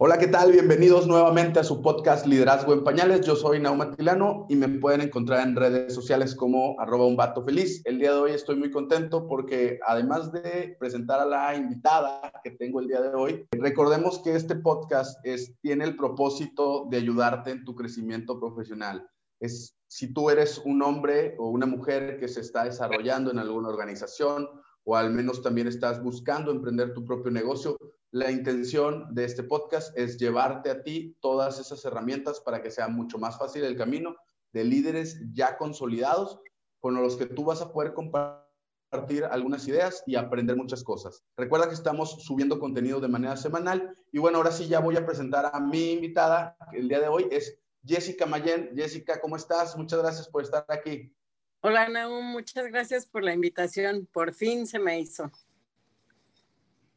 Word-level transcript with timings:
Hola, 0.00 0.16
¿qué 0.16 0.28
tal? 0.28 0.52
Bienvenidos 0.52 1.08
nuevamente 1.08 1.58
a 1.58 1.64
su 1.64 1.82
podcast 1.82 2.24
Liderazgo 2.24 2.72
en 2.72 2.84
Pañales. 2.84 3.26
Yo 3.26 3.34
soy 3.34 3.58
Nauma 3.58 3.90
Tilano 3.90 4.46
y 4.48 4.54
me 4.54 4.68
pueden 4.68 5.00
encontrar 5.00 5.44
en 5.44 5.56
redes 5.56 5.92
sociales 5.92 6.36
como 6.36 6.78
arroba 6.78 7.04
un 7.04 7.16
vato 7.16 7.42
feliz. 7.42 7.82
El 7.84 7.98
día 7.98 8.12
de 8.12 8.18
hoy 8.18 8.30
estoy 8.30 8.54
muy 8.54 8.70
contento 8.70 9.26
porque 9.26 9.80
además 9.84 10.30
de 10.30 10.76
presentar 10.78 11.18
a 11.18 11.26
la 11.26 11.56
invitada 11.56 12.30
que 12.44 12.52
tengo 12.52 12.78
el 12.78 12.86
día 12.86 13.00
de 13.00 13.12
hoy, 13.12 13.48
recordemos 13.50 14.20
que 14.20 14.36
este 14.36 14.54
podcast 14.54 15.18
tiene 15.62 15.82
el 15.82 15.96
propósito 15.96 16.86
de 16.88 16.98
ayudarte 16.98 17.50
en 17.50 17.64
tu 17.64 17.74
crecimiento 17.74 18.38
profesional. 18.38 19.04
Es 19.40 19.74
si 19.88 20.14
tú 20.14 20.30
eres 20.30 20.62
un 20.64 20.80
hombre 20.80 21.34
o 21.40 21.48
una 21.48 21.66
mujer 21.66 22.20
que 22.20 22.28
se 22.28 22.42
está 22.42 22.62
desarrollando 22.62 23.32
en 23.32 23.40
alguna 23.40 23.70
organización 23.70 24.48
o 24.84 24.96
al 24.96 25.10
menos 25.10 25.42
también 25.42 25.66
estás 25.66 26.00
buscando 26.00 26.52
emprender 26.52 26.94
tu 26.94 27.04
propio 27.04 27.32
negocio, 27.32 27.76
la 28.10 28.30
intención 28.30 29.14
de 29.14 29.24
este 29.24 29.42
podcast 29.42 29.96
es 29.96 30.18
llevarte 30.18 30.70
a 30.70 30.82
ti 30.82 31.16
todas 31.20 31.58
esas 31.58 31.84
herramientas 31.84 32.40
para 32.40 32.62
que 32.62 32.70
sea 32.70 32.88
mucho 32.88 33.18
más 33.18 33.38
fácil 33.38 33.64
el 33.64 33.76
camino 33.76 34.16
de 34.52 34.64
líderes 34.64 35.20
ya 35.32 35.56
consolidados 35.58 36.40
con 36.80 36.94
los 36.94 37.16
que 37.16 37.26
tú 37.26 37.44
vas 37.44 37.60
a 37.60 37.72
poder 37.72 37.92
compartir 37.92 39.24
algunas 39.30 39.68
ideas 39.68 40.02
y 40.06 40.16
aprender 40.16 40.56
muchas 40.56 40.82
cosas. 40.82 41.22
Recuerda 41.36 41.68
que 41.68 41.74
estamos 41.74 42.24
subiendo 42.24 42.58
contenido 42.58 43.00
de 43.00 43.08
manera 43.08 43.36
semanal 43.36 43.94
y 44.10 44.18
bueno, 44.18 44.38
ahora 44.38 44.52
sí 44.52 44.68
ya 44.68 44.80
voy 44.80 44.96
a 44.96 45.04
presentar 45.04 45.50
a 45.52 45.60
mi 45.60 45.92
invitada, 45.92 46.56
el 46.72 46.88
día 46.88 47.00
de 47.00 47.08
hoy 47.08 47.28
es 47.30 47.58
Jessica 47.84 48.26
Mayen. 48.26 48.70
Jessica, 48.74 49.20
¿cómo 49.20 49.36
estás? 49.36 49.76
Muchas 49.76 50.00
gracias 50.00 50.28
por 50.28 50.42
estar 50.42 50.64
aquí. 50.68 51.12
Hola, 51.60 51.88
Naum, 51.88 52.24
muchas 52.24 52.66
gracias 52.66 53.04
por 53.06 53.24
la 53.24 53.34
invitación. 53.34 54.08
Por 54.12 54.32
fin 54.32 54.66
se 54.66 54.78
me 54.78 55.00
hizo. 55.00 55.30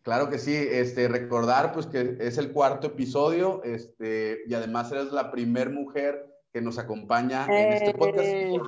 Claro 0.03 0.29
que 0.29 0.39
sí, 0.39 0.55
este, 0.55 1.07
recordar 1.07 1.73
pues 1.73 1.85
que 1.85 2.17
es 2.19 2.37
el 2.37 2.51
cuarto 2.51 2.87
episodio 2.87 3.61
este, 3.63 4.39
y 4.47 4.53
además 4.53 4.91
eres 4.91 5.11
la 5.11 5.31
primer 5.31 5.70
mujer 5.70 6.27
que 6.51 6.62
nos 6.62 6.79
acompaña 6.79 7.45
en 7.45 7.73
este 7.73 7.93
podcast. 7.93 8.27
Eh, 8.27 8.59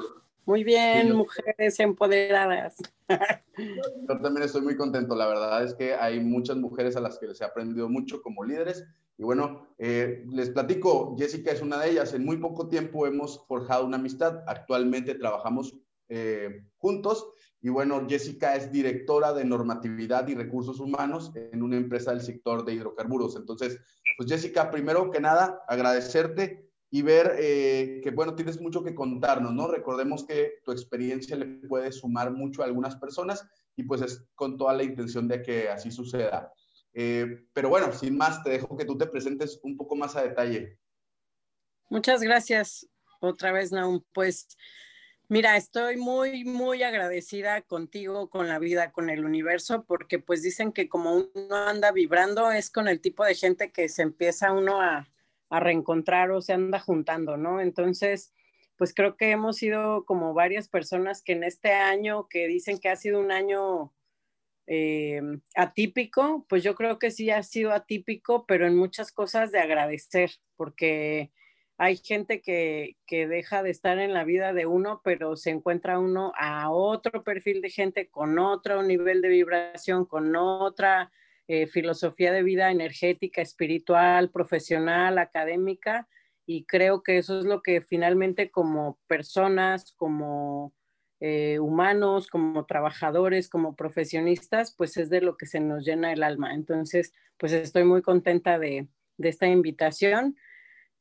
muy 0.45 0.63
bien, 0.63 1.15
mujeres 1.15 1.79
empoderadas. 1.79 2.75
Yo 3.57 4.19
también 4.21 4.43
estoy 4.43 4.61
muy 4.61 4.75
contento, 4.75 5.15
la 5.15 5.27
verdad 5.27 5.63
es 5.63 5.73
que 5.73 5.95
hay 5.95 6.19
muchas 6.19 6.57
mujeres 6.57 6.95
a 6.95 7.01
las 7.01 7.17
que 7.17 7.27
les 7.27 7.41
he 7.41 7.45
aprendido 7.45 7.89
mucho 7.89 8.21
como 8.21 8.43
líderes 8.43 8.85
y 9.17 9.23
bueno, 9.23 9.67
eh, 9.77 10.25
les 10.31 10.49
platico, 10.49 11.15
Jessica 11.17 11.51
es 11.51 11.61
una 11.61 11.79
de 11.79 11.91
ellas, 11.91 12.13
en 12.13 12.25
muy 12.25 12.37
poco 12.37 12.67
tiempo 12.67 13.07
hemos 13.07 13.45
forjado 13.47 13.85
una 13.85 13.97
amistad, 13.97 14.43
actualmente 14.47 15.15
trabajamos 15.15 15.75
eh, 16.09 16.63
juntos 16.77 17.32
y 17.63 17.69
bueno, 17.69 18.05
Jessica 18.09 18.57
es 18.57 18.73
directora 18.73 19.31
de 19.31 19.45
normatividad 19.45 20.27
y 20.27 20.35
recursos 20.35 20.81
humanos 20.81 21.31
en 21.33 21.63
una 21.63 21.77
empresa 21.77 22.11
del 22.11 22.19
sector 22.19 22.65
de 22.65 22.73
hidrocarburos. 22.73 23.37
Entonces, 23.37 23.79
pues 24.17 24.29
Jessica, 24.29 24.69
primero 24.69 25.09
que 25.09 25.21
nada, 25.21 25.63
agradecerte 25.69 26.69
y 26.89 27.03
ver 27.03 27.37
eh, 27.39 28.01
que, 28.03 28.11
bueno, 28.11 28.35
tienes 28.35 28.59
mucho 28.59 28.83
que 28.83 28.93
contarnos, 28.93 29.53
¿no? 29.53 29.69
Recordemos 29.69 30.25
que 30.25 30.55
tu 30.65 30.73
experiencia 30.73 31.37
le 31.37 31.45
puede 31.45 31.93
sumar 31.93 32.31
mucho 32.31 32.61
a 32.61 32.65
algunas 32.65 32.97
personas 32.97 33.47
y 33.77 33.83
pues 33.83 34.01
es 34.01 34.25
con 34.35 34.57
toda 34.57 34.73
la 34.73 34.83
intención 34.83 35.29
de 35.29 35.41
que 35.41 35.69
así 35.69 35.89
suceda. 35.89 36.51
Eh, 36.93 37.45
pero 37.53 37.69
bueno, 37.69 37.93
sin 37.93 38.17
más, 38.17 38.43
te 38.43 38.49
dejo 38.49 38.75
que 38.75 38.83
tú 38.83 38.97
te 38.97 39.07
presentes 39.07 39.61
un 39.63 39.77
poco 39.77 39.95
más 39.95 40.17
a 40.17 40.23
detalle. 40.23 40.77
Muchas 41.89 42.21
gracias 42.21 42.89
otra 43.21 43.53
vez, 43.53 43.71
Naum. 43.71 44.03
Pues 44.11 44.49
Mira, 45.33 45.57
estoy 45.57 45.97
muy, 45.97 46.43
muy 46.43 46.83
agradecida 46.83 47.63
contigo, 47.63 48.29
con 48.29 48.47
la 48.47 48.59
vida, 48.59 48.91
con 48.91 49.09
el 49.09 49.25
universo, 49.25 49.83
porque 49.83 50.19
pues 50.19 50.43
dicen 50.43 50.71
que 50.71 50.87
como 50.87 51.15
uno 51.33 51.55
anda 51.55 51.91
vibrando 51.91 52.51
es 52.51 52.69
con 52.69 52.87
el 52.87 53.01
tipo 53.01 53.25
de 53.25 53.33
gente 53.33 53.71
que 53.71 53.89
se 53.89 54.03
empieza 54.03 54.51
uno 54.51 54.79
a, 54.79 55.09
reencontrar 55.49 56.29
o 56.29 56.39
se 56.39 56.53
anda 56.53 56.79
juntando, 56.79 57.35
¿no? 57.35 57.59
Entonces, 57.61 58.31
pues 58.75 58.93
creo 58.93 59.17
que 59.17 59.31
hemos 59.31 59.57
sido 59.57 60.05
como 60.05 60.35
varias 60.35 60.67
personas 60.67 61.23
que 61.23 61.31
en 61.31 61.43
este 61.43 61.71
año, 61.71 62.27
que 62.29 62.47
dicen 62.47 62.77
que 62.77 62.89
ha 62.89 62.95
sido 62.95 63.19
un 63.19 63.31
año 63.31 63.91
eh, 64.67 65.19
atípico, 65.55 66.45
pues 66.47 66.61
yo 66.61 66.75
creo 66.75 66.99
que 66.99 67.09
sí 67.09 67.31
ha 67.31 67.41
sido 67.41 67.71
atípico, 67.71 68.45
pero 68.45 68.67
en 68.67 68.75
muchas 68.75 69.11
cosas 69.11 69.51
de 69.51 69.59
agradecer, 69.59 70.29
porque 70.57 71.31
hay 71.77 71.97
gente 71.97 72.41
que, 72.41 72.95
deja 73.09 73.63
de 73.63 73.69
estar 73.69 73.99
en 73.99 74.13
la 74.13 74.23
vida 74.23 74.53
de 74.53 74.65
uno, 74.65 75.01
pero 75.03 75.35
se 75.35 75.49
encuentra 75.49 75.99
uno 75.99 76.31
a 76.37 76.71
otro 76.71 77.23
perfil 77.23 77.61
de 77.61 77.69
gente 77.69 78.09
con 78.09 78.39
otro 78.39 78.83
nivel 78.83 79.21
de 79.21 79.29
vibración, 79.29 80.05
con 80.05 80.35
otra 80.35 81.11
eh, 81.47 81.67
filosofía 81.67 82.31
de 82.31 82.43
vida 82.43 82.71
energética, 82.71 83.41
espiritual, 83.41 84.29
profesional, 84.29 85.17
académica, 85.17 86.07
y 86.45 86.65
creo 86.65 87.03
que 87.03 87.17
eso 87.17 87.39
es 87.39 87.45
lo 87.45 87.61
que 87.61 87.81
finalmente 87.81 88.51
como 88.51 88.99
personas, 89.07 89.93
como 89.93 90.73
eh, 91.19 91.59
humanos, 91.59 92.27
como 92.27 92.65
trabajadores, 92.65 93.49
como 93.49 93.75
profesionistas, 93.75 94.75
pues 94.75 94.97
es 94.97 95.09
de 95.09 95.21
lo 95.21 95.37
que 95.37 95.45
se 95.45 95.61
nos 95.61 95.85
llena 95.85 96.11
el 96.11 96.21
alma. 96.21 96.53
Entonces, 96.53 97.13
pues 97.37 97.53
estoy 97.53 97.85
muy 97.85 98.01
contenta 98.01 98.59
de, 98.59 98.89
de 99.17 99.29
esta 99.29 99.47
invitación 99.47 100.35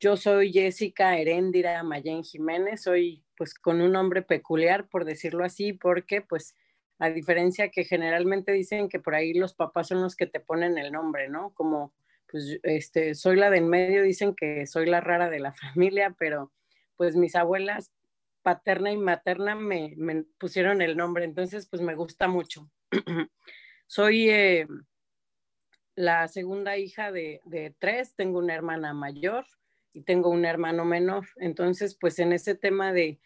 yo 0.03 0.17
soy 0.17 0.53
Jessica 0.53 1.17
Heréndira 1.17 1.81
Mayén 1.85 2.25
Jiménez, 2.25 2.83
soy 2.83 3.23
pues 3.37 3.55
con 3.55 3.81
un 3.81 3.93
nombre 3.93 4.23
peculiar, 4.23 4.89
por 4.89 5.05
decirlo 5.05 5.45
así, 5.45 5.73
porque 5.73 6.21
pues 6.21 6.57
a 6.99 7.09
diferencia 7.11 7.71
que 7.71 7.85
generalmente 7.85 8.51
dicen 8.51 8.89
que 8.89 8.99
por 8.99 9.15
ahí 9.15 9.33
los 9.33 9.55
papás 9.55 9.87
son 9.89 10.03
los 10.03 10.17
que 10.17 10.27
te 10.27 10.41
ponen 10.41 10.77
el 10.77 10.91
nombre, 10.91 11.29
¿no? 11.29 11.55
Como 11.55 11.95
pues 12.29 12.59
este, 12.65 13.15
soy 13.15 13.37
la 13.37 13.49
del 13.49 13.65
medio, 13.67 14.03
dicen 14.03 14.35
que 14.35 14.67
soy 14.67 14.87
la 14.87 15.01
rara 15.01 15.31
de 15.31 15.39
la 15.39 15.53
familia, 15.73 16.17
pero 16.19 16.51
pues 16.97 17.15
mis 17.15 17.37
abuelas 17.37 17.93
paterna 18.43 18.91
y 18.91 18.97
materna 18.97 19.55
me, 19.55 19.95
pusieron 20.37 20.83
el 20.83 20.97
nombre, 20.97 21.25
entonces 21.25 21.69
pues 21.69 21.81
me 21.81 21.95
gusta 21.95 22.27
mucho. 22.27 22.69
soy 23.87 24.31
eh, 24.31 24.67
la 25.95 26.27
segunda 26.27 26.77
hija 26.77 27.13
de, 27.13 27.41
de, 27.45 27.73
tres, 27.79 28.17
tengo 28.17 28.41
una 28.41 28.55
hermana 28.55 28.95
mayor, 28.95 29.47
y 29.93 30.03
tengo 30.03 30.31
un 30.31 30.45
hermano 30.45 30.85
menor. 30.85 31.27
Entonces, 31.37 31.95
pues 31.95 32.19
en 32.19 32.33
ese 32.33 32.55
tema 32.55 32.93
de, 32.93 33.21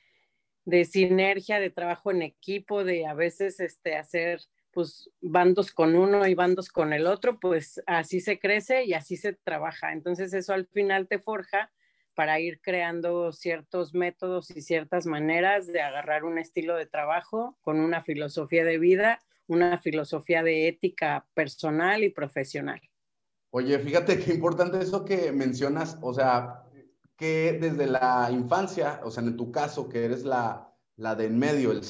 de 0.65 0.85
sinergia, 0.85 1.61
de 1.61 1.71
trabajo 1.71 2.11
en 2.11 2.23
equipo, 2.23 2.85
de 2.85 3.07
a 3.07 3.15
veces 3.15 3.61
este, 3.61 3.97
hacer 3.97 4.41
pues 4.73 5.11
bandos 5.23 5.73
con 5.73 5.97
uno 5.97 6.27
y 6.27 6.35
bandos 6.35 6.69
con 6.69 6.93
el 6.93 7.07
otro, 7.07 7.41
pues 7.41 7.83
así 7.87 8.21
se 8.21 8.39
crece 8.39 8.85
y 8.85 8.93
así 8.93 9.17
se 9.17 9.33
trabaja. 9.33 9.93
Entonces 9.93 10.35
eso 10.35 10.53
al 10.53 10.67
final 10.67 11.09
te 11.09 11.19
forja 11.19 11.73
para 12.15 12.41
ir 12.41 12.61
creando 12.61 13.33
ciertos 13.33 13.95
métodos 13.95 14.51
y 14.51 14.61
ciertas 14.61 15.07
maneras 15.07 15.67
de 15.67 15.81
agarrar 15.81 16.25
un 16.25 16.39
estilo 16.39 16.77
de 16.77 16.85
trabajo 16.85 17.57
con 17.63 17.81
una 17.81 18.03
filosofía 18.03 18.65
de 18.65 18.79
vida, 18.79 19.23
una 19.47 19.79
filosofía 19.79 20.43
de 20.43 20.69
ética 20.69 21.27
personal 21.33 22.05
y 22.05 22.11
profesional. 22.11 22.81
Oye, 23.59 23.79
fíjate 23.79 24.19
qué 24.19 24.35
importante 24.35 24.79
eso 24.79 25.03
que 25.03 25.33
mencionas, 25.33 25.97
o 26.03 26.13
sea, 26.13 26.63
que 27.17 27.57
desde 27.59 27.87
la 27.87 28.29
infancia, 28.31 29.01
o 29.03 29.11
sea, 29.11 29.23
en 29.23 29.35
tu 29.35 29.51
caso, 29.51 29.89
que 29.89 30.05
eres 30.05 30.27
la, 30.27 30.71
la 30.97 31.15
de 31.15 31.25
en 31.25 31.39
medio, 31.39 31.73
el 31.73 31.81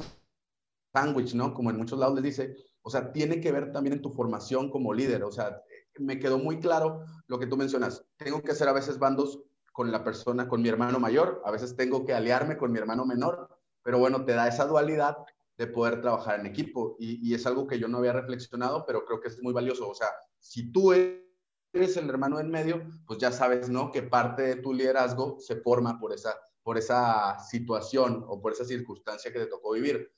sándwich, 0.94 1.34
¿no? 1.34 1.52
Como 1.54 1.70
en 1.70 1.78
muchos 1.78 1.98
lados 1.98 2.14
les 2.14 2.22
dice, 2.22 2.56
o 2.82 2.88
sea, 2.88 3.10
tiene 3.10 3.40
que 3.40 3.50
ver 3.50 3.72
también 3.72 3.94
en 3.94 4.00
tu 4.00 4.12
formación 4.12 4.70
como 4.70 4.94
líder, 4.94 5.24
o 5.24 5.32
sea, 5.32 5.60
me 5.98 6.20
quedó 6.20 6.38
muy 6.38 6.60
claro 6.60 7.04
lo 7.26 7.36
que 7.36 7.48
tú 7.48 7.56
mencionas. 7.56 8.06
Tengo 8.16 8.40
que 8.42 8.52
hacer 8.52 8.68
a 8.68 8.72
veces 8.72 9.00
bandos 9.00 9.42
con 9.72 9.90
la 9.90 10.04
persona, 10.04 10.46
con 10.46 10.62
mi 10.62 10.68
hermano 10.68 11.00
mayor, 11.00 11.42
a 11.44 11.50
veces 11.50 11.74
tengo 11.74 12.04
que 12.04 12.14
aliarme 12.14 12.56
con 12.56 12.70
mi 12.70 12.78
hermano 12.78 13.04
menor, 13.04 13.58
pero 13.82 13.98
bueno, 13.98 14.24
te 14.24 14.34
da 14.34 14.46
esa 14.46 14.66
dualidad 14.66 15.16
de 15.58 15.66
poder 15.66 16.00
trabajar 16.00 16.38
en 16.38 16.46
equipo 16.46 16.94
y, 17.00 17.28
y 17.28 17.34
es 17.34 17.44
algo 17.44 17.66
que 17.66 17.80
yo 17.80 17.88
no 17.88 17.98
había 17.98 18.12
reflexionado, 18.12 18.84
pero 18.86 19.04
creo 19.04 19.20
que 19.20 19.30
es 19.30 19.42
muy 19.42 19.52
valioso. 19.52 19.88
O 19.88 19.94
sea, 19.96 20.10
si 20.38 20.70
tú 20.70 20.92
eres 20.92 21.25
eres 21.72 21.96
el 21.96 22.08
hermano 22.08 22.40
en 22.40 22.50
medio, 22.50 22.88
pues 23.06 23.18
ya 23.18 23.32
sabes, 23.32 23.68
¿no? 23.68 23.90
Que 23.92 24.02
parte 24.02 24.42
de 24.42 24.56
tu 24.56 24.72
liderazgo 24.72 25.38
se 25.40 25.56
forma 25.56 25.98
por 25.98 26.12
esa, 26.12 26.34
por 26.62 26.78
esa 26.78 27.38
situación 27.38 28.24
o 28.28 28.40
por 28.40 28.52
esa 28.52 28.64
circunstancia 28.64 29.32
que 29.32 29.40
te 29.40 29.46
tocó 29.46 29.72
vivir. 29.72 30.12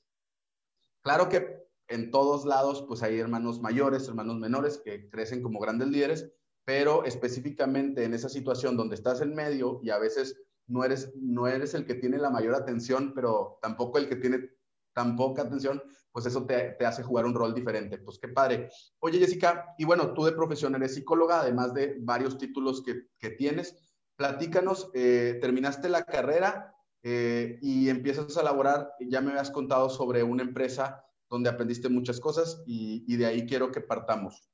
Claro 1.03 1.29
que 1.29 1.67
en 1.87 2.11
todos 2.11 2.45
lados, 2.45 2.85
pues 2.87 3.01
hay 3.03 3.19
hermanos 3.19 3.61
mayores, 3.61 4.07
hermanos 4.07 4.37
menores 4.37 4.77
que 4.77 5.09
crecen 5.09 5.41
como 5.41 5.59
grandes 5.59 5.89
líderes, 5.89 6.31
pero 6.65 7.03
específicamente 7.03 8.03
en 8.03 8.13
esa 8.13 8.29
situación 8.29 8.77
donde 8.77 8.95
estás 8.95 9.21
en 9.21 9.33
medio 9.33 9.79
y 9.81 9.89
a 9.89 9.97
veces 9.97 10.39
no 10.67 10.83
eres, 10.83 11.11
no 11.15 11.47
eres 11.47 11.73
el 11.73 11.85
que 11.85 11.95
tiene 11.95 12.19
la 12.19 12.29
mayor 12.29 12.53
atención, 12.53 13.13
pero 13.15 13.57
tampoco 13.61 13.97
el 13.97 14.07
que 14.07 14.17
tiene 14.17 14.51
tan 14.93 15.15
poca 15.15 15.41
atención, 15.41 15.81
pues 16.19 16.33
eso 16.33 16.45
te, 16.45 16.75
hace 16.85 17.01
jugar 17.01 17.25
un 17.25 17.33
rol 17.33 17.53
diferente. 17.53 17.97
Pues 17.97 18.19
qué 18.19 18.27
padre. 18.27 18.69
Oye, 18.99 19.19
Jessica, 19.19 19.73
y 19.77 19.85
bueno, 19.85 20.13
tú 20.13 20.25
de 20.25 20.33
profesión 20.33 20.75
eres 20.75 20.93
psicóloga, 20.93 21.39
además 21.39 21.73
de 21.73 21.95
varios 22.01 22.37
títulos 22.37 22.83
que, 22.83 23.29
tienes. 23.29 23.73
Platícanos, 24.17 24.91
eh, 24.93 25.37
terminaste 25.39 25.87
la 25.87 26.03
carrera 26.03 26.75
eh, 27.03 27.57
y 27.61 27.87
empiezas 27.87 28.35
a 28.35 28.43
laborar, 28.43 28.91
ya 28.99 29.21
me 29.21 29.29
habías 29.29 29.49
contado 29.49 29.89
sobre 29.89 30.21
una 30.21 30.43
empresa 30.43 31.05
donde 31.29 31.49
aprendiste 31.49 31.87
muchas 31.87 32.19
cosas 32.19 32.61
y, 32.65 33.15
de 33.15 33.25
ahí 33.25 33.45
quiero 33.45 33.71
que 33.71 33.79
partamos. 33.79 34.51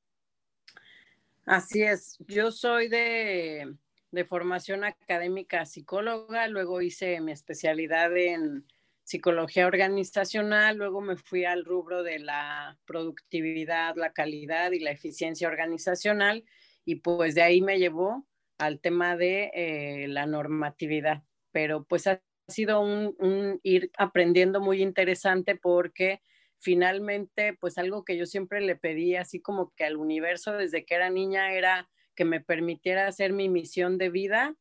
Así 1.48 1.82
es, 1.82 2.20
yo 2.28 2.52
soy 2.52 2.90
de, 2.90 3.76
de 4.12 4.26
formación 4.26 4.84
académica 4.84 5.66
psicóloga, 5.66 6.48
luego 6.48 6.84
hice 6.84 7.20
mi 7.22 7.32
especialidad 7.32 8.16
en 8.16 8.68
psicología 9.06 9.68
organizacional, 9.68 10.78
luego 10.78 11.00
me 11.00 11.16
fui 11.16 11.46
al 11.46 11.64
rubro 11.64 12.02
de 12.04 12.20
la 12.20 12.78
productividad, 12.86 13.96
la 13.96 14.14
calidad 14.14 14.72
y 14.72 14.80
la 14.80 14.92
eficiencia 14.92 15.48
organizacional 15.48 16.44
y 16.86 16.96
pues 16.96 17.36
de 17.36 17.44
ahí 17.44 17.62
me 17.62 17.78
llevó 17.78 18.28
al 18.58 18.80
tema 18.80 19.16
de 19.16 19.52
eh, 19.54 20.08
la 20.08 20.26
normatividad, 20.26 21.24
pero 21.52 21.84
pues 21.84 22.08
ha 22.08 22.22
sido 22.48 22.82
un, 22.82 23.60
ir 23.62 23.92
aprendiendo 23.98 24.60
muy 24.60 24.82
interesante 24.82 25.56
porque 25.56 26.22
finalmente 26.58 27.54
pues 27.54 27.78
algo 27.78 28.06
que 28.06 28.18
yo 28.18 28.26
siempre 28.26 28.60
le 28.60 28.76
pedí 28.76 29.16
así 29.16 29.40
como 29.40 29.72
que 29.76 29.86
al 29.86 29.98
universo 29.98 30.54
desde 30.54 30.84
que 30.84 30.96
era 30.96 31.12
niña 31.12 31.54
era 31.54 31.90
que 32.16 32.26
me 32.26 32.42
permitiera 32.42 33.08
hacer 33.08 33.34
mi 33.34 33.50
misión 33.50 34.00
de 34.00 34.10
vida 34.10 34.56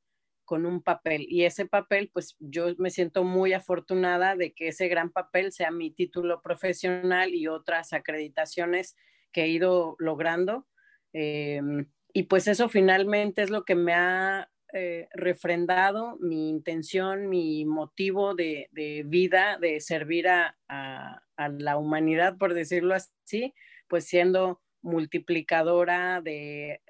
con 0.44 0.67
un 0.67 0.82
papel. 0.82 1.26
Y 1.29 1.44
ese 1.44 1.67
papel, 1.67 2.11
pues 2.12 2.37
yo 2.38 2.67
me 2.79 2.91
siento 2.91 3.25
muy 3.25 3.52
afortunada 3.52 4.37
de 4.37 4.52
que 4.52 4.69
ese 4.69 4.88
gran 4.88 5.11
papel 5.11 5.52
sea 5.52 5.70
mi 5.70 5.91
título 5.91 6.43
profesional 6.43 7.35
y 7.35 7.49
otras 7.49 7.93
acreditaciones 7.93 8.96
que 9.32 9.44
he 9.44 9.49
ido 9.49 9.96
logrando. 9.99 10.67
Em, 11.12 11.87
y 12.12 12.25
pues 12.25 12.49
eso 12.49 12.69
finalmente 12.69 13.43
es 13.43 13.50
lo 13.50 13.64
que 13.64 13.75
me 13.75 13.94
ha 13.94 14.50
eh, 14.73 15.06
refrendado 15.12 16.17
mi 16.19 16.49
intención, 16.50 17.29
mi 17.29 17.64
motivo 17.64 18.35
de, 18.35 18.69
vida, 19.06 19.56
de 19.61 19.81
servir 19.81 20.26
a, 20.26 20.56
a, 20.69 21.49
la 21.49 21.76
humanidad, 21.76 22.37
por 22.38 22.55
decirlo 22.55 22.94
así, 22.94 23.55
pues 23.87 24.06
siendo 24.06 24.63
multiplicadora 24.84 26.20
de, 26.20 26.81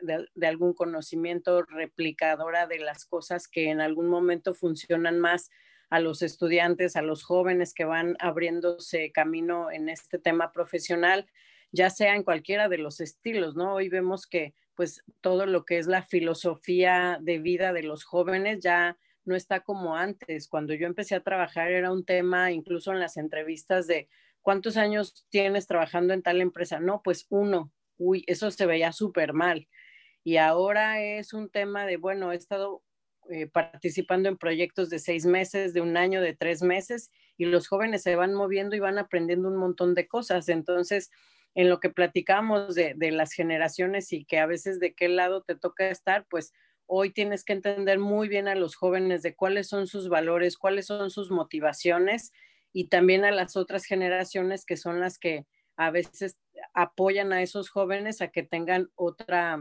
algún 0.42 0.74
conocimiento, 0.74 1.62
replicadora 1.62 2.66
de 2.66 2.80
las 2.80 3.06
cosas 3.06 3.46
que 3.46 3.70
en 3.70 3.80
algún 3.80 4.08
momento 4.08 4.52
funcionan 4.52 5.20
más 5.20 5.50
a 5.90 6.00
los 6.00 6.20
estudiantes, 6.22 6.96
a 6.96 7.02
los 7.02 7.22
jóvenes 7.22 7.72
que 7.72 7.84
van 7.84 8.16
abriéndose 8.18 9.12
camino 9.12 9.70
en 9.70 9.88
este 9.88 10.18
tema 10.18 10.50
profesional, 10.50 11.26
ya 11.70 11.88
sea 11.88 12.16
en 12.16 12.24
cualquiera 12.24 12.68
de 12.68 12.78
los 12.78 13.00
estilos, 13.00 13.54
¿no? 13.54 13.74
Hoy 13.74 13.88
vemos 13.88 14.26
que 14.26 14.54
pues 14.74 15.04
todo 15.20 15.46
lo 15.46 15.64
que 15.64 15.78
es 15.78 15.86
la 15.86 16.02
filosofía 16.02 17.18
de 17.22 17.38
vida 17.38 17.72
de 17.72 17.84
los 17.84 18.02
jóvenes 18.02 18.58
ya 18.60 18.98
no 19.24 19.36
está 19.36 19.60
como 19.60 19.96
antes. 19.96 20.48
Cuando 20.48 20.74
yo 20.74 20.88
empecé 20.88 21.14
a 21.14 21.22
trabajar 21.22 21.70
era 21.70 21.92
un 21.92 22.04
tema 22.04 22.50
incluso 22.50 22.90
en 22.90 22.98
las 22.98 23.16
entrevistas 23.16 23.86
de 23.86 24.08
¿cuántos 24.42 24.76
años 24.76 25.24
tienes 25.28 25.68
trabajando 25.68 26.12
en 26.12 26.22
tal 26.22 26.40
empresa? 26.40 26.80
No, 26.80 27.00
pues 27.04 27.26
uno 27.28 27.70
uy, 27.98 28.24
eso 28.26 28.50
se 28.50 28.66
veía 28.66 28.92
súper 28.92 29.32
mal. 29.32 29.68
Y 30.22 30.38
ahora 30.38 31.00
es 31.02 31.32
un 31.32 31.50
tema 31.50 31.86
de, 31.86 31.96
bueno, 31.96 32.32
he 32.32 32.36
estado 32.36 32.82
eh, 33.30 33.46
participando 33.46 34.28
en 34.28 34.36
proyectos 34.36 34.90
de 34.90 34.98
seis 34.98 35.26
meses, 35.26 35.74
de 35.74 35.80
un 35.80 35.96
año, 35.96 36.20
de 36.20 36.34
tres 36.34 36.62
meses, 36.62 37.10
y 37.36 37.46
los 37.46 37.68
jóvenes 37.68 38.02
se 38.02 38.16
van 38.16 38.34
moviendo 38.34 38.76
y 38.76 38.80
van 38.80 38.98
aprendiendo 38.98 39.48
un 39.48 39.56
montón 39.56 39.94
de 39.94 40.06
cosas. 40.08 40.48
Entonces, 40.48 41.10
en 41.54 41.68
lo 41.68 41.80
que 41.80 41.90
platicamos 41.90 42.74
de, 42.74 42.94
de 42.96 43.10
las 43.10 43.32
generaciones 43.32 44.12
y 44.12 44.24
que 44.24 44.38
a 44.38 44.46
veces 44.46 44.80
de 44.80 44.94
qué 44.94 45.08
lado 45.08 45.42
te 45.42 45.54
toca 45.54 45.88
estar, 45.88 46.26
pues 46.28 46.52
hoy 46.86 47.12
tienes 47.12 47.44
que 47.44 47.52
entender 47.52 47.98
muy 47.98 48.28
bien 48.28 48.48
a 48.48 48.54
los 48.54 48.76
jóvenes 48.76 49.22
de 49.22 49.34
cuáles 49.34 49.68
son 49.68 49.86
sus 49.86 50.08
valores, 50.08 50.58
cuáles 50.58 50.86
son 50.86 51.10
sus 51.10 51.30
motivaciones 51.30 52.32
y 52.72 52.88
también 52.88 53.24
a 53.24 53.30
las 53.30 53.56
otras 53.56 53.84
generaciones 53.84 54.66
que 54.66 54.76
son 54.76 55.00
las 55.00 55.18
que 55.18 55.46
a 55.76 55.90
veces 55.90 56.36
apoyan 56.72 57.32
a 57.32 57.42
esos 57.42 57.70
jóvenes 57.70 58.20
a 58.20 58.28
que 58.28 58.42
tengan 58.42 58.90
otra, 58.94 59.58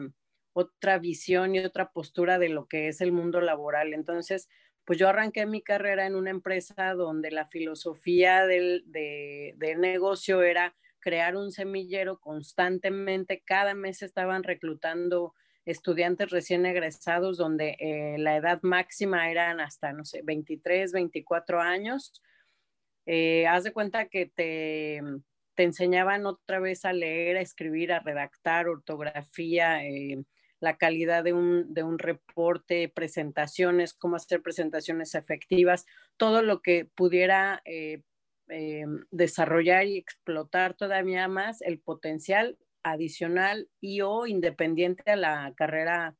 otra 0.53 0.99
visión 0.99 1.55
y 1.55 1.59
otra 1.59 1.91
postura 1.91 2.39
de 2.39 2.49
lo 2.49 2.67
que 2.67 2.87
es 2.87 3.01
el 3.01 3.11
mundo 3.11 3.41
laboral. 3.41 3.93
Entonces, 3.93 4.47
pues 4.85 4.99
yo 4.99 5.09
arranqué 5.09 5.45
mi 5.45 5.61
carrera 5.61 6.05
en 6.05 6.15
una 6.15 6.29
empresa 6.29 6.93
donde 6.93 7.31
la 7.31 7.47
filosofía 7.47 8.45
del, 8.45 8.83
de, 8.87 9.75
negocio 9.77 10.41
era 10.41 10.75
crear 10.99 11.35
un 11.35 11.51
semillero 11.51 12.19
constantemente. 12.19 13.43
Cada 13.45 13.73
mes 13.75 14.01
estaban 14.01 14.43
reclutando 14.43 15.33
estudiantes 15.65 16.29
recién 16.29 16.65
egresados 16.65 17.37
donde 17.37 17.77
eh, 17.79 18.17
la 18.17 18.35
edad 18.35 18.59
máxima 18.63 19.31
eran 19.31 19.61
hasta, 19.61 19.93
no 19.93 20.03
sé, 20.03 20.21
23, 20.23 20.91
24 20.91 21.61
años. 21.61 22.21
Eh, 23.05 23.47
haz 23.47 23.63
de 23.63 23.71
cuenta 23.71 24.07
que 24.07 24.25
te, 24.25 25.01
te 25.55 25.63
enseñaban 25.63 26.25
otra 26.25 26.59
vez 26.59 26.85
a 26.85 26.93
leer, 26.93 27.37
a 27.37 27.41
escribir, 27.41 27.91
a 27.91 27.99
redactar, 27.99 28.67
ortografía, 28.67 29.85
eh, 29.85 30.23
la 30.59 30.77
calidad 30.77 31.23
de 31.23 31.33
un, 31.33 31.73
de 31.73 31.83
un, 31.83 31.99
reporte, 31.99 32.89
presentaciones, 32.89 33.93
cómo 33.93 34.15
hacer 34.15 34.41
presentaciones 34.41 35.13
efectivas, 35.13 35.85
todo 36.17 36.41
lo 36.41 36.61
que 36.61 36.85
pudiera 36.95 37.61
eh, 37.65 38.01
eh, 38.49 38.85
desarrollar 39.11 39.85
y 39.85 39.97
explotar 39.97 40.73
todavía 40.73 41.27
más 41.27 41.61
el 41.61 41.79
potencial 41.79 42.57
adicional 42.83 43.69
y 43.81 44.01
o 44.01 44.25
independiente 44.25 45.11
a 45.11 45.15
la 45.15 45.53
carrera 45.55 46.15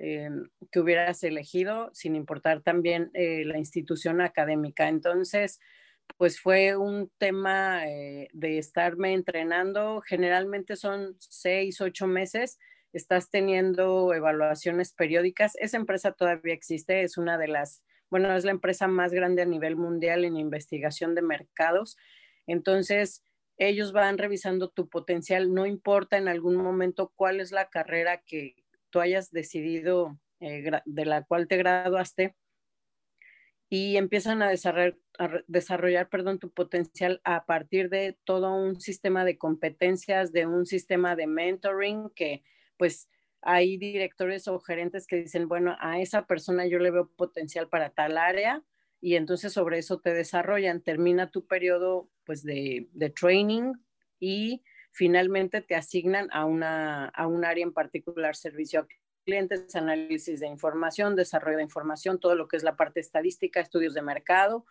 que 0.00 0.78
hubieras 0.78 1.24
elegido, 1.24 1.90
sin 1.92 2.14
importar 2.14 2.62
también 2.62 3.10
la 3.14 3.58
institución 3.58 4.20
académica. 4.20 4.88
Entonces, 4.88 5.58
pues 6.16 6.40
fue 6.40 6.76
un 6.76 7.10
tema 7.18 7.86
eh, 7.86 8.28
de 8.32 8.58
estarme 8.58 9.12
entrenando. 9.12 10.00
Generalmente 10.00 10.76
son 10.76 11.16
seis, 11.18 11.80
ocho 11.80 12.06
meses. 12.06 12.58
Estás 12.92 13.30
teniendo 13.30 14.12
evaluaciones 14.14 14.92
periódicas. 14.92 15.52
Esa 15.56 15.76
empresa 15.76 16.12
todavía 16.12 16.54
existe. 16.54 17.02
Es 17.02 17.18
una 17.18 17.38
de 17.38 17.48
las, 17.48 17.82
bueno, 18.10 18.34
es 18.34 18.44
la 18.44 18.50
empresa 18.50 18.88
más 18.88 19.12
grande 19.12 19.42
a 19.42 19.46
nivel 19.46 19.76
mundial 19.76 20.24
en 20.24 20.36
investigación 20.36 21.14
de 21.14 21.22
mercados. 21.22 21.96
Entonces, 22.46 23.22
ellos 23.58 23.92
van 23.92 24.18
revisando 24.18 24.70
tu 24.70 24.88
potencial. 24.88 25.52
No 25.52 25.66
importa 25.66 26.16
en 26.16 26.28
algún 26.28 26.56
momento 26.56 27.12
cuál 27.14 27.40
es 27.40 27.52
la 27.52 27.68
carrera 27.68 28.22
que 28.26 28.54
tú 28.90 29.00
hayas 29.00 29.30
decidido, 29.30 30.18
eh, 30.40 30.70
de 30.84 31.04
la 31.04 31.24
cual 31.24 31.46
te 31.46 31.58
graduaste 31.58 32.34
y 33.70 33.96
empiezan 33.96 34.42
a 34.42 34.48
desarrollar, 34.48 34.96
desarrollar 35.46 36.08
perdón, 36.08 36.38
tu 36.38 36.50
potencial 36.50 37.20
a 37.24 37.44
partir 37.44 37.90
de 37.90 38.18
todo 38.24 38.54
un 38.54 38.80
sistema 38.80 39.24
de 39.24 39.36
competencias, 39.36 40.32
de 40.32 40.46
un 40.46 40.64
sistema 40.64 41.16
de 41.16 41.26
mentoring 41.26 42.10
que 42.14 42.42
pues 42.76 43.08
hay 43.42 43.76
directores 43.76 44.48
o 44.48 44.58
gerentes 44.58 45.06
que 45.06 45.16
dicen, 45.16 45.48
bueno, 45.48 45.76
a 45.80 46.00
esa 46.00 46.26
persona 46.26 46.66
yo 46.66 46.78
le 46.78 46.90
veo 46.90 47.10
potencial 47.14 47.68
para 47.68 47.90
tal 47.90 48.16
área 48.16 48.64
y 49.00 49.14
entonces 49.14 49.52
sobre 49.52 49.78
eso 49.78 50.00
te 50.00 50.12
desarrollan, 50.12 50.82
termina 50.82 51.30
tu 51.30 51.46
periodo 51.46 52.10
pues 52.24 52.42
de, 52.42 52.88
de 52.92 53.10
training 53.10 53.74
y 54.18 54.62
finalmente 54.92 55.60
te 55.60 55.76
asignan 55.76 56.28
a, 56.32 56.44
una, 56.44 57.06
a 57.06 57.26
un 57.26 57.44
área 57.44 57.64
en 57.64 57.72
particular, 57.72 58.34
servicio 58.34 58.88
clientes, 59.28 59.76
análisis 59.76 60.40
de 60.40 60.46
información, 60.46 61.14
desarrollo 61.14 61.58
de 61.58 61.62
información, 61.62 62.18
todo 62.18 62.34
lo 62.34 62.48
que 62.48 62.56
es 62.56 62.62
la 62.62 62.76
parte 62.76 63.00
estadística, 63.00 63.60
estudios 63.60 63.92
de 63.92 64.00
mercado 64.00 64.64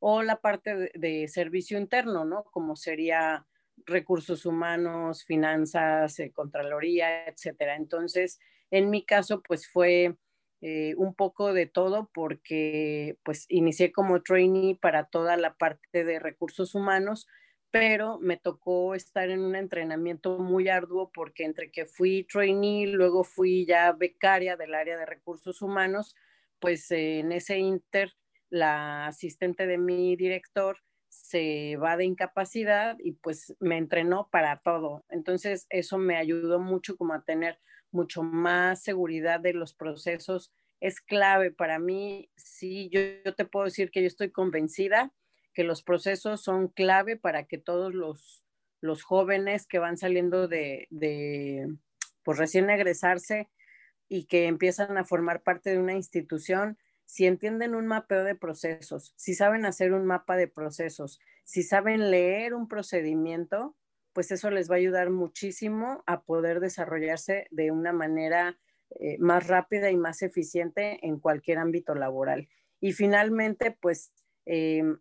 o 0.00 0.22
la 0.22 0.42
parte 0.42 0.90
de, 0.92 1.28
servicio 1.28 1.78
interno, 1.78 2.26
¿no? 2.26 2.44
Como 2.44 2.76
sería 2.76 3.46
recursos 3.86 4.44
humanos, 4.44 5.24
finanzas, 5.24 6.18
eh, 6.18 6.30
contraloría, 6.30 7.24
etcétera. 7.24 7.76
Entonces, 7.76 8.38
en 8.70 8.90
mi 8.90 9.02
caso, 9.02 9.42
pues 9.42 9.66
fue 9.66 10.14
eh, 10.60 10.94
un 10.98 11.14
poco 11.14 11.54
de 11.54 11.64
todo 11.64 12.10
porque 12.12 13.16
pues 13.22 13.46
inicié 13.48 13.92
como 13.92 14.22
trainee 14.22 14.76
para 14.76 15.06
toda 15.06 15.38
la 15.38 15.54
parte 15.54 16.04
de 16.04 16.18
recursos 16.18 16.74
humanos, 16.74 17.28
pero 17.72 18.18
me 18.20 18.36
tocó 18.36 18.94
estar 18.94 19.30
en 19.30 19.40
un 19.40 19.56
entrenamiento 19.56 20.38
muy 20.38 20.68
arduo 20.68 21.10
porque 21.12 21.44
entre 21.44 21.72
que 21.72 21.86
fui 21.86 22.24
trainee, 22.30 22.86
luego 22.86 23.24
fui 23.24 23.66
ya 23.66 23.92
becaria 23.92 24.56
del 24.58 24.74
área 24.74 24.98
de 24.98 25.06
recursos 25.06 25.62
humanos, 25.62 26.14
pues 26.60 26.90
en 26.90 27.32
ese 27.32 27.58
inter 27.58 28.12
la 28.50 29.06
asistente 29.06 29.66
de 29.66 29.78
mi 29.78 30.16
director 30.16 30.76
se 31.08 31.76
va 31.78 31.96
de 31.96 32.04
incapacidad 32.04 32.96
y 33.00 33.12
pues 33.12 33.56
me 33.58 33.78
entrenó 33.78 34.28
para 34.30 34.60
todo. 34.60 35.06
Entonces 35.08 35.66
eso 35.70 35.96
me 35.96 36.16
ayudó 36.16 36.60
mucho 36.60 36.96
como 36.98 37.14
a 37.14 37.24
tener 37.24 37.58
mucho 37.90 38.22
más 38.22 38.82
seguridad 38.82 39.40
de 39.40 39.54
los 39.54 39.74
procesos. 39.74 40.52
Es 40.80 41.00
clave 41.00 41.52
para 41.52 41.78
mí, 41.78 42.30
sí, 42.36 42.90
yo, 42.90 43.00
yo 43.24 43.34
te 43.34 43.46
puedo 43.46 43.64
decir 43.64 43.90
que 43.90 44.02
yo 44.02 44.06
estoy 44.08 44.30
convencida 44.30 45.12
que 45.52 45.64
los 45.64 45.82
procesos 45.82 46.42
son 46.42 46.68
clave 46.68 47.16
para 47.16 47.44
que 47.44 47.58
todos 47.58 47.94
los, 47.94 48.44
los 48.80 49.02
jóvenes 49.02 49.66
que 49.66 49.78
van 49.78 49.96
saliendo 49.96 50.48
de, 50.48 50.86
de, 50.90 51.76
pues 52.24 52.38
recién 52.38 52.70
egresarse 52.70 53.50
y 54.08 54.24
que 54.24 54.46
empiezan 54.46 54.98
a 54.98 55.04
formar 55.04 55.42
parte 55.42 55.70
de 55.70 55.78
una 55.78 55.94
institución, 55.94 56.78
si 57.04 57.26
entienden 57.26 57.74
un 57.74 57.86
mapeo 57.86 58.24
de 58.24 58.34
procesos, 58.34 59.12
si 59.16 59.34
saben 59.34 59.66
hacer 59.66 59.92
un 59.92 60.06
mapa 60.06 60.36
de 60.36 60.48
procesos, 60.48 61.20
si 61.44 61.62
saben 61.62 62.10
leer 62.10 62.54
un 62.54 62.68
procedimiento, 62.68 63.76
pues 64.12 64.30
eso 64.30 64.50
les 64.50 64.70
va 64.70 64.74
a 64.74 64.78
ayudar 64.78 65.10
muchísimo 65.10 66.02
a 66.06 66.22
poder 66.22 66.60
desarrollarse 66.60 67.46
de 67.50 67.70
una 67.70 67.92
manera 67.92 68.58
eh, 69.00 69.16
más 69.18 69.46
rápida 69.46 69.90
y 69.90 69.96
más 69.96 70.22
eficiente 70.22 70.98
en 71.06 71.18
cualquier 71.18 71.58
ámbito 71.58 71.94
laboral. 71.94 72.48
Y 72.80 72.92
finalmente, 72.92 73.70
pues 73.70 74.12
em, 74.44 74.98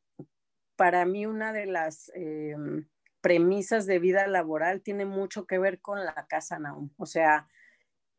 para 0.81 1.05
mí 1.05 1.27
una 1.27 1.53
de 1.53 1.67
las 1.67 2.11
em, 2.15 2.87
premisas 3.21 3.85
de 3.85 3.99
vida 3.99 4.25
laboral 4.25 4.81
tiene 4.81 5.05
mucho 5.05 5.45
que 5.45 5.59
ver 5.59 5.79
con 5.79 6.03
la 6.03 6.25
casa 6.27 6.57
Naum. 6.57 6.89
O 6.97 7.05
sea, 7.05 7.47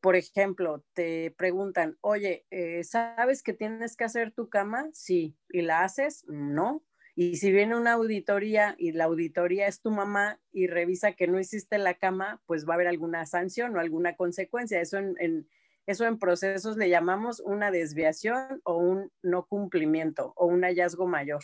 por 0.00 0.14
ejemplo, 0.14 0.84
te 0.92 1.32
preguntan, 1.32 1.98
oye, 2.02 2.46
eh, 2.52 2.84
¿sabes 2.84 3.42
que 3.42 3.52
tienes 3.52 3.96
que 3.96 4.04
hacer 4.04 4.30
tu 4.30 4.48
cama? 4.48 4.88
Sí. 4.92 5.36
¿Y 5.48 5.62
la 5.62 5.82
haces? 5.82 6.24
No. 6.28 6.84
Y 7.16 7.34
si 7.38 7.50
viene 7.50 7.76
una 7.76 7.94
auditoría 7.94 8.76
y 8.78 8.92
la 8.92 9.06
auditoría 9.06 9.66
es 9.66 9.80
tu 9.80 9.90
mamá 9.90 10.40
y 10.52 10.68
revisa 10.68 11.14
que 11.14 11.26
no 11.26 11.40
hiciste 11.40 11.78
la 11.78 11.94
cama, 11.94 12.44
pues 12.46 12.64
va 12.64 12.74
a 12.74 12.76
haber 12.76 12.86
alguna 12.86 13.26
sanción 13.26 13.74
o 13.74 13.80
alguna 13.80 14.14
consecuencia. 14.14 14.80
Eso 14.80 14.98
en, 14.98 15.48
eso 15.86 16.06
en 16.06 16.16
procesos 16.20 16.76
le 16.76 16.88
llamamos 16.88 17.40
una 17.40 17.72
desviación 17.72 18.60
o 18.62 18.76
un 18.76 19.10
no 19.20 19.46
cumplimiento 19.46 20.32
o 20.36 20.46
un 20.46 20.62
hallazgo 20.62 21.08
mayor. 21.08 21.42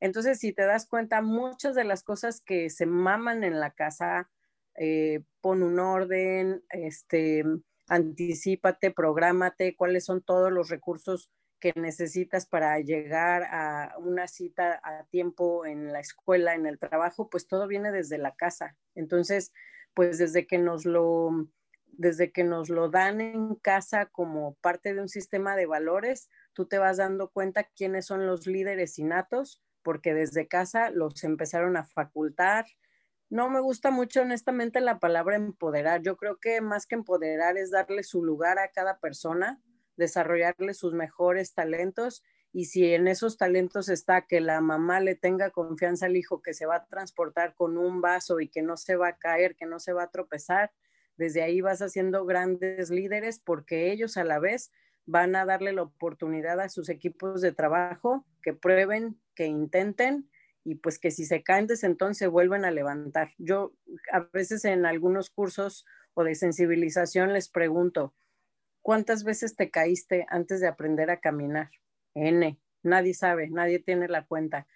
Entonces, 0.00 0.38
si 0.38 0.52
te 0.52 0.64
das 0.64 0.86
cuenta, 0.86 1.22
muchas 1.22 1.74
de 1.74 1.84
las 1.84 2.02
cosas 2.02 2.40
que 2.40 2.70
se 2.70 2.86
maman 2.86 3.44
en 3.44 3.60
la 3.60 3.72
casa, 3.72 4.30
eh, 4.74 5.22
pon 5.40 5.62
un 5.62 5.78
orden, 5.80 6.64
este, 6.70 7.44
anticípate, 7.88 8.90
prográmate, 8.92 9.76
cuáles 9.76 10.04
son 10.04 10.22
todos 10.22 10.52
los 10.52 10.68
recursos 10.68 11.30
que 11.60 11.72
necesitas 11.74 12.46
para 12.46 12.78
llegar 12.80 13.42
a 13.50 13.94
una 13.98 14.28
cita 14.28 14.80
a 14.84 15.04
tiempo 15.06 15.66
en 15.66 15.92
la 15.92 16.00
escuela, 16.00 16.54
en 16.54 16.66
el 16.66 16.78
trabajo, 16.78 17.28
pues 17.28 17.48
todo 17.48 17.66
viene 17.66 17.90
desde 17.90 18.18
la 18.18 18.34
casa. 18.36 18.76
Entonces, 18.94 19.52
pues 19.94 20.18
desde 20.18 20.46
que 20.46 20.58
nos 20.58 20.84
lo 20.86 21.48
desde 21.86 22.30
que 22.30 22.44
nos 22.44 22.68
lo 22.68 22.90
dan 22.90 23.20
en 23.20 23.56
casa 23.56 24.06
como 24.06 24.54
parte 24.56 24.94
de 24.94 25.00
un 25.00 25.08
sistema 25.08 25.56
de 25.56 25.66
valores, 25.66 26.30
tú 26.52 26.66
te 26.66 26.78
vas 26.78 26.98
dando 26.98 27.30
cuenta 27.30 27.64
quiénes 27.64 28.06
son 28.06 28.24
los 28.24 28.46
líderes 28.46 29.00
innatos, 29.00 29.60
porque 29.88 30.12
desde 30.12 30.48
casa 30.48 30.90
los 30.90 31.24
empezaron 31.24 31.78
a 31.78 31.86
facultar, 31.86 32.66
no 33.30 33.48
me 33.48 33.58
gusta 33.58 33.90
mucho 33.90 34.20
honestamente 34.20 34.82
la 34.82 34.98
palabra 34.98 35.36
empoderar. 35.36 36.02
Yo 36.02 36.18
creo 36.18 36.36
que 36.36 36.60
más 36.60 36.84
que 36.84 36.94
empoderar 36.94 37.56
es 37.56 37.70
darle 37.70 38.02
su 38.02 38.22
lugar 38.22 38.58
a 38.58 38.68
cada 38.68 38.98
persona, 38.98 39.62
desarrollarle 39.96 40.74
sus 40.74 40.92
mejores 40.92 41.54
talentos 41.54 42.22
y 42.52 42.66
si 42.66 42.92
en 42.92 43.08
esos 43.08 43.38
talentos 43.38 43.88
está 43.88 44.26
que 44.26 44.42
la 44.42 44.60
mamá 44.60 45.00
le 45.00 45.14
tenga 45.14 45.52
confianza 45.52 46.04
al 46.04 46.18
hijo 46.18 46.42
que 46.42 46.52
se 46.52 46.66
va 46.66 46.76
a 46.76 46.86
transportar 46.86 47.54
con 47.54 47.78
un 47.78 48.02
vaso 48.02 48.40
y 48.40 48.50
que 48.50 48.60
no 48.60 48.76
se 48.76 48.94
va 48.96 49.08
a 49.08 49.16
caer, 49.16 49.56
que 49.56 49.64
no 49.64 49.78
se 49.78 49.94
va 49.94 50.02
a 50.02 50.10
tropezar, 50.10 50.70
desde 51.16 51.40
ahí 51.40 51.62
vas 51.62 51.80
haciendo 51.80 52.26
grandes 52.26 52.90
líderes 52.90 53.40
porque 53.40 53.90
ellos 53.90 54.18
a 54.18 54.24
la 54.24 54.38
vez 54.38 54.70
van 55.08 55.34
a 55.36 55.46
darle 55.46 55.72
la 55.72 55.82
oportunidad 55.82 56.60
a 56.60 56.68
sus 56.68 56.90
equipos 56.90 57.40
de 57.40 57.52
trabajo 57.52 58.26
que 58.42 58.52
prueben, 58.52 59.18
que 59.34 59.46
intenten 59.46 60.30
y 60.64 60.74
pues 60.74 60.98
que 60.98 61.10
si 61.10 61.24
se 61.24 61.42
caen 61.42 61.66
desde 61.66 61.86
entonces 61.86 62.18
se 62.18 62.26
vuelven 62.26 62.66
a 62.66 62.70
levantar. 62.70 63.32
Yo 63.38 63.72
a 64.12 64.20
veces 64.34 64.66
en 64.66 64.84
algunos 64.84 65.30
cursos 65.30 65.86
o 66.12 66.24
de 66.24 66.34
sensibilización 66.34 67.32
les 67.32 67.48
pregunto, 67.48 68.14
¿cuántas 68.82 69.24
veces 69.24 69.56
te 69.56 69.70
caíste 69.70 70.26
antes 70.28 70.60
de 70.60 70.68
aprender 70.68 71.10
a 71.10 71.20
caminar? 71.20 71.70
N, 72.14 72.60
nadie 72.82 73.14
sabe, 73.14 73.48
nadie 73.48 73.78
tiene 73.78 74.08
la 74.08 74.26
cuenta. 74.26 74.66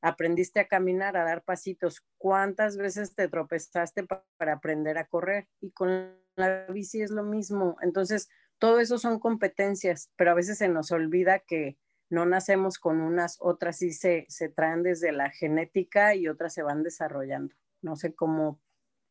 Aprendiste 0.00 0.58
a 0.58 0.66
caminar, 0.66 1.16
a 1.16 1.22
dar 1.22 1.44
pasitos. 1.44 2.04
¿Cuántas 2.18 2.76
veces 2.76 3.14
te 3.14 3.28
tropezaste 3.28 4.04
para 4.36 4.54
aprender 4.54 4.98
a 4.98 5.06
correr? 5.06 5.46
Y 5.60 5.70
con 5.70 6.16
la 6.34 6.66
bici 6.66 7.02
es 7.02 7.12
lo 7.12 7.22
mismo. 7.22 7.76
Entonces, 7.82 8.28
todo 8.58 8.80
eso 8.80 8.98
son 8.98 9.18
competencias, 9.18 10.10
pero 10.16 10.30
a 10.30 10.34
veces 10.34 10.58
se 10.58 10.68
nos 10.68 10.90
olvida 10.92 11.40
que 11.40 11.76
no 12.08 12.24
nacemos 12.26 12.78
con 12.78 13.00
unas, 13.00 13.38
otras 13.40 13.78
sí 13.78 13.92
se, 13.92 14.26
se 14.28 14.48
traen 14.48 14.82
desde 14.82 15.12
la 15.12 15.30
genética 15.30 16.14
y 16.14 16.28
otras 16.28 16.54
se 16.54 16.62
van 16.62 16.82
desarrollando. 16.82 17.54
No 17.82 17.96
sé 17.96 18.14
cómo, 18.14 18.60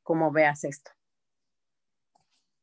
cómo 0.04 0.32
veas 0.32 0.64
esto. 0.64 0.92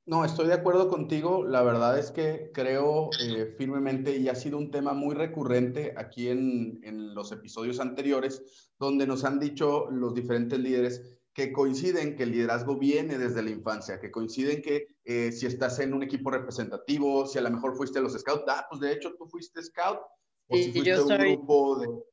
No, 0.04 0.24
estoy 0.24 0.48
de 0.48 0.54
acuerdo 0.54 0.88
contigo. 0.88 1.44
La 1.44 1.62
verdad 1.62 1.96
es 1.96 2.10
que 2.10 2.50
creo 2.52 3.10
eh, 3.20 3.54
firmemente 3.56 4.16
y 4.16 4.28
ha 4.28 4.34
sido 4.34 4.58
un 4.58 4.72
tema 4.72 4.94
muy 4.94 5.14
recurrente 5.14 5.94
aquí 5.96 6.28
en, 6.28 6.80
en, 6.82 7.14
los 7.14 7.30
episodios 7.30 7.78
anteriores, 7.78 8.72
donde 8.80 9.06
nos 9.06 9.24
han 9.24 9.38
dicho 9.38 9.88
los 9.90 10.12
diferentes 10.12 10.58
líderes 10.58 11.20
que 11.34 11.52
coinciden 11.52 12.14
que 12.14 12.24
el 12.24 12.32
liderazgo 12.32 12.76
viene 12.76 13.18
desde 13.18 13.42
la 13.42 13.50
infancia, 13.50 13.98
que 13.98 14.10
coinciden 14.10 14.60
que 14.60 14.88
eh, 15.04 15.32
si 15.32 15.46
estás 15.46 15.78
en 15.78 15.94
un 15.94 16.02
equipo 16.02 16.30
representativo, 16.30 17.26
si 17.26 17.38
a 17.38 17.42
lo 17.42 17.50
mejor 17.50 17.76
fuiste 17.76 17.98
a 17.98 18.02
los 18.02 18.12
scouts, 18.12 18.44
ah, 18.48 18.66
pues 18.68 18.80
de 18.80 18.92
hecho 18.92 19.14
tú 19.16 19.26
fuiste 19.26 19.62
scout, 19.62 20.00
o 20.48 20.56
si 20.56 20.72
fuiste 20.72 20.90
yo 20.90 21.06
un 21.06 21.18
grupo 21.18 22.04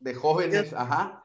de, 0.00 0.14
jóvenes, 0.14 0.72
ajá. 0.72 1.24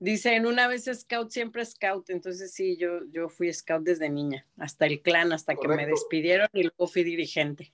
Dicen, 0.00 0.46
una 0.46 0.66
vez 0.66 0.90
scout, 0.92 1.30
siempre 1.30 1.64
scout. 1.64 2.10
Entonces 2.10 2.52
sí, 2.52 2.76
yo, 2.76 3.04
yo 3.10 3.28
fui 3.28 3.52
scout 3.52 3.84
desde 3.84 4.10
niña, 4.10 4.44
hasta 4.56 4.86
el 4.86 5.00
clan, 5.00 5.32
hasta 5.32 5.54
que 5.54 5.68
me 5.68 5.86
despidieron 5.86 6.48
y 6.52 6.64
luego 6.64 6.88
fui 6.88 7.04
dirigente. 7.04 7.72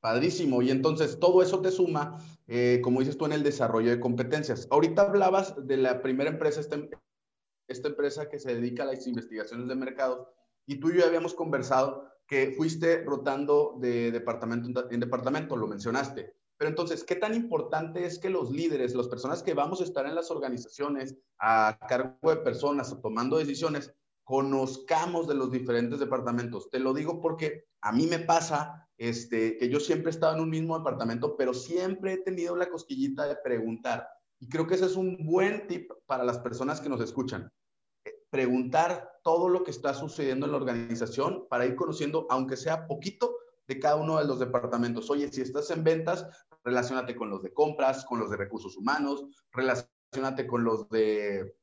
Padrísimo. 0.00 0.60
Y 0.60 0.70
entonces 0.70 1.18
todo 1.18 1.42
eso 1.42 1.62
te 1.62 1.70
suma, 1.70 2.18
eh, 2.46 2.80
como 2.82 3.00
dices 3.00 3.16
tú, 3.16 3.24
en 3.24 3.32
el 3.32 3.42
desarrollo 3.42 3.90
de 3.90 3.98
competencias. 3.98 4.68
Ahorita 4.70 5.02
hablabas 5.02 5.54
de 5.66 5.78
la 5.78 6.02
primera 6.02 6.28
empresa, 6.28 6.60
esta, 6.60 6.76
esta 7.68 7.88
empresa 7.88 8.28
que 8.28 8.38
se 8.38 8.54
dedica 8.54 8.82
a 8.82 8.86
las 8.86 9.06
investigaciones 9.06 9.68
de 9.68 9.74
mercados, 9.74 10.28
y 10.66 10.80
tú 10.80 10.90
y 10.90 10.98
yo 10.98 11.06
habíamos 11.06 11.34
conversado 11.34 12.08
que 12.26 12.52
fuiste 12.56 13.04
rotando 13.04 13.76
de 13.78 14.10
departamento 14.10 14.90
en 14.90 15.00
departamento, 15.00 15.56
lo 15.56 15.68
mencionaste. 15.68 16.34
Pero 16.58 16.70
entonces, 16.70 17.04
¿qué 17.04 17.16
tan 17.16 17.34
importante 17.34 18.04
es 18.04 18.18
que 18.18 18.30
los 18.30 18.50
líderes, 18.50 18.94
las 18.94 19.08
personas 19.08 19.42
que 19.42 19.54
vamos 19.54 19.80
a 19.80 19.84
estar 19.84 20.06
en 20.06 20.14
las 20.14 20.30
organizaciones 20.30 21.16
a 21.38 21.78
cargo 21.86 22.30
de 22.30 22.36
personas 22.36 22.96
tomando 23.02 23.36
decisiones, 23.36 23.92
conozcamos 24.24 25.28
de 25.28 25.34
los 25.34 25.52
diferentes 25.52 26.00
departamentos? 26.00 26.70
Te 26.70 26.80
lo 26.80 26.94
digo 26.94 27.20
porque 27.20 27.66
a 27.82 27.92
mí 27.92 28.06
me 28.06 28.18
pasa 28.18 28.88
este, 28.96 29.58
que 29.58 29.68
yo 29.68 29.78
siempre 29.78 30.10
he 30.10 30.14
estado 30.14 30.34
en 30.34 30.40
un 30.40 30.50
mismo 30.50 30.78
departamento, 30.78 31.36
pero 31.36 31.52
siempre 31.52 32.14
he 32.14 32.18
tenido 32.18 32.56
la 32.56 32.70
cosquillita 32.70 33.28
de 33.28 33.36
preguntar. 33.36 34.08
Y 34.38 34.48
creo 34.48 34.66
que 34.66 34.74
ese 34.74 34.86
es 34.86 34.96
un 34.96 35.26
buen 35.26 35.66
tip 35.66 35.90
para 36.06 36.24
las 36.24 36.38
personas 36.38 36.80
que 36.80 36.88
nos 36.88 37.00
escuchan. 37.00 37.50
Eh, 38.04 38.12
preguntar 38.30 39.10
todo 39.22 39.48
lo 39.48 39.62
que 39.62 39.70
está 39.70 39.94
sucediendo 39.94 40.46
en 40.46 40.52
la 40.52 40.58
organización 40.58 41.46
para 41.48 41.66
ir 41.66 41.74
conociendo, 41.74 42.26
aunque 42.30 42.56
sea 42.56 42.86
poquito, 42.86 43.36
de 43.66 43.80
cada 43.80 43.96
uno 43.96 44.18
de 44.18 44.26
los 44.26 44.38
departamentos. 44.38 45.10
Oye, 45.10 45.30
si 45.32 45.40
estás 45.40 45.70
en 45.70 45.82
ventas, 45.82 46.26
relacionate 46.62 47.16
con 47.16 47.30
los 47.30 47.42
de 47.42 47.52
compras, 47.52 48.04
con 48.04 48.18
los 48.18 48.30
de 48.30 48.36
recursos 48.36 48.76
humanos, 48.76 49.24
relacionate 49.52 50.46
con 50.46 50.64
los 50.64 50.88
de 50.88 51.56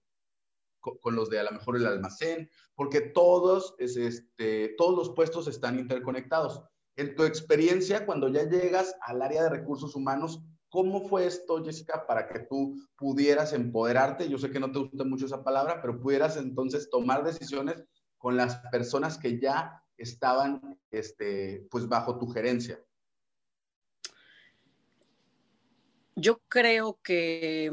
con, 1.01 1.15
los 1.15 1.29
de 1.29 1.39
a 1.39 1.43
lo 1.43 1.51
mejor 1.51 1.77
el 1.77 1.87
almacén, 1.87 2.49
porque 2.75 2.99
todos, 2.99 3.73
es, 3.77 3.95
este, 3.95 4.75
todos 4.77 4.97
los 4.97 5.15
puestos 5.15 5.47
están 5.47 5.79
interconectados. 5.79 6.61
En 6.97 7.15
tu 7.15 7.23
experiencia, 7.23 8.05
cuando 8.05 8.27
ya 8.27 8.43
llegas 8.43 8.93
al 9.01 9.21
área 9.21 9.43
de 9.43 9.49
recursos 9.49 9.95
humanos, 9.95 10.43
¿cómo 10.73 11.07
fue 11.07 11.27
esto, 11.27 11.63
Jessica, 11.63 12.07
para 12.07 12.27
que 12.27 12.39
tú 12.39 12.83
pudieras 12.97 13.53
empoderarte? 13.53 14.27
Yo 14.27 14.39
sé 14.39 14.49
que 14.49 14.59
no 14.59 14.71
te 14.71 14.79
gusta 14.79 15.03
mucho 15.03 15.27
esa 15.27 15.43
palabra, 15.43 15.79
pero 15.79 16.01
pudieras 16.01 16.35
entonces 16.35 16.89
tomar 16.89 17.23
decisiones 17.23 17.83
con 18.17 18.35
las 18.35 18.57
personas 18.71 19.19
que 19.19 19.39
ya 19.39 19.83
estaban 19.97 20.79
este, 20.89 21.67
pues 21.69 21.87
bajo 21.87 22.17
tu 22.17 22.25
gerencia? 22.25 22.83
Yo 26.15 26.41
creo 26.47 26.99
que 27.03 27.71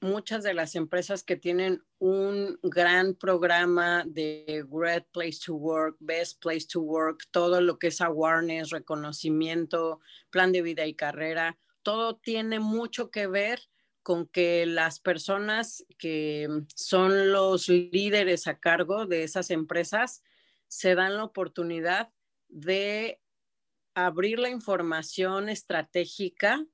muchas 0.00 0.42
de 0.42 0.54
las 0.54 0.74
empresas 0.74 1.22
que 1.22 1.36
tienen 1.36 1.82
un 1.98 2.58
gran 2.62 3.12
programa 3.12 4.04
de 4.06 4.64
Great 4.70 5.06
Place 5.12 5.38
to 5.44 5.54
Work, 5.54 5.96
Best 6.00 6.40
Place 6.40 6.66
to 6.72 6.80
Work, 6.80 7.24
todo 7.30 7.60
lo 7.60 7.78
que 7.78 7.88
es 7.88 8.00
awareness, 8.00 8.70
reconocimiento, 8.70 10.00
plan 10.30 10.50
de 10.50 10.62
vida 10.62 10.86
y 10.86 10.94
carrera, 10.94 11.58
todo 11.82 12.16
tiene 12.16 12.60
mucho 12.60 13.10
que 13.10 13.26
ver 13.26 13.60
con 14.02 14.26
que 14.26 14.64
las 14.66 15.00
personas 15.00 15.84
que 15.98 16.48
son 16.74 17.32
los 17.32 17.68
líderes 17.68 18.46
a 18.46 18.58
cargo 18.58 19.06
de 19.06 19.22
esas 19.22 19.50
empresas 19.50 20.22
se 20.66 20.94
dan 20.94 21.16
la 21.16 21.24
oportunidad 21.24 22.10
de 22.48 23.20
abrir 23.94 24.38
la 24.38 24.48
información 24.48 25.48
estratégica 25.48 26.64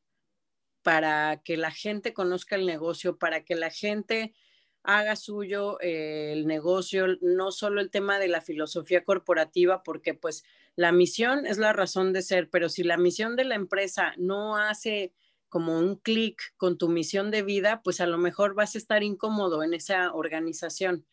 para 0.83 1.43
que 1.43 1.57
la 1.57 1.71
gente 1.71 2.13
conozca 2.13 2.57
el 2.57 2.67
negocio, 2.67 3.19
para 3.19 3.45
que 3.45 3.55
la 3.55 3.71
gente 3.71 4.35
haga 4.83 5.17
suyo 5.17 5.81
eh, 5.81 6.33
el 6.33 6.47
negocio, 6.47 7.07
no 7.23 7.51
solo 7.51 7.81
el 7.81 7.91
tema 7.91 8.19
de 8.19 8.29
la 8.29 8.43
filosofía 8.43 9.03
corporativa, 9.03 9.83
porque 9.83 10.13
pues 10.13 10.45
la 10.77 10.93
misión 10.93 11.47
es 11.47 11.59
la 11.59 11.73
razón 11.73 12.13
de 12.13 12.23
ser, 12.23 12.51
pero 12.51 12.69
si 12.69 12.83
la 12.83 12.97
misión 12.97 13.37
de 13.37 13.45
la 13.45 13.55
empresa 13.55 14.13
no 14.17 14.57
hace 14.57 15.13
como 15.49 15.79
un 15.79 15.97
clic 15.97 16.41
con 16.57 16.79
tu 16.79 16.89
misión 16.89 17.31
de 17.31 17.43
vida, 17.43 17.81
pues 17.85 18.01
a 18.01 18.07
lo 18.07 18.19
mejor 18.19 18.55
vas 18.55 18.75
a 18.75 18.79
estar 18.79 19.05
incómodo 19.05 19.63
en 19.63 19.75
esa 19.75 20.13
organización. 20.13 21.07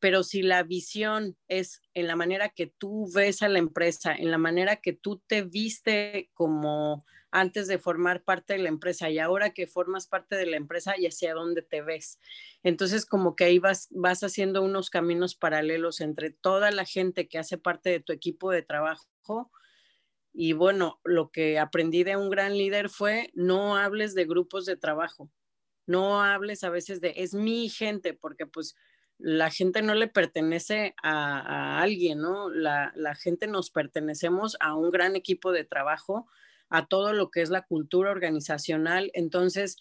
pero 0.00 0.22
si 0.22 0.42
la 0.42 0.62
visión 0.62 1.36
es 1.48 1.82
en 1.94 2.06
la 2.06 2.16
manera 2.16 2.50
que 2.50 2.68
tú 2.68 3.10
ves 3.12 3.42
a 3.42 3.48
la 3.48 3.58
empresa, 3.58 4.14
en 4.14 4.30
la 4.30 4.38
manera 4.38 4.76
que 4.76 4.92
tú 4.92 5.22
te 5.26 5.42
viste 5.42 6.30
como 6.34 7.04
antes 7.30 7.66
de 7.68 7.78
formar 7.78 8.22
parte 8.24 8.54
de 8.54 8.60
la 8.60 8.68
empresa 8.68 9.10
y 9.10 9.18
ahora 9.18 9.50
que 9.50 9.66
formas 9.66 10.06
parte 10.06 10.36
de 10.36 10.46
la 10.46 10.56
empresa 10.56 10.94
y 10.98 11.06
hacia 11.06 11.34
dónde 11.34 11.62
te 11.62 11.82
ves. 11.82 12.18
Entonces, 12.62 13.04
como 13.06 13.36
que 13.36 13.44
ahí 13.44 13.58
vas, 13.58 13.88
vas 13.90 14.22
haciendo 14.22 14.62
unos 14.62 14.90
caminos 14.90 15.34
paralelos 15.34 16.00
entre 16.00 16.30
toda 16.30 16.70
la 16.70 16.84
gente 16.84 17.28
que 17.28 17.38
hace 17.38 17.58
parte 17.58 17.90
de 17.90 18.00
tu 18.00 18.12
equipo 18.12 18.50
de 18.50 18.62
trabajo. 18.62 19.50
Y 20.32 20.52
bueno, 20.52 21.00
lo 21.04 21.30
que 21.30 21.58
aprendí 21.58 22.04
de 22.04 22.16
un 22.16 22.30
gran 22.30 22.56
líder 22.56 22.88
fue 22.88 23.30
no 23.34 23.76
hables 23.76 24.14
de 24.14 24.24
grupos 24.24 24.66
de 24.66 24.76
trabajo, 24.76 25.30
no 25.86 26.22
hables 26.22 26.64
a 26.64 26.70
veces 26.70 27.00
de 27.00 27.14
es 27.16 27.34
mi 27.34 27.68
gente, 27.68 28.14
porque 28.14 28.46
pues 28.46 28.76
la 29.18 29.50
gente 29.50 29.82
no 29.82 29.94
le 29.94 30.06
pertenece 30.06 30.94
a, 31.02 31.80
alguien, 31.80 32.20
¿no? 32.20 32.50
La, 32.50 32.92
la, 32.94 33.16
gente 33.16 33.48
nos 33.48 33.70
pertenecemos 33.70 34.56
a 34.60 34.76
un 34.76 34.90
gran 34.92 35.16
equipo 35.16 35.50
de 35.50 35.64
trabajo, 35.64 36.28
a 36.68 36.86
todo 36.86 37.12
lo 37.12 37.30
que 37.30 37.42
es 37.42 37.50
la 37.50 37.62
cultura 37.62 38.10
organizacional. 38.10 39.10
Entonces, 39.14 39.76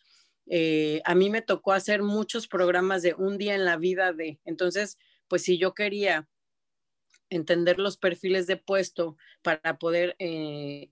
eh, 0.47 1.01
a 1.05 1.15
mí 1.15 1.29
me 1.29 1.41
tocó 1.41 1.73
hacer 1.73 2.01
muchos 2.01 2.47
programas 2.47 3.01
de 3.01 3.13
un 3.13 3.37
día 3.37 3.55
en 3.55 3.65
la 3.65 3.77
vida 3.77 4.13
de, 4.13 4.39
entonces, 4.45 4.97
pues 5.27 5.43
si 5.43 5.57
yo 5.57 5.73
quería 5.73 6.29
entender 7.29 7.79
los 7.79 7.97
perfiles 7.97 8.47
de 8.47 8.57
puesto 8.57 9.17
para 9.41 9.77
poder 9.77 10.15
eh, 10.19 10.89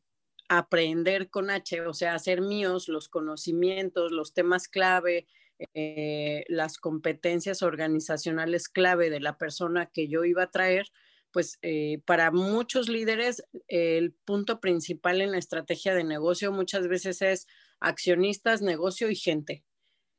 aprender 0.49 1.29
con 1.29 1.49
H, 1.49 1.81
o 1.81 1.93
sea, 1.93 2.15
hacer 2.15 2.41
míos 2.41 2.87
los 2.89 3.09
conocimientos, 3.09 4.11
los 4.11 4.33
temas 4.33 4.67
clave, 4.67 5.27
eh, 5.73 6.43
las 6.49 6.77
competencias 6.77 7.61
organizacionales 7.63 8.67
clave 8.67 9.09
de 9.09 9.21
la 9.21 9.37
persona 9.37 9.85
que 9.85 10.07
yo 10.09 10.25
iba 10.25 10.43
a 10.43 10.51
traer, 10.51 10.87
pues 11.35 11.59
eh, 11.61 11.99
para 12.05 12.31
muchos 12.31 12.87
líderes 12.87 13.43
el 13.67 14.13
punto 14.13 14.61
principal 14.61 15.19
en 15.19 15.33
la 15.33 15.37
estrategia 15.37 15.93
de 15.93 16.05
negocio 16.05 16.53
muchas 16.53 16.87
veces 16.87 17.21
es 17.21 17.45
accionistas, 17.81 18.61
negocio 18.61 19.11
y 19.11 19.17
gente. 19.17 19.65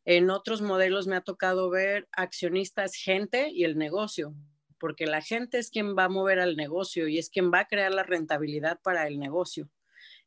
En 0.04 0.28
otros 0.28 0.60
modelos 0.60 1.06
me 1.06 1.16
ha 1.16 1.22
tocado 1.22 1.70
ver 1.70 2.06
accionistas, 2.12 2.96
gente 2.96 3.48
y 3.50 3.64
el 3.64 3.78
negocio, 3.78 4.34
porque 4.78 5.06
la 5.06 5.22
gente 5.22 5.56
es 5.56 5.70
quien 5.70 5.96
va 5.96 6.04
a 6.04 6.10
mover 6.10 6.38
al 6.38 6.54
negocio 6.54 7.08
y 7.08 7.16
es 7.16 7.30
quien 7.30 7.50
va 7.50 7.60
a 7.60 7.66
crear 7.66 7.94
la 7.94 8.02
rentabilidad 8.02 8.78
para 8.82 9.06
el 9.06 9.18
negocio. 9.18 9.70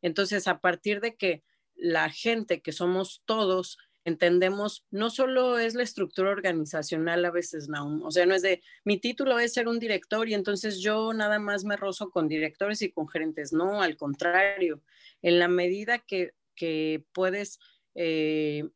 Entonces, 0.01 0.47
a 0.47 0.59
partir 0.59 1.01
de 1.01 1.15
que 1.15 1.43
la 1.75 2.09
gente, 2.09 2.63
que 2.63 2.71
somos 2.71 3.21
todos, 3.27 3.77
entendemos, 4.05 4.85
no 4.91 5.09
solo 5.09 5.59
es 5.59 5.75
la 5.75 5.83
estructura 5.83 6.31
organizacional 6.31 7.23
a 7.25 7.31
veces, 7.31 7.67
no, 7.69 7.99
o 8.03 8.11
sea, 8.11 8.25
no 8.25 8.33
es 8.33 8.41
de, 8.41 8.61
mi 8.83 8.97
título 8.97 9.39
es 9.39 9.53
ser 9.53 9.67
un 9.67 9.79
director 9.79 10.27
y 10.29 10.33
entonces 10.33 10.79
yo 10.79 11.13
nada 11.13 11.39
más 11.39 11.65
me 11.65 11.77
rozo 11.77 12.09
con 12.09 12.27
directores 12.27 12.81
y 12.81 12.91
con 12.91 13.07
gerentes, 13.07 13.53
no, 13.53 13.81
al 13.81 13.97
contrario, 13.97 14.81
en 15.21 15.39
la 15.39 15.47
medida 15.47 15.99
que, 15.99 16.33
que 16.55 17.05
puedes 17.13 17.59
eh, 17.95 18.69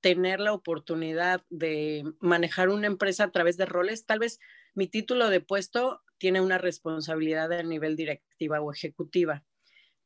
tener 0.00 0.40
la 0.40 0.52
oportunidad 0.52 1.42
de 1.48 2.04
manejar 2.20 2.68
una 2.68 2.86
empresa 2.86 3.24
a 3.24 3.30
través 3.30 3.56
de 3.56 3.66
roles, 3.66 4.06
tal 4.06 4.18
vez 4.18 4.38
mi 4.74 4.86
título 4.86 5.30
de 5.30 5.40
puesto 5.40 6.02
tiene 6.18 6.40
una 6.40 6.58
responsabilidad 6.58 7.52
a 7.52 7.62
nivel 7.62 7.96
directiva 7.96 8.60
o 8.60 8.72
ejecutiva, 8.72 9.44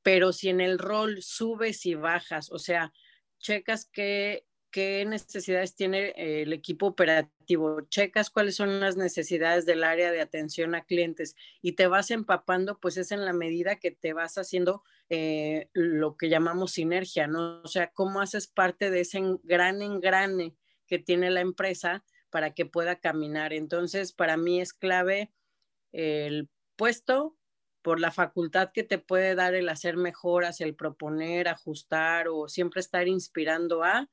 pero 0.02 0.33
si 0.33 0.49
en 0.49 0.61
el 0.61 0.78
rol 0.78 1.23
subes 1.23 1.85
y 1.85 1.95
bajas, 1.95 2.50
o 2.50 2.59
sea, 2.59 2.93
checas 3.38 3.88
qué, 3.90 4.47
qué 4.71 5.04
necesidades 5.07 5.75
tiene 5.75 6.09
eh, 6.16 6.42
el 6.42 6.52
equipo 6.52 6.87
operativo, 6.87 7.80
checas 7.88 8.30
cuáles 8.30 8.57
son 8.57 8.80
las 8.80 8.97
necesidades 8.97 9.66
del 9.66 9.85
área 9.85 10.12
de 10.12 10.21
atención 10.21 10.75
a 10.75 10.85
clientes 10.85 11.37
y 11.62 11.73
te 11.73 11.87
vas 11.87 12.11
empapando, 12.11 12.78
pues 12.78 12.97
es 12.97 13.12
en 13.12 13.25
la 13.25 13.33
medida 13.33 13.76
que 13.76 13.90
te 13.90 14.12
vas 14.12 14.37
haciendo 14.37 14.83
eh, 15.09 15.71
lo 15.73 16.16
que 16.16 16.28
llamamos 16.28 16.73
sinergia, 16.73 17.26
¿no? 17.26 17.62
O 17.62 17.68
sea, 17.68 17.90
cómo 17.92 18.21
haces 18.21 18.47
parte 18.47 18.91
de 18.91 19.00
ese 19.00 19.21
gran 19.43 19.80
engrane 19.80 20.54
que 20.86 20.99
tiene 20.99 21.30
la 21.30 21.41
empresa 21.41 22.04
para 22.30 22.52
que 22.52 22.67
pueda 22.67 22.97
caminar. 22.97 23.52
Entonces, 23.54 24.13
para 24.13 24.36
mí 24.36 24.60
es 24.60 24.75
clave 24.75 25.32
el 25.93 26.50
puesto, 26.76 27.38
por 27.82 28.00
la 28.00 28.10
facultad 28.10 28.71
que 28.73 28.82
te 28.82 28.99
puede 28.99 29.34
dar 29.34 29.54
el 29.54 29.69
hacer 29.69 29.97
mejoras, 29.97 30.60
el 30.60 30.75
proponer, 30.75 31.49
ajustar 31.49 32.28
o 32.28 32.49
siempre 32.49 32.80
estar 32.80 33.08
inspirando 33.08 33.84
a, 33.84 34.10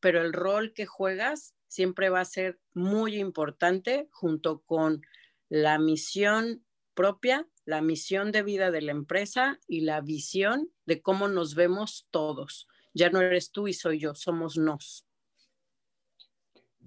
pero 0.00 0.22
el 0.22 0.32
rol 0.32 0.72
que 0.72 0.86
juegas 0.86 1.54
siempre 1.66 2.08
va 2.08 2.20
a 2.20 2.24
ser 2.24 2.60
muy 2.72 3.16
importante 3.16 4.08
junto 4.10 4.60
con 4.62 5.02
la 5.48 5.78
misión 5.78 6.64
propia, 6.94 7.46
la 7.64 7.80
misión 7.80 8.32
de 8.32 8.42
vida 8.42 8.70
de 8.70 8.82
la 8.82 8.92
empresa 8.92 9.60
y 9.66 9.82
la 9.82 10.00
visión 10.00 10.70
de 10.86 11.02
cómo 11.02 11.28
nos 11.28 11.54
vemos 11.54 12.08
todos. 12.10 12.68
Ya 12.94 13.10
no 13.10 13.20
eres 13.20 13.52
tú 13.52 13.68
y 13.68 13.72
soy 13.72 13.98
yo, 13.98 14.14
somos 14.14 14.56
nos. 14.56 15.07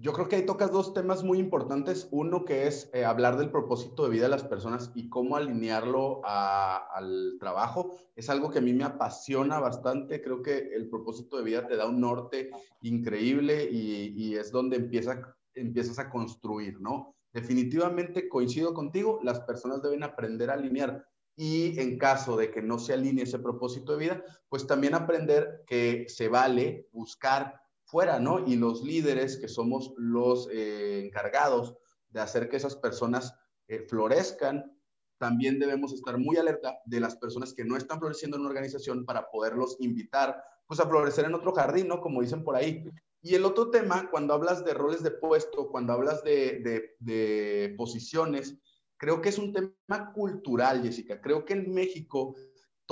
Yo 0.02 0.12
creo 0.12 0.28
que 0.28 0.34
ahí 0.34 0.44
tocas 0.44 0.72
dos 0.72 0.94
temas 0.94 1.22
muy 1.22 1.38
importantes. 1.38 2.08
Uno 2.10 2.44
que 2.44 2.66
es 2.66 2.90
eh, 2.92 3.04
hablar 3.04 3.38
del 3.38 3.52
propósito 3.52 4.02
de 4.02 4.10
vida 4.10 4.24
de 4.24 4.30
las 4.30 4.42
personas 4.42 4.90
y 4.96 5.08
cómo 5.08 5.36
alinearlo 5.36 6.20
al 6.24 7.36
trabajo. 7.38 7.92
Es 8.16 8.28
algo 8.28 8.50
que 8.50 8.58
a 8.58 8.62
mí 8.62 8.72
me 8.72 8.82
apasiona 8.82 9.60
bastante. 9.60 10.20
Creo 10.20 10.42
que 10.42 10.74
el 10.74 10.88
propósito 10.88 11.36
de 11.36 11.44
vida 11.44 11.68
te 11.68 11.76
da 11.76 11.86
un 11.86 12.00
norte 12.00 12.50
increíble 12.80 13.68
y, 13.70 14.34
es 14.34 14.50
donde 14.50 14.78
empieza, 14.78 15.36
empiezas 15.54 16.00
a 16.00 16.10
construir, 16.10 16.80
¿no? 16.80 17.14
Definitivamente 17.32 18.28
coincido 18.28 18.74
contigo, 18.74 19.20
las 19.22 19.38
personas 19.42 19.82
deben 19.82 20.02
aprender 20.02 20.50
a 20.50 20.54
alinear 20.54 21.06
y 21.36 21.78
en 21.78 21.96
caso 21.96 22.36
de 22.36 22.50
que 22.50 22.60
no 22.60 22.80
se 22.80 22.92
alinee 22.92 23.22
ese 23.22 23.38
propósito 23.38 23.92
de 23.92 23.98
vida, 23.98 24.24
pues 24.48 24.66
también 24.66 24.94
aprender 24.94 25.62
que 25.64 26.06
se 26.08 26.28
vale 26.28 26.88
buscar 26.90 27.61
fuera, 27.92 28.18
¿no? 28.18 28.44
Y 28.46 28.56
los 28.56 28.82
líderes, 28.82 29.36
que 29.36 29.48
somos 29.48 29.92
los 29.98 30.48
eh, 30.50 31.02
encargados 31.04 31.76
de 32.08 32.20
hacer 32.22 32.48
que 32.48 32.56
esas 32.56 32.74
personas 32.74 33.34
eh, 33.68 33.84
florezcan, 33.86 34.74
también 35.18 35.58
debemos 35.58 35.92
estar 35.92 36.16
muy 36.16 36.38
alerta 36.38 36.78
de 36.86 37.00
las 37.00 37.16
personas 37.16 37.52
que 37.52 37.66
no 37.66 37.76
están 37.76 37.98
floreciendo 37.98 38.38
en 38.38 38.40
una 38.40 38.48
organización 38.48 39.04
para 39.04 39.30
poderlos 39.30 39.76
invitar, 39.78 40.42
pues 40.66 40.80
a 40.80 40.88
florecer 40.88 41.26
en 41.26 41.34
otro 41.34 41.52
jardín, 41.52 41.88
¿no? 41.88 42.00
Como 42.00 42.22
dicen 42.22 42.42
por 42.42 42.56
ahí. 42.56 42.82
Y 43.20 43.34
el 43.34 43.44
otro 43.44 43.68
tema, 43.68 44.08
cuando 44.10 44.32
hablas 44.32 44.64
de 44.64 44.72
roles 44.72 45.02
de 45.02 45.10
puesto, 45.10 45.68
cuando 45.68 45.92
hablas 45.92 46.24
de, 46.24 46.94
de 46.98 47.74
posiciones, 47.76 48.56
creo 48.96 49.20
que 49.20 49.28
es 49.28 49.38
un 49.38 49.52
tema 49.52 50.12
cultural, 50.14 50.82
Jessica. 50.82 51.20
Creo 51.20 51.44
que 51.44 51.52
en 51.52 51.74
México 51.74 52.36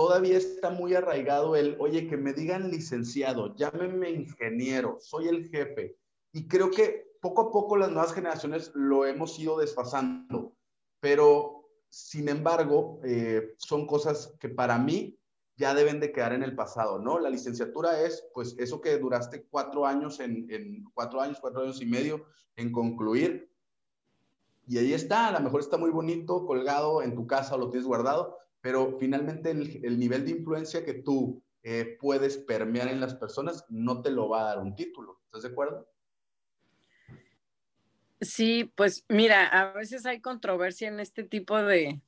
todavía 0.00 0.38
está 0.38 0.70
muy 0.70 0.94
arraigado 0.94 1.56
el, 1.56 1.76
oye, 1.78 2.08
que 2.08 2.16
me 2.16 2.32
digan 2.32 2.70
licenciado, 2.70 3.54
llámenme 3.54 4.08
ingeniero, 4.08 4.96
soy 4.98 5.28
el 5.28 5.46
jefe. 5.50 5.98
Y 6.32 6.48
creo 6.48 6.70
que 6.70 7.12
poco 7.20 7.42
a 7.42 7.52
poco 7.52 7.76
las 7.76 7.90
nuevas 7.90 8.14
generaciones 8.14 8.70
lo 8.72 9.04
hemos 9.04 9.38
ido 9.38 9.58
desfasando, 9.58 10.56
pero 11.00 11.68
sin 11.90 12.30
embargo, 12.30 12.98
eh, 13.04 13.52
son 13.58 13.86
cosas 13.86 14.34
que 14.40 14.48
para 14.48 14.78
mí 14.78 15.18
ya 15.58 15.74
deben 15.74 16.00
de 16.00 16.12
quedar 16.12 16.32
en 16.32 16.44
el 16.44 16.56
pasado, 16.56 16.98
¿no? 16.98 17.18
La 17.18 17.28
licenciatura 17.28 18.00
es, 18.00 18.26
pues, 18.32 18.56
eso 18.58 18.80
que 18.80 18.96
duraste 18.96 19.44
cuatro 19.50 19.84
años 19.84 20.18
en, 20.20 20.50
en 20.50 20.82
cuatro 20.94 21.20
años, 21.20 21.40
cuatro 21.42 21.60
años 21.60 21.82
y 21.82 21.84
medio 21.84 22.24
en 22.56 22.72
concluir. 22.72 23.52
Y 24.66 24.78
ahí 24.78 24.94
está, 24.94 25.28
a 25.28 25.32
lo 25.32 25.40
mejor 25.40 25.60
está 25.60 25.76
muy 25.76 25.90
bonito, 25.90 26.46
colgado 26.46 27.02
en 27.02 27.14
tu 27.14 27.26
casa 27.26 27.54
o 27.54 27.58
lo 27.58 27.68
tienes 27.68 27.86
guardado, 27.86 28.40
pero 28.60 28.98
finalmente 28.98 29.50
el, 29.50 29.98
nivel 29.98 30.24
de 30.24 30.32
influencia 30.32 30.84
que 30.84 30.94
tú 30.94 31.42
eh, 31.62 31.96
puedes 32.00 32.36
permear 32.36 32.88
en 32.88 33.00
las 33.00 33.14
personas 33.14 33.64
no 33.68 34.02
te 34.02 34.10
lo 34.10 34.28
va 34.28 34.42
a 34.42 34.54
dar 34.54 34.58
un 34.58 34.74
título. 34.74 35.20
¿Estás 35.26 35.42
de 35.42 35.48
acuerdo? 35.48 35.88
Sí, 38.20 38.70
pues 38.74 39.04
mira, 39.08 39.46
a 39.46 39.72
veces 39.72 40.04
hay 40.04 40.20
controversia 40.20 40.88
en 40.88 41.00
este 41.00 41.24
tipo 41.24 41.62
de, 41.62 42.00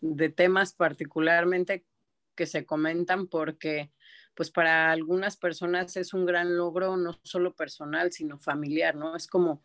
de, 0.00 0.28
temas 0.28 0.74
particularmente 0.74 1.86
que 2.34 2.46
se 2.46 2.66
comentan 2.66 3.26
porque 3.26 3.90
pues 4.34 4.50
para 4.50 4.90
algunas 4.90 5.36
personas 5.36 5.96
es 5.96 6.12
un 6.12 6.26
gran 6.26 6.56
logro 6.56 6.96
no 6.98 7.18
solo 7.22 7.54
personal, 7.54 8.12
sino 8.12 8.38
familiar, 8.38 8.96
¿no? 8.96 9.16
Es 9.16 9.26
como 9.26 9.62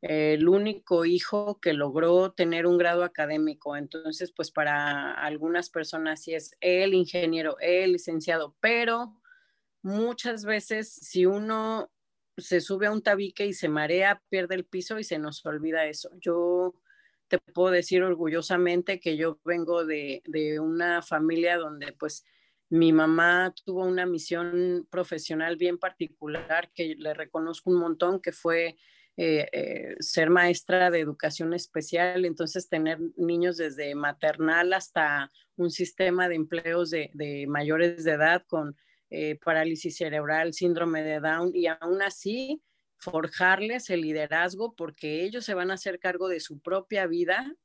el 0.00 0.48
único 0.48 1.04
hijo 1.04 1.60
que 1.60 1.72
logró 1.72 2.32
tener 2.32 2.66
un 2.66 2.78
grado 2.78 3.02
académico. 3.02 3.76
Entonces, 3.76 4.32
pues 4.32 4.50
para 4.50 5.12
algunas 5.12 5.70
personas 5.70 6.22
sí 6.22 6.34
es 6.34 6.56
el 6.60 6.94
ingeniero, 6.94 7.56
el 7.60 7.92
licenciado, 7.92 8.56
pero 8.60 9.20
muchas 9.82 10.44
veces 10.44 10.92
si 10.92 11.26
uno 11.26 11.90
se 12.36 12.60
sube 12.60 12.86
a 12.86 12.92
un 12.92 13.02
tabique 13.02 13.46
y 13.46 13.52
se 13.52 13.68
marea, 13.68 14.22
pierde 14.28 14.54
el 14.54 14.64
piso 14.64 14.98
y 14.98 15.04
se 15.04 15.18
nos 15.18 15.44
olvida 15.44 15.86
eso. 15.86 16.10
Yo 16.20 16.74
te 17.26 17.38
puedo 17.38 17.72
decir 17.72 18.02
orgullosamente 18.02 19.00
que 19.00 19.16
yo 19.16 19.40
vengo 19.44 19.84
de, 19.84 20.22
de 20.26 20.60
una 20.60 21.02
familia 21.02 21.58
donde 21.58 21.92
pues 21.92 22.24
mi 22.70 22.92
mamá 22.92 23.52
tuvo 23.64 23.84
una 23.84 24.06
misión 24.06 24.86
profesional 24.90 25.56
bien 25.56 25.78
particular 25.78 26.70
que 26.72 26.94
le 26.96 27.14
reconozco 27.14 27.70
un 27.70 27.80
montón, 27.80 28.20
que 28.20 28.32
fue 28.32 28.76
eh, 29.20 29.48
eh, 29.50 29.96
ser 29.98 30.30
maestra 30.30 30.92
de 30.92 31.00
educación 31.00 31.52
especial, 31.52 32.24
entonces 32.24 32.68
tener 32.68 33.00
niños 33.16 33.56
desde 33.56 33.96
maternal 33.96 34.72
hasta 34.72 35.32
un 35.56 35.72
sistema 35.72 36.28
de 36.28 36.36
empleos 36.36 36.90
de, 36.90 37.44
mayores 37.48 38.04
de 38.04 38.12
edad 38.12 38.44
con 38.46 38.76
eh, 39.10 39.36
parálisis 39.44 39.96
cerebral, 39.96 40.54
síndrome 40.54 41.02
de 41.02 41.18
Down, 41.18 41.50
y 41.52 41.66
aún 41.66 42.00
así 42.00 42.62
forjarles 42.96 43.90
el 43.90 44.02
liderazgo 44.02 44.76
porque 44.76 45.24
ellos 45.24 45.44
se 45.44 45.54
van 45.54 45.72
a 45.72 45.74
hacer 45.74 45.98
cargo 45.98 46.28
de 46.28 46.38
su 46.38 46.60
propia 46.60 47.08
vida 47.08 47.56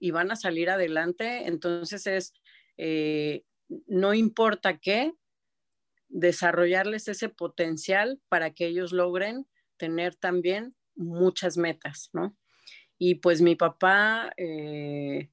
y 0.00 0.10
van 0.10 0.32
a 0.32 0.36
salir 0.36 0.68
adelante. 0.68 1.46
Entonces 1.46 2.08
es, 2.08 2.34
no 3.86 4.14
importa 4.14 4.78
qué, 4.78 5.12
desarrollarles 6.08 7.06
ese 7.06 7.28
potencial 7.28 8.20
para 8.28 8.50
que 8.50 8.66
ellos 8.66 8.90
logren 8.90 9.46
tener 9.82 10.14
también 10.14 10.76
muchas 10.94 11.56
metas, 11.56 12.08
¿no? 12.12 12.36
Y 12.98 13.16
pues 13.16 13.42
mi 13.42 13.56
papá, 13.56 14.32
eh, 14.36 15.28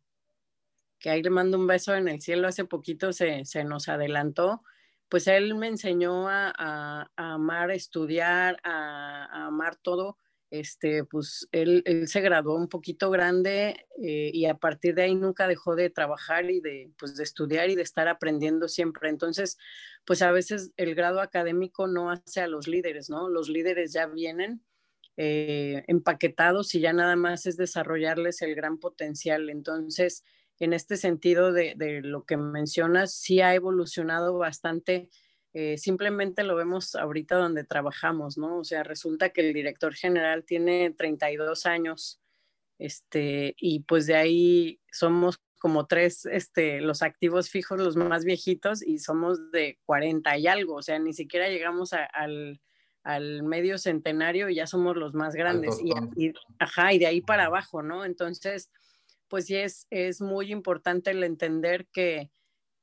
que 0.97 1.11
ahí 1.11 1.21
le 1.21 1.29
mando 1.29 1.59
un 1.59 1.67
beso 1.67 1.93
en 1.93 2.07
el 2.07 2.19
cielo, 2.19 2.47
hace 2.47 2.65
poquito 2.65 3.13
se, 3.13 3.43
nos 3.63 3.89
adelantó, 3.89 4.63
pues 5.07 5.27
él 5.27 5.53
me 5.53 5.67
enseñó 5.67 6.27
a, 6.27 7.11
amar, 7.15 7.69
estudiar, 7.69 8.57
a, 8.63 9.45
amar 9.45 9.75
todo. 9.75 10.17
Este, 10.49 11.03
pues 11.03 11.47
él, 11.51 11.83
se 12.07 12.21
graduó 12.21 12.55
un 12.55 12.69
poquito 12.69 13.11
grande 13.11 13.85
eh, 14.03 14.31
y 14.33 14.45
a 14.45 14.55
partir 14.55 14.95
de 14.95 15.03
ahí 15.03 15.13
nunca 15.13 15.47
dejó 15.47 15.75
de 15.75 15.91
trabajar 15.91 16.49
y 16.49 16.59
de, 16.59 16.91
pues, 16.97 17.15
de 17.17 17.23
estudiar 17.23 17.69
y 17.69 17.75
de 17.75 17.83
estar 17.83 18.07
aprendiendo 18.07 18.67
siempre. 18.67 19.09
Entonces, 19.09 19.59
pues 20.09 20.23
a 20.23 20.31
veces 20.31 20.71
el 20.75 20.95
grado 20.95 21.21
académico 21.21 21.85
no 21.85 22.09
hace 22.09 22.41
a 22.41 22.47
los 22.47 22.67
líderes, 22.67 23.11
¿no? 23.11 23.29
Los 23.29 23.47
líderes 23.47 23.93
ya 23.93 24.07
vienen 24.07 24.65
eh, 25.17 25.83
empaquetados 25.85 26.73
y 26.73 26.79
ya 26.79 26.93
nada 26.93 27.15
más 27.15 27.45
es 27.45 27.57
desarrollarles 27.57 28.41
el 28.41 28.55
gran 28.55 28.79
potencial. 28.79 29.51
Entonces, 29.51 30.23
en 30.59 30.73
este 30.73 30.97
sentido 30.97 31.53
de, 31.53 31.75
lo 32.01 32.25
que 32.25 32.37
mencionas, 32.37 33.13
sí 33.13 33.41
ha 33.41 33.53
evolucionado 33.53 34.35
bastante. 34.35 35.11
Eh, 35.53 35.77
simplemente 35.77 36.43
lo 36.43 36.55
vemos 36.55 36.95
ahorita 36.95 37.35
donde 37.35 37.63
trabajamos, 37.63 38.35
¿no? 38.35 38.57
O 38.57 38.63
sea, 38.63 38.81
resulta 38.81 39.29
que 39.29 39.47
el 39.47 39.53
director 39.53 39.93
general 39.93 40.43
tiene 40.43 40.91
32 40.97 41.67
años, 41.67 42.19
este, 42.79 43.53
y 43.59 43.81
pues 43.81 44.07
de 44.07 44.15
ahí 44.15 44.79
somos 44.91 45.39
como 45.59 45.85
tres, 45.85 46.25
este, 46.25 46.81
los 46.81 47.03
activos 47.03 47.49
fijos, 47.49 47.79
los 47.79 47.95
más 47.95 48.23
viejitos, 48.23 48.81
y 48.81 48.99
somos 48.99 49.51
de 49.51 49.77
40 49.85 50.37
y 50.37 50.47
algo, 50.47 50.75
o 50.75 50.81
sea, 50.81 50.97
ni 50.97 51.13
siquiera 51.13 51.49
llegamos 51.49 51.91
al, 51.93 52.61
medio 53.43 53.79
centenario 53.79 54.49
y 54.49 54.55
ya 54.55 54.67
somos 54.67 54.95
los 54.95 55.15
más 55.15 55.33
grandes. 55.33 55.79
Y, 56.15 56.31
ajá, 56.59 56.93
y 56.93 56.99
de 56.99 57.07
ahí 57.07 57.21
para 57.21 57.45
abajo, 57.45 57.81
¿no? 57.81 58.05
Entonces, 58.05 58.69
pues 59.27 59.45
sí 59.45 59.55
es, 59.55 59.87
es 59.89 60.21
muy 60.21 60.51
importante 60.51 61.11
el 61.11 61.23
entender 61.23 61.87
que, 61.87 62.29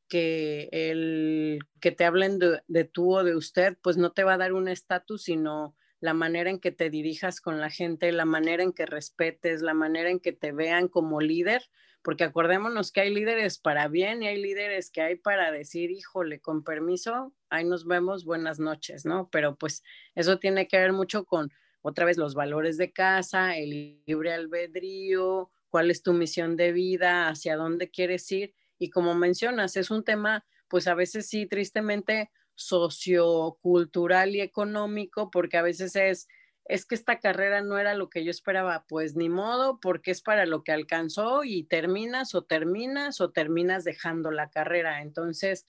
que 0.08 0.68
el 0.72 1.60
que 1.80 1.92
te 1.92 2.04
hablen 2.04 2.40
de, 2.40 2.60
de, 2.66 2.84
tú 2.84 3.16
o 3.16 3.24
de 3.24 3.36
usted, 3.36 3.76
pues 3.82 3.96
no 3.96 4.10
te 4.10 4.24
va 4.24 4.34
a 4.34 4.38
dar 4.38 4.52
un 4.52 4.66
estatus, 4.66 5.22
sino 5.22 5.76
la 6.00 6.12
manera 6.12 6.50
en 6.50 6.58
que 6.58 6.72
te 6.72 6.90
dirijas 6.90 7.40
con 7.40 7.60
la 7.60 7.70
gente, 7.70 8.10
la 8.12 8.24
manera 8.24 8.62
en 8.62 8.72
que 8.72 8.86
respetes, 8.86 9.62
la 9.62 9.74
manera 9.74 10.10
en 10.10 10.20
que 10.20 10.32
te 10.32 10.52
vean 10.52 10.88
como 10.88 11.20
líder, 11.20 11.62
porque 12.06 12.22
acordémonos 12.22 12.92
que 12.92 13.00
hay 13.00 13.12
líderes 13.12 13.58
para 13.58 13.88
bien 13.88 14.22
y 14.22 14.28
hay 14.28 14.40
líderes 14.40 14.92
que 14.92 15.02
hay 15.02 15.16
para 15.16 15.50
decir, 15.50 15.90
híjole, 15.90 16.38
con 16.38 16.62
permiso, 16.62 17.34
ahí 17.50 17.64
nos 17.64 17.84
vemos, 17.84 18.24
buenas 18.24 18.60
noches, 18.60 19.04
¿no? 19.04 19.28
Pero 19.32 19.56
pues 19.56 19.82
eso 20.14 20.38
tiene 20.38 20.68
que 20.68 20.78
ver 20.78 20.92
mucho 20.92 21.24
con 21.24 21.50
otra 21.82 22.04
vez 22.04 22.16
los 22.16 22.36
valores 22.36 22.76
de 22.76 22.92
casa, 22.92 23.56
el 23.56 24.04
libre 24.06 24.32
albedrío, 24.32 25.50
cuál 25.68 25.90
es 25.90 26.04
tu 26.04 26.12
misión 26.12 26.56
de 26.56 26.70
vida, 26.70 27.26
hacia 27.26 27.56
dónde 27.56 27.90
quieres 27.90 28.30
ir. 28.30 28.54
Y 28.78 28.90
como 28.90 29.16
mencionas, 29.16 29.76
es 29.76 29.90
un 29.90 30.04
tema, 30.04 30.46
pues 30.68 30.86
a 30.86 30.94
veces 30.94 31.28
sí, 31.28 31.46
tristemente 31.46 32.30
sociocultural 32.54 34.36
y 34.36 34.42
económico, 34.42 35.28
porque 35.32 35.56
a 35.56 35.62
veces 35.62 35.96
es 35.96 36.28
es 36.68 36.84
que 36.84 36.96
esta 36.96 37.20
carrera 37.20 37.62
no 37.62 37.78
era 37.78 37.94
lo 37.94 38.10
que 38.10 38.24
yo 38.24 38.30
esperaba, 38.30 38.84
pues 38.88 39.14
ni 39.14 39.28
modo, 39.28 39.78
porque 39.80 40.10
es 40.10 40.20
para 40.20 40.46
lo 40.46 40.64
que 40.64 40.72
alcanzó 40.72 41.44
y 41.44 41.64
terminas 41.64 42.34
o 42.34 42.42
terminas 42.42 43.20
o 43.20 43.30
terminas 43.30 43.84
dejando 43.84 44.30
la 44.32 44.50
carrera. 44.50 45.02
Entonces, 45.02 45.66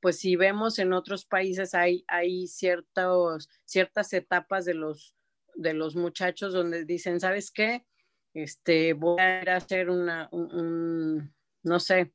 pues 0.00 0.18
si 0.18 0.36
vemos 0.36 0.78
en 0.78 0.94
otros 0.94 1.26
países 1.26 1.74
hay, 1.74 2.04
hay 2.08 2.46
ciertos, 2.46 3.50
ciertas 3.66 4.12
etapas 4.14 4.64
de 4.64 4.74
los, 4.74 5.14
de 5.54 5.74
los 5.74 5.94
muchachos 5.94 6.54
donde 6.54 6.86
dicen, 6.86 7.20
¿sabes 7.20 7.50
qué? 7.50 7.84
Este, 8.32 8.94
voy 8.94 9.20
a 9.20 9.56
hacer 9.56 9.90
una, 9.90 10.28
un, 10.32 11.34
no 11.62 11.80
sé, 11.80 12.12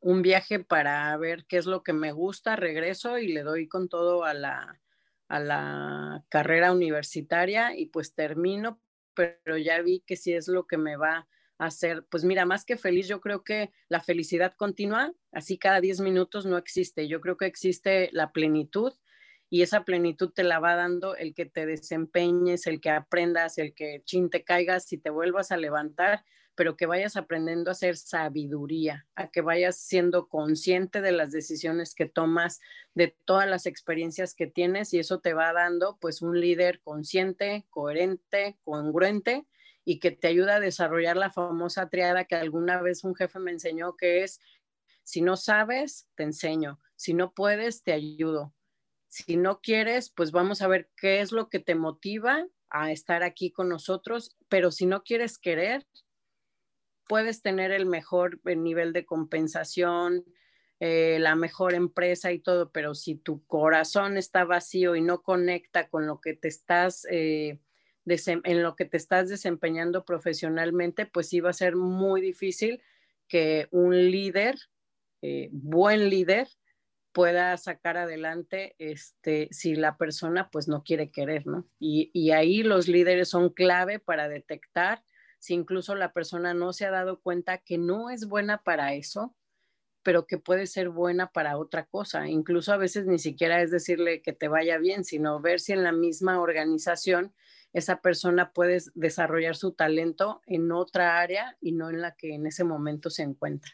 un 0.00 0.22
viaje 0.22 0.60
para 0.60 1.14
ver 1.18 1.44
qué 1.46 1.58
es 1.58 1.66
lo 1.66 1.82
que 1.82 1.92
me 1.92 2.12
gusta, 2.12 2.56
regreso 2.56 3.18
y 3.18 3.28
le 3.28 3.42
doy 3.42 3.68
con 3.68 3.88
todo 3.90 4.24
a 4.24 4.32
la, 4.32 4.80
a 5.28 5.40
la 5.40 6.24
carrera 6.28 6.72
universitaria 6.72 7.76
y 7.76 7.86
pues 7.86 8.14
termino, 8.14 8.80
pero 9.14 9.56
ya 9.58 9.80
vi 9.82 10.00
que 10.06 10.16
si 10.16 10.32
es 10.32 10.48
lo 10.48 10.66
que 10.66 10.78
me 10.78 10.96
va 10.96 11.28
a 11.58 11.66
hacer, 11.66 12.06
pues 12.10 12.24
mira, 12.24 12.46
más 12.46 12.64
que 12.64 12.76
feliz, 12.76 13.08
yo 13.08 13.20
creo 13.20 13.44
que 13.44 13.72
la 13.88 14.00
felicidad 14.00 14.54
continua, 14.56 15.12
así 15.32 15.58
cada 15.58 15.80
10 15.80 16.00
minutos 16.00 16.46
no 16.46 16.56
existe, 16.56 17.08
yo 17.08 17.20
creo 17.20 17.36
que 17.36 17.46
existe 17.46 18.08
la 18.12 18.32
plenitud 18.32 18.92
y 19.50 19.62
esa 19.62 19.84
plenitud 19.84 20.30
te 20.30 20.44
la 20.44 20.60
va 20.60 20.74
dando 20.76 21.16
el 21.16 21.34
que 21.34 21.46
te 21.46 21.66
desempeñes, 21.66 22.66
el 22.66 22.80
que 22.80 22.90
aprendas, 22.90 23.58
el 23.58 23.74
que 23.74 24.02
chin 24.04 24.30
te 24.30 24.44
caigas 24.44 24.92
y 24.92 24.98
te 24.98 25.10
vuelvas 25.10 25.50
a 25.52 25.56
levantar 25.56 26.24
pero 26.58 26.76
que 26.76 26.86
vayas 26.86 27.14
aprendiendo 27.14 27.70
a 27.70 27.72
hacer 27.72 27.96
sabiduría, 27.96 29.06
a 29.14 29.30
que 29.30 29.42
vayas 29.42 29.78
siendo 29.78 30.26
consciente 30.26 31.00
de 31.00 31.12
las 31.12 31.30
decisiones 31.30 31.94
que 31.94 32.06
tomas, 32.06 32.60
de 32.94 33.16
todas 33.24 33.48
las 33.48 33.64
experiencias 33.64 34.34
que 34.34 34.48
tienes 34.48 34.92
y 34.92 34.98
eso 34.98 35.20
te 35.20 35.34
va 35.34 35.52
dando 35.52 35.98
pues 36.00 36.20
un 36.20 36.40
líder 36.40 36.80
consciente, 36.80 37.64
coherente, 37.70 38.58
congruente 38.64 39.46
y 39.84 40.00
que 40.00 40.10
te 40.10 40.26
ayuda 40.26 40.56
a 40.56 40.60
desarrollar 40.60 41.16
la 41.16 41.30
famosa 41.30 41.88
triada 41.90 42.24
que 42.24 42.34
alguna 42.34 42.82
vez 42.82 43.04
un 43.04 43.14
jefe 43.14 43.38
me 43.38 43.52
enseñó 43.52 43.96
que 43.96 44.24
es 44.24 44.40
si 45.04 45.20
no 45.22 45.36
sabes, 45.36 46.08
te 46.16 46.24
enseño, 46.24 46.80
si 46.96 47.14
no 47.14 47.34
puedes, 47.34 47.84
te 47.84 47.92
ayudo. 47.92 48.52
Si 49.06 49.36
no 49.36 49.60
quieres, 49.60 50.10
pues 50.10 50.32
vamos 50.32 50.60
a 50.60 50.66
ver 50.66 50.90
qué 50.96 51.20
es 51.20 51.30
lo 51.30 51.50
que 51.50 51.60
te 51.60 51.76
motiva 51.76 52.48
a 52.68 52.90
estar 52.90 53.22
aquí 53.22 53.52
con 53.52 53.68
nosotros, 53.68 54.36
pero 54.48 54.72
si 54.72 54.86
no 54.86 55.04
quieres 55.04 55.38
querer, 55.38 55.86
puedes 57.08 57.42
tener 57.42 57.72
el 57.72 57.86
mejor 57.86 58.40
eh, 58.44 58.54
nivel 58.54 58.92
de 58.92 59.06
compensación, 59.06 60.24
eh, 60.78 61.18
la 61.18 61.34
mejor 61.34 61.74
empresa 61.74 62.30
y 62.30 62.38
todo, 62.38 62.70
pero 62.70 62.94
si 62.94 63.16
tu 63.16 63.44
corazón 63.46 64.16
está 64.16 64.44
vacío 64.44 64.94
y 64.94 65.00
no 65.00 65.22
conecta 65.22 65.88
con 65.88 66.06
lo 66.06 66.20
que 66.20 66.34
te 66.34 66.46
estás, 66.46 67.06
eh, 67.10 67.58
en 68.06 68.62
lo 68.62 68.76
que 68.76 68.84
te 68.84 68.96
estás 68.96 69.28
desempeñando 69.28 70.04
profesionalmente, 70.04 71.04
pues 71.04 71.28
sí 71.28 71.40
va 71.40 71.50
a 71.50 71.54
ser 71.54 71.76
muy 71.76 72.20
difícil 72.20 72.80
que 73.26 73.68
un 73.70 73.94
líder, 74.10 74.56
buen 75.50 76.08
líder, 76.08 76.48
pueda 77.12 77.54
sacar 77.58 77.98
adelante 77.98 78.76
este, 78.78 79.48
si 79.50 79.74
la 79.74 79.98
persona 79.98 80.48
pues 80.50 80.68
no 80.68 80.84
quiere 80.84 81.10
querer, 81.10 81.46
¿no? 81.46 81.68
Y, 81.78 82.10
y 82.14 82.30
ahí 82.30 82.62
los 82.62 82.88
líderes 82.88 83.28
son 83.28 83.50
clave 83.50 83.98
para 83.98 84.28
detectar 84.28 85.02
si 85.38 85.54
incluso 85.54 85.94
la 85.94 86.12
persona 86.12 86.54
no 86.54 86.72
se 86.72 86.86
ha 86.86 86.90
dado 86.90 87.20
cuenta 87.20 87.58
que 87.58 87.78
no 87.78 88.10
es 88.10 88.26
buena 88.26 88.62
para 88.62 88.94
eso, 88.94 89.34
pero 90.02 90.26
que 90.26 90.38
puede 90.38 90.66
ser 90.66 90.88
buena 90.88 91.32
para 91.32 91.58
otra 91.58 91.86
cosa. 91.86 92.28
Incluso 92.28 92.72
a 92.72 92.76
veces 92.76 93.06
ni 93.06 93.18
siquiera 93.18 93.60
es 93.62 93.70
decirle 93.70 94.22
que 94.22 94.32
te 94.32 94.48
vaya 94.48 94.78
bien, 94.78 95.04
sino 95.04 95.40
ver 95.40 95.60
si 95.60 95.72
en 95.72 95.84
la 95.84 95.92
misma 95.92 96.40
organización 96.40 97.34
esa 97.72 98.00
persona 98.00 98.52
puede 98.52 98.78
desarrollar 98.94 99.54
su 99.54 99.72
talento 99.72 100.40
en 100.46 100.72
otra 100.72 101.20
área 101.20 101.56
y 101.60 101.72
no 101.72 101.90
en 101.90 102.00
la 102.00 102.14
que 102.16 102.34
en 102.34 102.46
ese 102.46 102.64
momento 102.64 103.10
se 103.10 103.22
encuentra. 103.22 103.72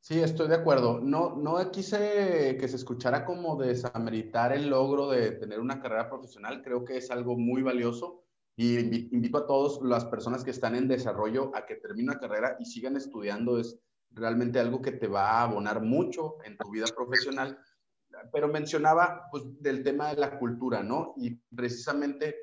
Sí, 0.00 0.20
estoy 0.20 0.48
de 0.48 0.56
acuerdo. 0.56 1.00
No, 1.00 1.36
no 1.36 1.70
quise 1.70 2.56
que 2.58 2.68
se 2.68 2.76
escuchara 2.76 3.24
como 3.24 3.56
desameritar 3.56 4.52
el 4.52 4.68
logro 4.68 5.08
de 5.08 5.30
tener 5.30 5.60
una 5.60 5.80
carrera 5.80 6.10
profesional. 6.10 6.60
Creo 6.60 6.84
que 6.84 6.96
es 6.96 7.10
algo 7.12 7.38
muy 7.38 7.62
valioso. 7.62 8.21
Y 8.56 8.78
invito 9.14 9.38
a 9.38 9.46
todas 9.46 9.80
las 9.82 10.04
personas 10.04 10.44
que 10.44 10.50
están 10.50 10.74
en 10.74 10.88
desarrollo 10.88 11.54
a 11.54 11.64
que 11.64 11.76
terminen 11.76 12.14
la 12.14 12.20
carrera 12.20 12.56
y 12.60 12.66
sigan 12.66 12.96
estudiando. 12.96 13.58
Es 13.58 13.78
realmente 14.10 14.60
algo 14.60 14.82
que 14.82 14.92
te 14.92 15.08
va 15.08 15.30
a 15.30 15.42
abonar 15.44 15.80
mucho 15.80 16.36
en 16.44 16.56
tu 16.58 16.70
vida 16.70 16.86
profesional. 16.94 17.58
Pero 18.32 18.48
mencionaba 18.48 19.28
pues, 19.30 19.44
del 19.60 19.82
tema 19.82 20.10
de 20.10 20.20
la 20.20 20.38
cultura, 20.38 20.82
¿no? 20.82 21.14
Y 21.16 21.30
precisamente, 21.54 22.36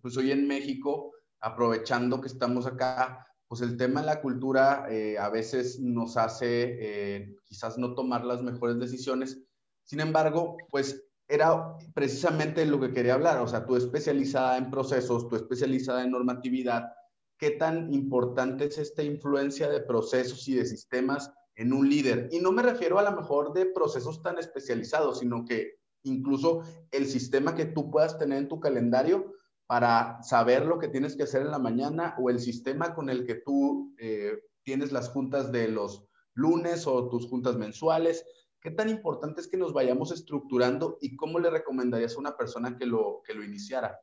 pues 0.00 0.16
hoy 0.16 0.30
en 0.30 0.46
México, 0.46 1.12
aprovechando 1.40 2.20
que 2.20 2.28
estamos 2.28 2.66
acá, 2.66 3.26
pues 3.48 3.62
el 3.62 3.76
tema 3.76 4.00
de 4.00 4.06
la 4.06 4.20
cultura 4.20 4.86
eh, 4.90 5.18
a 5.18 5.30
veces 5.30 5.80
nos 5.80 6.16
hace 6.16 6.76
eh, 6.78 7.36
quizás 7.44 7.78
no 7.78 7.94
tomar 7.94 8.24
las 8.24 8.42
mejores 8.42 8.78
decisiones. 8.78 9.40
Sin 9.84 10.00
embargo, 10.00 10.58
pues 10.70 11.07
era 11.28 11.76
precisamente 11.94 12.64
lo 12.64 12.80
que 12.80 12.92
quería 12.92 13.14
hablar, 13.14 13.38
o 13.38 13.46
sea, 13.46 13.66
tú 13.66 13.76
especializada 13.76 14.56
en 14.56 14.70
procesos, 14.70 15.28
tú 15.28 15.36
especializada 15.36 16.02
en 16.02 16.10
normatividad, 16.10 16.90
¿qué 17.38 17.50
tan 17.50 17.92
importante 17.92 18.64
es 18.64 18.78
esta 18.78 19.02
influencia 19.02 19.68
de 19.68 19.80
procesos 19.80 20.48
y 20.48 20.54
de 20.54 20.64
sistemas 20.64 21.30
en 21.54 21.72
un 21.72 21.88
líder? 21.88 22.28
Y 22.32 22.40
no 22.40 22.50
me 22.50 22.62
refiero 22.62 22.98
a 22.98 23.02
lo 23.02 23.12
mejor 23.12 23.52
de 23.52 23.66
procesos 23.66 24.22
tan 24.22 24.38
especializados, 24.38 25.18
sino 25.18 25.44
que 25.44 25.78
incluso 26.02 26.62
el 26.90 27.06
sistema 27.06 27.54
que 27.54 27.66
tú 27.66 27.90
puedas 27.90 28.18
tener 28.18 28.38
en 28.38 28.48
tu 28.48 28.58
calendario 28.58 29.34
para 29.66 30.22
saber 30.22 30.64
lo 30.64 30.78
que 30.78 30.88
tienes 30.88 31.14
que 31.14 31.24
hacer 31.24 31.42
en 31.42 31.50
la 31.50 31.58
mañana 31.58 32.16
o 32.18 32.30
el 32.30 32.40
sistema 32.40 32.94
con 32.94 33.10
el 33.10 33.26
que 33.26 33.34
tú 33.34 33.94
eh, 33.98 34.38
tienes 34.62 34.92
las 34.92 35.10
juntas 35.10 35.52
de 35.52 35.68
los 35.68 36.08
lunes 36.32 36.86
o 36.86 37.08
tus 37.10 37.26
juntas 37.26 37.56
mensuales. 37.56 38.24
¿Qué 38.60 38.72
tan 38.72 38.88
importante 38.88 39.40
es 39.40 39.46
que 39.46 39.56
nos 39.56 39.72
vayamos 39.72 40.10
estructurando 40.10 40.98
y 41.00 41.14
cómo 41.14 41.38
le 41.38 41.50
recomendarías 41.50 42.16
a 42.16 42.18
una 42.18 42.36
persona 42.36 42.76
que 42.76 42.86
lo, 42.86 43.22
que 43.24 43.34
lo 43.34 43.44
iniciara? 43.44 44.00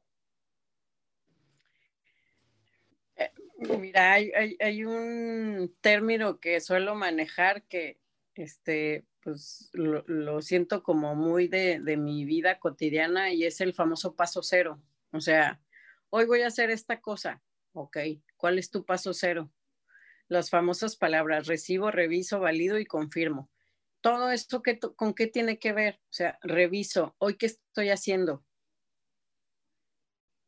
Eh, 3.17 3.31
mira, 3.77 4.13
hay, 4.13 4.31
hay, 4.59 4.85
un 4.85 5.75
término 5.81 6.39
que 6.39 6.61
suelo 6.61 6.95
manejar 6.95 7.63
que 7.63 7.99
este, 8.33 9.05
pues, 9.21 9.69
lo, 9.73 10.41
siento 10.41 10.83
como 10.83 11.15
muy 11.15 11.49
de, 11.49 11.81
de, 11.81 11.97
mi 11.97 12.23
vida 12.23 12.57
cotidiana 12.59 13.33
y 13.33 13.43
es 13.43 13.59
el 13.59 13.73
famoso 13.73 14.15
paso 14.15 14.41
cero. 14.41 14.81
O 15.11 15.19
sea, 15.19 15.59
hoy 16.09 16.25
voy 16.25 16.41
a 16.43 16.47
hacer 16.47 16.69
esta 16.69 17.01
cosa. 17.01 17.41
Ok, 17.73 17.97
¿cuál 18.37 18.57
es 18.57 18.71
tu 18.71 18.85
paso 18.85 19.13
cero? 19.13 19.51
Las 20.29 20.49
famosas 20.49 20.95
palabras 20.95 21.47
recibo, 21.47 21.91
reviso, 21.91 22.39
valido 22.39 22.79
y 22.79 22.85
confirmo 22.85 23.49
todo 24.05 24.29
esto 24.29 24.61
que, 24.61 24.77
con 24.77 25.15
qué 25.15 25.25
tiene 25.25 25.57
que 25.57 25.73
ver. 25.73 25.95
O 25.95 26.13
sea, 26.13 26.37
reviso, 26.43 27.15
hoy 27.17 27.37
qué 27.37 27.47
estoy 27.47 27.89
haciendo. 27.89 28.45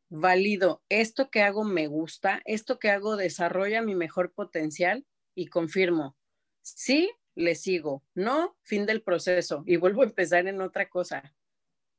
Valido, 0.10 0.84
esto 0.90 1.32
que 1.32 1.42
hago 1.42 1.64
me 1.64 1.88
gusta, 1.88 2.40
esto 2.46 2.78
que 2.78 2.92
hago 2.92 3.18
desarrolla 3.18 3.82
mi 3.82 3.96
mejor 3.96 4.32
potencial 4.32 5.08
y 5.34 5.48
confirmo. 5.48 6.16
Sí, 6.62 7.10
le 7.34 7.56
sigo. 7.56 8.04
No, 8.14 8.56
fin 8.62 8.86
del 8.86 9.02
proceso 9.02 9.64
y 9.66 9.78
vuelvo 9.78 10.04
a 10.04 10.06
empezar 10.06 10.46
en 10.46 10.62
otra 10.62 10.88
cosa. 10.88 11.36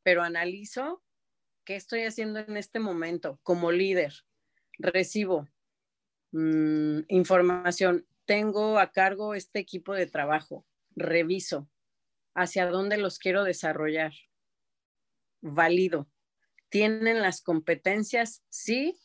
Pero 0.04 0.22
analizo 0.22 1.02
qué 1.64 1.74
estoy 1.74 2.04
haciendo 2.04 2.38
en 2.38 2.56
este 2.56 2.78
momento 2.78 3.40
como 3.42 3.72
líder. 3.72 4.14
Recibo 4.78 5.48
mm, 6.30 7.00
información. 7.08 8.06
Tengo 8.26 8.78
a 8.78 8.92
cargo 8.92 9.34
este 9.34 9.58
equipo 9.58 9.92
de 9.92 10.06
trabajo 10.06 10.64
reviso 10.98 11.68
hacia 12.34 12.66
dónde 12.66 12.96
los 12.96 13.18
quiero 13.18 13.44
desarrollar. 13.44 14.12
Valido. 15.40 16.08
¿Tienen 16.68 17.22
las 17.22 17.42
competencias? 17.42 18.42
Sí. 18.48 18.98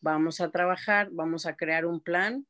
Vamos 0.00 0.40
a 0.40 0.50
trabajar, 0.50 1.08
vamos 1.12 1.46
a 1.46 1.56
crear 1.56 1.86
un 1.86 2.00
plan 2.00 2.46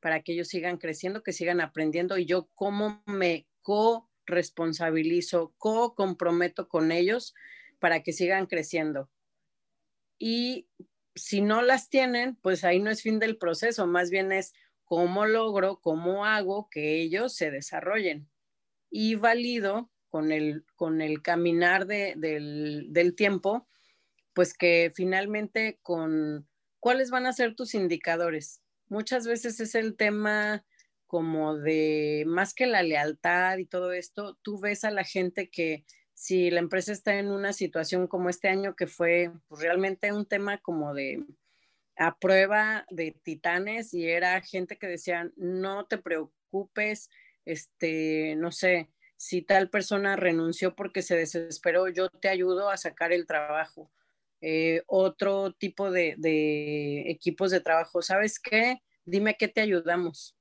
para 0.00 0.22
que 0.22 0.34
ellos 0.34 0.48
sigan 0.48 0.76
creciendo, 0.76 1.22
que 1.22 1.32
sigan 1.32 1.60
aprendiendo 1.60 2.18
y 2.18 2.26
yo 2.26 2.50
cómo 2.54 3.02
me 3.06 3.48
co-responsabilizo, 3.62 5.54
co-comprometo 5.56 6.68
con 6.68 6.92
ellos 6.92 7.34
para 7.80 8.02
que 8.02 8.12
sigan 8.12 8.46
creciendo. 8.46 9.10
Y 10.18 10.68
si 11.14 11.40
no 11.40 11.62
las 11.62 11.88
tienen, 11.88 12.36
pues 12.36 12.64
ahí 12.64 12.80
no 12.80 12.90
es 12.90 13.02
fin 13.02 13.18
del 13.18 13.38
proceso, 13.38 13.86
más 13.86 14.10
bien 14.10 14.30
es 14.30 14.52
cómo 14.84 15.26
logro, 15.26 15.80
cómo 15.80 16.24
hago 16.24 16.68
que 16.70 17.00
ellos 17.00 17.34
se 17.34 17.50
desarrollen. 17.50 18.28
Y 18.90 19.16
valido 19.16 19.90
con 20.08 20.30
el, 20.30 20.64
con 20.76 21.00
el 21.00 21.22
caminar 21.22 21.86
del, 21.86 22.86
del 22.90 23.14
tiempo, 23.14 23.66
pues 24.32 24.54
que 24.54 24.92
finalmente 24.94 25.78
con 25.82 26.48
cuáles 26.80 27.10
van 27.10 27.26
a 27.26 27.32
ser 27.32 27.54
tus 27.54 27.74
indicadores. 27.74 28.62
Muchas 28.88 29.26
veces 29.26 29.58
es 29.60 29.74
el 29.74 29.96
tema 29.96 30.64
como 31.06 31.56
de 31.56 32.24
más 32.26 32.54
que 32.54 32.66
la 32.66 32.82
lealtad 32.82 33.58
y 33.58 33.66
todo 33.66 33.92
esto, 33.92 34.36
tú 34.42 34.58
ves 34.58 34.84
a 34.84 34.90
la 34.90 35.04
gente 35.04 35.48
que 35.48 35.84
si 36.12 36.50
la 36.50 36.60
empresa 36.60 36.92
está 36.92 37.18
en 37.18 37.30
una 37.30 37.52
situación 37.52 38.06
como 38.06 38.28
este 38.28 38.48
año 38.48 38.74
que 38.74 38.86
fue 38.86 39.30
pues, 39.48 39.62
realmente 39.62 40.12
un 40.12 40.26
tema 40.26 40.58
como 40.58 40.94
de 40.94 41.24
a 41.96 42.18
prueba 42.18 42.86
de 42.90 43.12
titanes 43.22 43.94
y 43.94 44.08
era 44.08 44.40
gente 44.40 44.78
que 44.78 44.86
decían, 44.86 45.32
no 45.36 45.86
te 45.86 45.98
preocupes, 45.98 47.10
este, 47.44 48.34
no 48.36 48.50
sé, 48.52 48.90
si 49.16 49.42
tal 49.42 49.70
persona 49.70 50.16
renunció 50.16 50.74
porque 50.74 51.02
se 51.02 51.16
desesperó, 51.16 51.88
yo 51.88 52.08
te 52.08 52.28
ayudo 52.28 52.70
a 52.70 52.76
sacar 52.76 53.12
el 53.12 53.26
trabajo. 53.26 53.90
Eh, 54.40 54.82
otro 54.86 55.52
tipo 55.52 55.90
de, 55.90 56.14
equipos 57.10 57.50
de 57.50 57.60
trabajo, 57.60 58.02
¿sabes 58.02 58.38
qué? 58.38 58.82
Dime 59.04 59.36
qué 59.38 59.48
te 59.48 59.60
ayudamos. 59.62 60.36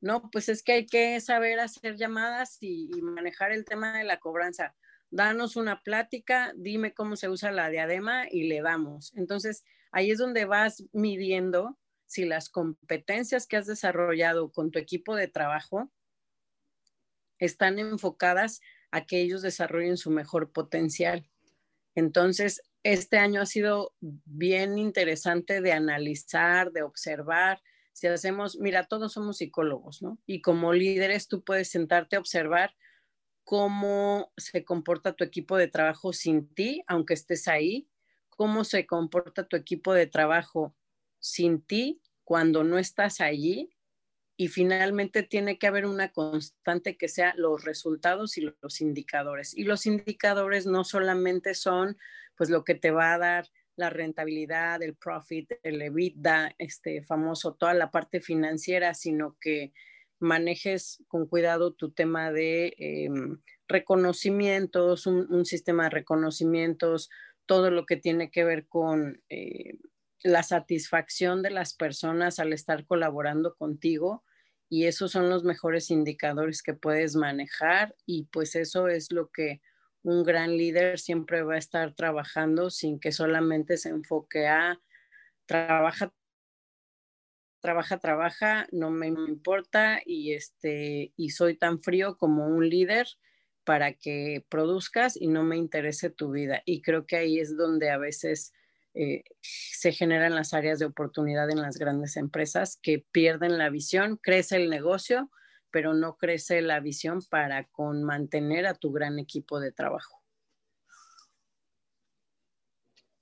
No, 0.00 0.30
pues 0.30 0.48
es 0.48 0.62
que 0.62 0.72
hay 0.72 0.86
que 0.86 1.18
saber 1.20 1.58
hacer 1.60 1.96
llamadas 1.96 2.58
y 2.60 2.90
manejar 3.02 3.52
el 3.52 3.64
tema 3.64 3.98
de 3.98 4.04
la 4.04 4.18
cobranza. 4.18 4.76
Danos 5.10 5.56
una 5.56 5.82
plática, 5.82 6.52
dime 6.56 6.92
cómo 6.92 7.16
se 7.16 7.28
usa 7.28 7.50
la 7.50 7.70
diadema 7.70 8.28
y 8.30 8.44
le 8.44 8.60
damos. 8.60 9.12
Entonces, 9.16 9.64
ahí 9.94 10.10
es 10.10 10.18
donde 10.18 10.44
vas 10.44 10.84
midiendo 10.92 11.78
si 12.06 12.24
las 12.24 12.48
competencias 12.48 13.46
que 13.46 13.56
has 13.56 13.66
desarrollado 13.66 14.50
con 14.50 14.72
tu 14.72 14.80
equipo 14.80 15.14
de 15.14 15.28
trabajo 15.28 15.90
están 17.38 17.78
enfocadas 17.78 18.60
a 18.90 19.06
que 19.06 19.20
ellos 19.20 19.40
desarrollen 19.42 19.96
su 19.96 20.10
mejor 20.10 20.50
potencial. 20.50 21.30
Entonces, 21.94 22.60
este 22.82 23.18
año 23.18 23.40
ha 23.40 23.46
sido 23.46 23.94
bien 24.00 24.78
interesante 24.78 25.60
de 25.60 25.72
analizar, 25.72 26.72
de 26.72 26.82
observar. 26.82 27.62
Si 27.92 28.08
hacemos, 28.08 28.58
mira, 28.58 28.86
todos 28.86 29.12
somos 29.12 29.36
psicólogos, 29.36 30.02
¿no? 30.02 30.18
Y 30.26 30.42
como 30.42 30.72
líderes 30.72 31.28
tú 31.28 31.44
puedes 31.44 31.70
sentarte 31.70 32.16
a 32.16 32.18
observar 32.18 32.74
cómo 33.44 34.32
se 34.36 34.64
comporta 34.64 35.14
tu 35.14 35.22
equipo 35.22 35.56
de 35.56 35.68
trabajo 35.68 36.12
sin 36.12 36.52
ti, 36.52 36.82
aunque 36.88 37.14
estés 37.14 37.46
ahí, 37.46 37.88
cómo 38.36 38.64
se 38.64 38.86
comporta 38.86 39.46
tu 39.46 39.56
equipo 39.56 39.92
de 39.94 40.06
trabajo 40.06 40.74
sin 41.18 41.62
ti 41.62 42.00
cuando 42.24 42.64
no 42.64 42.78
estás 42.78 43.20
allí 43.20 43.70
y 44.36 44.48
finalmente 44.48 45.22
tiene 45.22 45.58
que 45.58 45.66
haber 45.66 45.86
una 45.86 46.12
constante 46.12 46.96
que 46.96 47.08
sea 47.08 47.34
los 47.36 47.64
resultados 47.64 48.36
y 48.36 48.50
los 48.60 48.80
indicadores. 48.80 49.56
Y 49.56 49.64
los 49.64 49.86
indicadores 49.86 50.66
no 50.66 50.84
solamente 50.84 51.54
son 51.54 51.96
pues 52.36 52.50
lo 52.50 52.64
que 52.64 52.74
te 52.74 52.90
va 52.90 53.14
a 53.14 53.18
dar 53.18 53.50
la 53.76 53.90
rentabilidad, 53.90 54.82
el 54.82 54.96
profit, 54.96 55.52
el 55.62 55.80
EBITDA, 55.82 56.54
este 56.58 57.02
famoso, 57.02 57.54
toda 57.54 57.74
la 57.74 57.90
parte 57.90 58.20
financiera, 58.20 58.94
sino 58.94 59.36
que 59.40 59.72
manejes 60.20 61.02
con 61.08 61.26
cuidado 61.26 61.72
tu 61.72 61.90
tema 61.90 62.32
de 62.32 62.74
em, 62.78 63.40
reconocimientos, 63.68 65.06
un, 65.06 65.44
sistema 65.44 65.84
de 65.84 65.90
reconocimientos, 65.90 67.10
todo 67.46 67.70
lo 67.70 67.86
que 67.86 67.96
tiene 67.96 68.30
que 68.30 68.44
ver 68.44 68.66
con 68.66 69.22
eh, 69.28 69.78
la 70.22 70.42
satisfacción 70.42 71.42
de 71.42 71.50
las 71.50 71.74
personas 71.74 72.38
al 72.38 72.52
estar 72.52 72.86
colaborando 72.86 73.54
contigo 73.54 74.24
y 74.68 74.86
esos 74.86 75.12
son 75.12 75.28
los 75.28 75.44
mejores 75.44 75.90
indicadores 75.90 76.62
que 76.62 76.74
puedes 76.74 77.14
manejar 77.14 77.94
y 78.06 78.24
pues 78.32 78.56
eso 78.56 78.88
es 78.88 79.12
lo 79.12 79.30
que 79.30 79.60
un 80.02 80.24
gran 80.24 80.56
líder 80.56 80.98
siempre 80.98 81.42
va 81.42 81.54
a 81.54 81.58
estar 81.58 81.94
trabajando 81.94 82.70
sin 82.70 82.98
que 82.98 83.12
solamente 83.12 83.76
se 83.76 83.90
enfoque 83.90 84.46
a 84.48 84.80
trabaja 85.46 86.12
trabaja, 87.60 87.98
trabaja, 87.98 88.66
no 88.72 88.90
me 88.90 89.06
importa 89.06 90.00
y 90.04 90.34
este 90.34 91.14
y 91.16 91.30
soy 91.30 91.56
tan 91.56 91.80
frío 91.80 92.18
como 92.18 92.46
un 92.46 92.68
líder 92.68 93.06
para 93.64 93.94
que 93.94 94.44
produzcas 94.48 95.20
y 95.20 95.28
no 95.28 95.42
me 95.42 95.56
interese 95.56 96.10
tu 96.10 96.30
vida. 96.30 96.62
Y 96.64 96.82
creo 96.82 97.06
que 97.06 97.16
ahí 97.16 97.38
es 97.38 97.56
donde 97.56 97.90
a 97.90 97.98
veces 97.98 98.52
eh, 98.94 99.24
se 99.40 99.92
generan 99.92 100.34
las 100.34 100.54
áreas 100.54 100.78
de 100.78 100.86
oportunidad 100.86 101.50
en 101.50 101.60
las 101.60 101.78
grandes 101.78 102.16
empresas 102.16 102.78
que 102.80 103.04
pierden 103.10 103.58
la 103.58 103.70
visión, 103.70 104.18
crece 104.22 104.56
el 104.56 104.70
negocio, 104.70 105.30
pero 105.70 105.94
no 105.94 106.16
crece 106.16 106.62
la 106.62 106.78
visión 106.78 107.20
para 107.28 107.64
con 107.68 108.04
mantener 108.04 108.66
a 108.66 108.74
tu 108.74 108.92
gran 108.92 109.18
equipo 109.18 109.58
de 109.58 109.72
trabajo. 109.72 110.22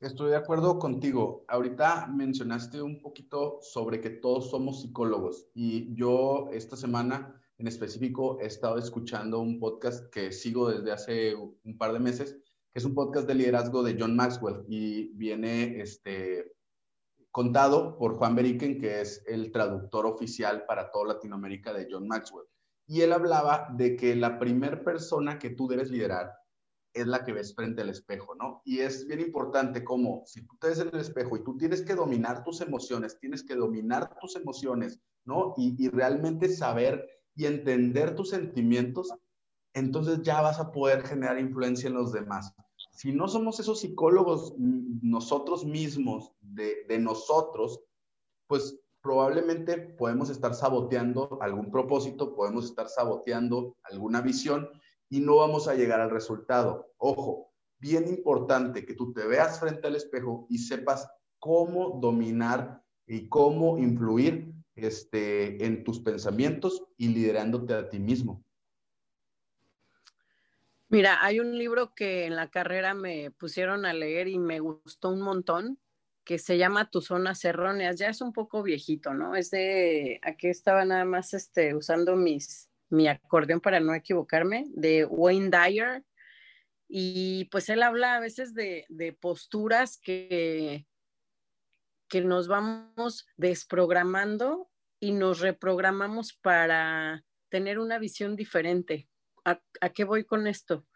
Estoy 0.01 0.31
de 0.31 0.37
acuerdo 0.37 0.79
contigo. 0.81 1.45
Ahorita 1.47 2.09
mencionaste 2.09 2.83
un 2.83 3.01
poquito 3.01 3.61
sobre 3.63 4.01
que 4.01 4.11
todos 4.11 4.51
somos 4.51 4.83
psicólogos 4.83 5.47
y 5.55 5.95
yo 5.95 6.51
esta 6.53 6.77
semana 6.77 7.42
en 7.63 7.69
específico 7.69 8.41
he 8.41 8.47
estado 8.47 8.77
escuchando 8.77 9.39
un 9.39 9.61
podcast 9.61 10.11
que 10.11 10.33
sigo 10.33 10.69
desde 10.69 10.91
hace 10.91 11.35
un 11.37 11.79
par 11.79 11.93
de 11.93 12.01
meses 12.01 12.33
que 12.73 12.81
es 12.81 12.85
un 12.85 12.95
podcast 12.95 13.29
de 13.29 13.37
liderazgo 13.37 13.85
de 13.85 13.97
John 13.97 14.17
Maxwell 14.17 14.65
y 14.67 15.13
viene 15.15 15.81
este, 15.81 16.57
contado 17.31 17.97
por 17.99 18.15
Juan 18.15 18.35
Beriken, 18.35 18.81
que 18.81 19.01
es 19.01 19.23
el 19.29 19.53
traductor 19.53 20.07
oficial 20.07 20.65
para 20.67 20.91
toda 20.91 21.15
Latinoamérica 21.15 21.73
de 21.73 21.87
John 21.89 22.09
Maxwell. 22.09 22.47
Y 22.89 23.03
él 23.03 23.13
hablaba 23.13 23.69
de 23.77 23.95
que 23.95 24.17
la 24.17 24.41
primera 24.41 24.83
persona 24.83 25.39
que 25.39 25.51
tú 25.51 25.69
debes 25.69 25.91
liderar 25.91 26.33
es 26.93 27.07
la 27.07 27.25
que 27.25 27.33
ves 27.33 27.55
frente 27.55 27.83
al 27.83 27.91
espejo, 27.91 28.35
¿no? 28.35 28.63
Y 28.65 28.81
es 28.81 29.07
bien 29.07 29.21
importante 29.21 29.85
como 29.85 30.25
si 30.27 30.45
tú 30.45 30.57
te 30.59 30.69
ves 30.69 30.81
en 30.81 30.89
el 30.89 31.01
espejo 31.01 31.37
y 31.37 31.45
tú 31.45 31.57
tienes 31.57 31.83
que 31.83 31.95
dominar 31.95 32.43
tus 32.43 32.61
emociones, 32.61 33.21
tienes 33.21 33.45
que 33.45 33.55
dominar 33.55 34.19
tus 34.19 34.35
emociones, 34.35 34.99
¿no? 35.25 35.55
Y, 35.57 35.77
y 35.79 35.89
realmente 35.91 36.49
saber 36.49 37.22
y 37.35 37.47
entender 37.47 38.15
tus 38.15 38.31
sentimientos, 38.31 39.13
entonces 39.75 40.23
ya 40.23 40.41
vas 40.41 40.61
a 40.61 40.71
poder 40.71 41.07
generar 41.07 41.39
influencia 41.39 41.89
en 41.89 41.95
los 41.95 42.13
demás. 42.13 42.55
Si 42.91 43.13
no 43.13 43.27
somos 43.29 43.59
esos 43.59 43.81
psicólogos 43.81 44.55
nosotros 44.59 45.65
mismos, 45.65 46.33
de, 46.41 46.85
de 46.89 46.99
nosotros, 46.99 47.81
pues 48.47 48.79
probablemente 49.01 49.79
podemos 49.79 50.31
estar 50.31 50.55
saboteando 50.55 51.39
algún 51.41 51.71
propósito, 51.71 52.35
podemos 52.35 52.67
estar 52.67 52.89
saboteando 52.89 53.77
alguna 53.83 54.21
visión 54.21 54.69
y 55.09 55.21
no 55.21 55.37
vamos 55.37 55.69
a 55.69 55.75
llegar 55.75 56.01
al 56.01 56.11
resultado. 56.11 56.93
Ojo, 56.99 57.53
bien 57.79 58.09
importante 58.09 58.87
que 58.87 58.95
tú 58.95 59.13
te 59.13 59.27
veas 59.27 59.59
frente 59.59 59.89
al 59.89 59.97
espejo 59.97 60.47
y 60.49 60.59
sepas 60.59 61.09
cómo 61.39 61.99
dominar 62.01 62.83
y 63.07 63.29
cómo 63.29 63.77
influir 63.77 64.52
este, 64.75 65.65
en 65.65 65.85
tus 65.85 66.01
pensamientos 66.01 66.85
y 66.97 67.09
liderándote 67.09 67.75
a 67.75 67.89
ti 67.89 67.99
mismo. 67.99 68.45
Mira, 70.89 71.25
hay 71.25 71.41
un 71.41 71.57
libro 71.57 71.95
que 71.95 72.27
en 72.27 72.37
la 72.37 72.51
carrera 72.51 72.93
me 72.93 73.31
pusieron 73.31 73.87
a 73.87 73.95
leer 73.95 74.29
y 74.29 74.39
me 74.39 74.61
gustó 74.61 75.09
un 75.09 75.23
montón, 75.23 75.79
que 76.25 76.39
se 76.39 76.59
llama 76.59 76.91
Tus 76.91 77.07
zonas 77.07 77.45
erróneas. 77.45 77.97
Ya 77.97 78.09
es 78.09 78.21
un 78.21 78.33
poco 78.33 78.63
viejito, 78.63 79.15
¿no? 79.15 79.35
Es 79.35 79.51
de, 79.51 80.21
aquí 80.23 80.49
estaba 80.49 80.85
nada 80.85 81.07
más 81.07 81.33
este, 81.33 81.75
usando 81.75 82.15
mis, 82.15 82.71
mi 82.91 83.09
acordeón 83.09 83.61
para 83.61 83.81
no 83.81 83.95
equivocarme, 83.95 84.67
de 84.69 85.07
Wayne 85.07 85.51
Dyer. 85.51 86.05
Y 86.89 87.47
pues 87.47 87.71
él 87.71 87.83
habla 87.83 88.17
a 88.17 88.21
veces 88.21 88.53
de, 88.53 88.85
de 88.91 89.15
posturas 89.15 89.97
que, 89.97 90.87
que 92.13 92.21
nos 92.21 92.47
vamos 92.47 93.27
desprogramando 93.39 94.71
y 95.01 95.13
nos 95.13 95.41
reprogramamos 95.41 96.35
para 96.35 97.25
tener 97.49 97.79
una 97.79 97.99
visión 97.99 98.37
diferente. 98.37 99.09
¿A, 99.47 99.63
¿A, 99.81 99.89
qué 99.89 100.05
voy 100.05 100.25
con 100.25 100.47
esto? 100.47 100.87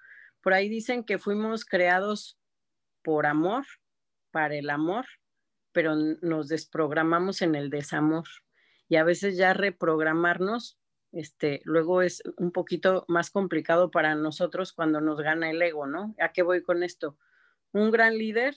Por 0.43 0.53
ahí 0.53 0.69
dicen 0.69 1.05
que 1.05 1.17
fuimos 1.17 1.65
creados 1.65 2.39
por 3.03 3.25
amor, 3.25 3.65
para 4.31 4.57
el 4.57 4.69
amor, 4.69 5.07
pero 5.73 5.95
nos 6.21 6.49
desprogramamos 6.49 7.41
en 7.41 7.55
el 7.55 7.71
desamor. 7.71 8.27
Y 8.87 8.97
a 8.97 9.05
veces 9.05 9.39
ya 9.39 9.55
reprogramarnos, 9.55 10.79
este, 11.13 11.63
luego 11.65 12.03
es 12.03 12.23
un 12.37 12.53
poquito 12.53 13.07
más 13.09 13.31
complicado 13.31 13.91
para 13.91 14.15
nosotros 14.17 14.75
cuando 14.75 15.01
nos 15.01 15.19
gana 15.23 15.49
el 15.49 15.63
ego, 15.63 15.87
¿no? 15.87 16.15
¿A 16.21 16.33
qué 16.33 16.43
voy 16.43 16.63
con 16.63 16.83
esto? 16.83 17.17
Un 17.73 17.91
gran 17.91 18.19
líder 18.19 18.55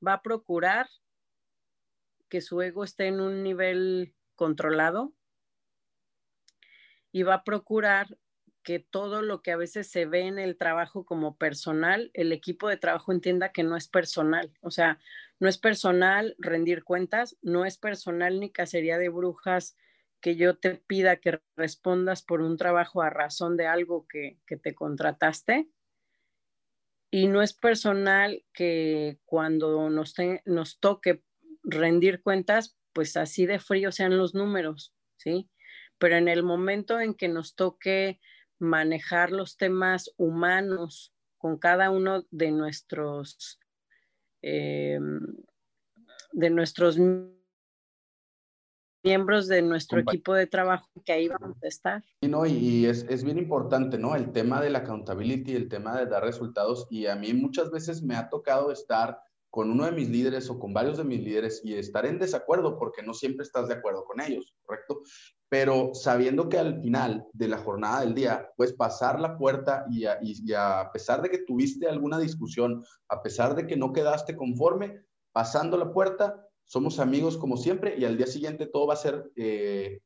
va 0.00 0.12
a 0.12 0.22
procurar 0.22 0.86
que 2.28 2.40
su 2.40 2.60
ego 2.62 2.84
esté 2.84 3.06
en 3.06 3.20
un 3.20 3.42
nivel 3.42 4.14
controlado 4.34 5.14
y 7.12 7.22
va 7.22 7.34
a 7.34 7.44
procurar 7.44 8.18
que 8.64 8.80
todo 8.80 9.22
lo 9.22 9.42
que 9.42 9.52
a 9.52 9.56
veces 9.56 9.88
se 9.88 10.06
ve 10.06 10.22
en 10.22 10.38
el 10.38 10.56
trabajo 10.56 11.04
como 11.04 11.36
personal, 11.36 12.10
el 12.14 12.32
equipo 12.32 12.68
de 12.68 12.78
trabajo 12.78 13.12
entienda 13.12 13.52
que 13.52 13.62
no 13.62 13.76
es 13.76 13.88
personal. 13.88 14.52
O 14.62 14.70
sea, 14.70 14.98
no 15.38 15.48
es 15.48 15.58
personal 15.58 16.34
rendir 16.38 16.82
cuentas, 16.82 17.36
no 17.42 17.66
es 17.66 17.76
personal 17.76 18.40
ni 18.40 18.50
cacería 18.50 18.98
de 18.98 19.10
brujas 19.10 19.76
que 20.20 20.36
yo 20.36 20.56
te 20.56 20.76
pida 20.76 21.16
que 21.16 21.42
respondas 21.54 22.22
por 22.22 22.40
un 22.40 22.56
trabajo 22.56 23.02
a 23.02 23.10
razón 23.10 23.58
de 23.58 23.66
algo 23.66 24.06
que, 24.08 24.38
te 24.46 24.74
contrataste. 24.74 25.68
Y 27.10 27.28
no 27.28 27.42
es 27.42 27.52
personal 27.52 28.42
que 28.54 29.18
cuando 29.26 29.90
nos, 29.90 30.14
nos 30.46 30.80
toque 30.80 31.22
rendir 31.64 32.22
cuentas, 32.22 32.76
pues 32.92 33.16
así 33.16 33.46
de 33.46 33.58
frío 33.58 33.90
sean 33.90 34.16
los 34.16 34.34
números, 34.34 34.94
¿sí? 35.16 35.50
Pero 35.98 36.16
en 36.16 36.28
el 36.28 36.42
momento 36.42 37.00
en 37.00 37.14
que 37.14 37.28
nos 37.28 37.54
toque 37.54 38.20
manejar 38.58 39.32
los 39.32 39.56
temas 39.56 40.10
humanos 40.16 41.12
con 41.38 41.58
cada 41.58 41.90
uno 41.90 42.24
de 42.30 42.52
nuestros, 42.52 43.58
eh, 44.42 44.98
de 46.32 46.50
nuestros 46.50 46.98
miembros 49.04 49.46
de 49.48 49.60
nuestro 49.60 50.00
equipo 50.00 50.34
de 50.34 50.46
trabajo 50.46 50.88
que 51.04 51.12
ahí 51.12 51.28
vamos 51.28 51.62
a 51.62 51.68
estar. 51.68 52.04
Y, 52.22 52.28
no, 52.28 52.46
y 52.46 52.86
es, 52.86 53.04
es, 53.08 53.22
bien 53.22 53.38
importante, 53.38 53.98
¿no? 53.98 54.16
El 54.16 54.32
tema 54.32 54.62
de 54.62 54.70
la 54.70 54.78
accountability, 54.78 55.54
el 55.54 55.68
tema 55.68 55.98
de 55.98 56.06
dar 56.06 56.24
resultados. 56.24 56.86
Y 56.90 57.06
a 57.06 57.14
mí 57.14 57.34
muchas 57.34 57.70
veces 57.70 58.02
me 58.02 58.16
ha 58.16 58.30
tocado 58.30 58.72
estar 58.72 59.20
con 59.54 59.70
uno 59.70 59.84
de 59.84 59.92
mis 59.92 60.08
líderes 60.08 60.50
o 60.50 60.58
con 60.58 60.74
varios 60.74 60.96
de 60.96 61.04
mis 61.04 61.20
líderes 61.20 61.60
y 61.62 61.74
estar 61.74 62.04
en 62.06 62.18
desacuerdo 62.18 62.76
porque 62.76 63.04
no 63.04 63.14
siempre 63.14 63.44
estás 63.44 63.68
de 63.68 63.74
acuerdo 63.74 64.04
con 64.04 64.20
ellos, 64.20 64.52
¿correcto? 64.64 65.02
Pero 65.48 65.94
sabiendo 65.94 66.48
que 66.48 66.58
al 66.58 66.82
final 66.82 67.24
de 67.32 67.46
la 67.46 67.58
jornada 67.58 68.00
del 68.00 68.16
día, 68.16 68.50
pues 68.56 68.72
pasar 68.72 69.20
la 69.20 69.38
puerta 69.38 69.86
y 69.88 70.06
a, 70.06 70.18
y 70.20 70.52
a 70.54 70.90
pesar 70.92 71.22
de 71.22 71.30
que 71.30 71.38
tuviste 71.38 71.86
alguna 71.86 72.18
discusión, 72.18 72.84
a 73.08 73.22
pesar 73.22 73.54
de 73.54 73.68
que 73.68 73.76
no 73.76 73.92
quedaste 73.92 74.34
conforme, 74.34 75.04
pasando 75.30 75.76
la 75.76 75.92
puerta, 75.92 76.48
somos 76.64 76.98
amigos 76.98 77.38
como 77.38 77.56
siempre 77.56 77.94
y 77.96 78.04
al 78.04 78.16
día 78.16 78.26
siguiente 78.26 78.66
todo 78.66 78.88
va 78.88 78.94
a 78.94 78.96
ser, 78.96 79.30
eh, 79.36 80.00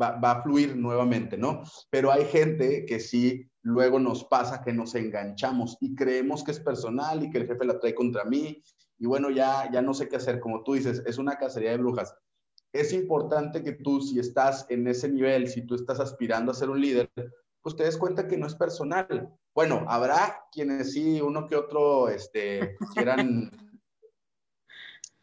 va, 0.00 0.12
va, 0.12 0.30
a 0.30 0.42
fluir 0.44 0.76
nuevamente, 0.76 1.36
¿no? 1.36 1.64
Pero 1.90 2.12
hay 2.12 2.24
gente 2.26 2.86
que 2.86 3.00
sí 3.00 3.50
luego 3.62 3.98
nos 3.98 4.22
pasa 4.22 4.62
que 4.62 4.72
nos 4.72 4.94
enganchamos 4.94 5.76
y 5.80 5.96
creemos 5.96 6.44
que 6.44 6.52
es 6.52 6.60
personal 6.60 7.24
y 7.24 7.30
que 7.30 7.38
el 7.38 7.48
jefe 7.48 7.64
la 7.64 7.80
trae 7.80 7.96
contra 7.96 8.24
mí 8.24 8.62
y 9.02 9.06
bueno, 9.06 9.30
ya, 9.30 9.68
ya 9.72 9.82
no 9.82 9.94
sé 9.94 10.08
qué 10.08 10.14
hacer, 10.14 10.38
como 10.38 10.62
tú 10.62 10.74
dices, 10.74 11.02
es 11.04 11.18
una 11.18 11.36
cacería 11.36 11.72
de 11.72 11.76
brujas. 11.76 12.14
Es 12.72 12.92
importante 12.92 13.64
que 13.64 13.72
tú, 13.72 14.00
si 14.00 14.20
estás 14.20 14.64
en 14.68 14.86
ese 14.86 15.08
nivel, 15.08 15.48
si 15.48 15.66
tú 15.66 15.74
estás 15.74 15.98
aspirando 15.98 16.52
a 16.52 16.54
ser 16.54 16.70
un 16.70 16.80
líder, 16.80 17.10
pues 17.62 17.74
te 17.74 17.82
des 17.82 17.96
cuenta 17.96 18.28
que 18.28 18.36
no 18.36 18.46
es 18.46 18.54
personal. 18.54 19.28
Bueno, 19.56 19.84
habrá 19.88 20.44
quienes 20.52 20.92
sí, 20.92 21.20
uno 21.20 21.48
que 21.48 21.56
otro, 21.56 22.10
este, 22.10 22.76
quieran... 22.94 23.50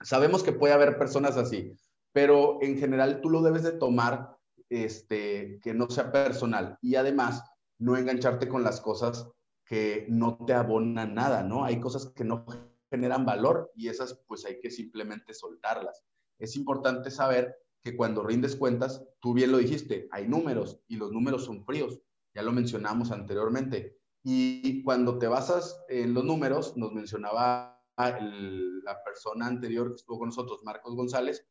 Sabemos 0.01 0.43
que 0.43 0.51
puede 0.51 0.73
haber 0.73 0.97
personas 0.97 1.37
así, 1.37 1.73
pero 2.11 2.61
en 2.61 2.77
general 2.79 3.21
tú 3.21 3.29
lo 3.29 3.41
debes 3.41 3.63
de 3.63 3.71
tomar, 3.71 4.35
este, 4.67 5.57
que 5.63 5.73
no 5.73 5.89
sea 5.89 6.11
personal 6.11 6.77
y 6.81 6.95
además 6.95 7.45
no 7.77 7.95
engancharte 7.95 8.49
con 8.49 8.61
las 8.61 8.81
cosas 8.81 9.29
que 9.63 10.05
no 10.09 10.35
te 10.45 10.53
abonan 10.53 11.15
nada, 11.15 11.43
¿no? 11.43 11.63
Hay 11.63 11.79
cosas 11.79 12.07
que 12.07 12.25
no 12.25 12.43
generan 12.89 13.25
valor 13.25 13.71
y 13.75 13.87
esas 13.87 14.21
pues 14.27 14.45
hay 14.45 14.59
que 14.59 14.71
simplemente 14.71 15.33
soltarlas. 15.33 16.03
Es 16.39 16.55
importante 16.55 17.11
saber 17.11 17.55
que 17.81 17.95
cuando 17.95 18.23
rindes 18.23 18.55
cuentas, 18.55 19.05
tú 19.19 19.33
bien 19.33 19.51
lo 19.51 19.57
dijiste, 19.57 20.07
hay 20.11 20.27
números 20.27 20.81
y 20.87 20.97
los 20.97 21.11
números 21.11 21.45
son 21.45 21.63
fríos, 21.65 22.01
ya 22.33 22.43
lo 22.43 22.51
mencionamos 22.51 23.11
anteriormente. 23.11 23.97
Y 24.23 24.83
cuando 24.83 25.17
te 25.17 25.27
basas 25.27 25.81
en 25.87 26.13
los 26.13 26.25
números, 26.25 26.75
nos 26.75 26.91
mencionaba 26.91 27.81
la 27.97 29.03
persona 29.03 29.47
anterior 29.47 29.89
que 29.89 29.95
estuvo 29.95 30.19
con 30.19 30.29
nosotros, 30.29 30.63
Marcos 30.63 30.95
González, 30.95 31.45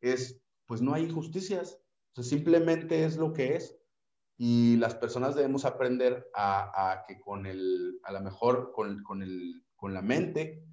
es, 0.00 0.40
pues 0.66 0.80
no 0.80 0.94
hay 0.94 1.04
injusticias, 1.04 1.78
simplemente 2.22 3.04
es 3.04 3.16
lo 3.16 3.32
que 3.32 3.56
es. 3.56 3.76
Y 4.36 4.76
las 4.78 4.94
personas 4.94 5.34
debemos 5.34 5.66
aprender 5.66 6.30
a, 6.34 7.04
que 7.06 7.20
con 7.20 7.46
el, 7.46 8.00
a 8.04 8.12
lo 8.12 8.20
mejor 8.20 8.72
con, 8.72 9.02
con, 9.02 9.22
el, 9.22 9.64
con 9.76 9.92
la 9.92 10.00
mente, 10.00 10.64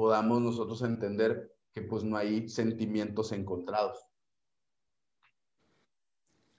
podamos 0.00 0.40
nosotros 0.40 0.80
entender 0.80 1.54
que 1.74 1.82
pues 1.82 2.04
no 2.04 2.16
hay 2.16 2.48
sentimientos 2.48 3.32
encontrados. 3.32 4.02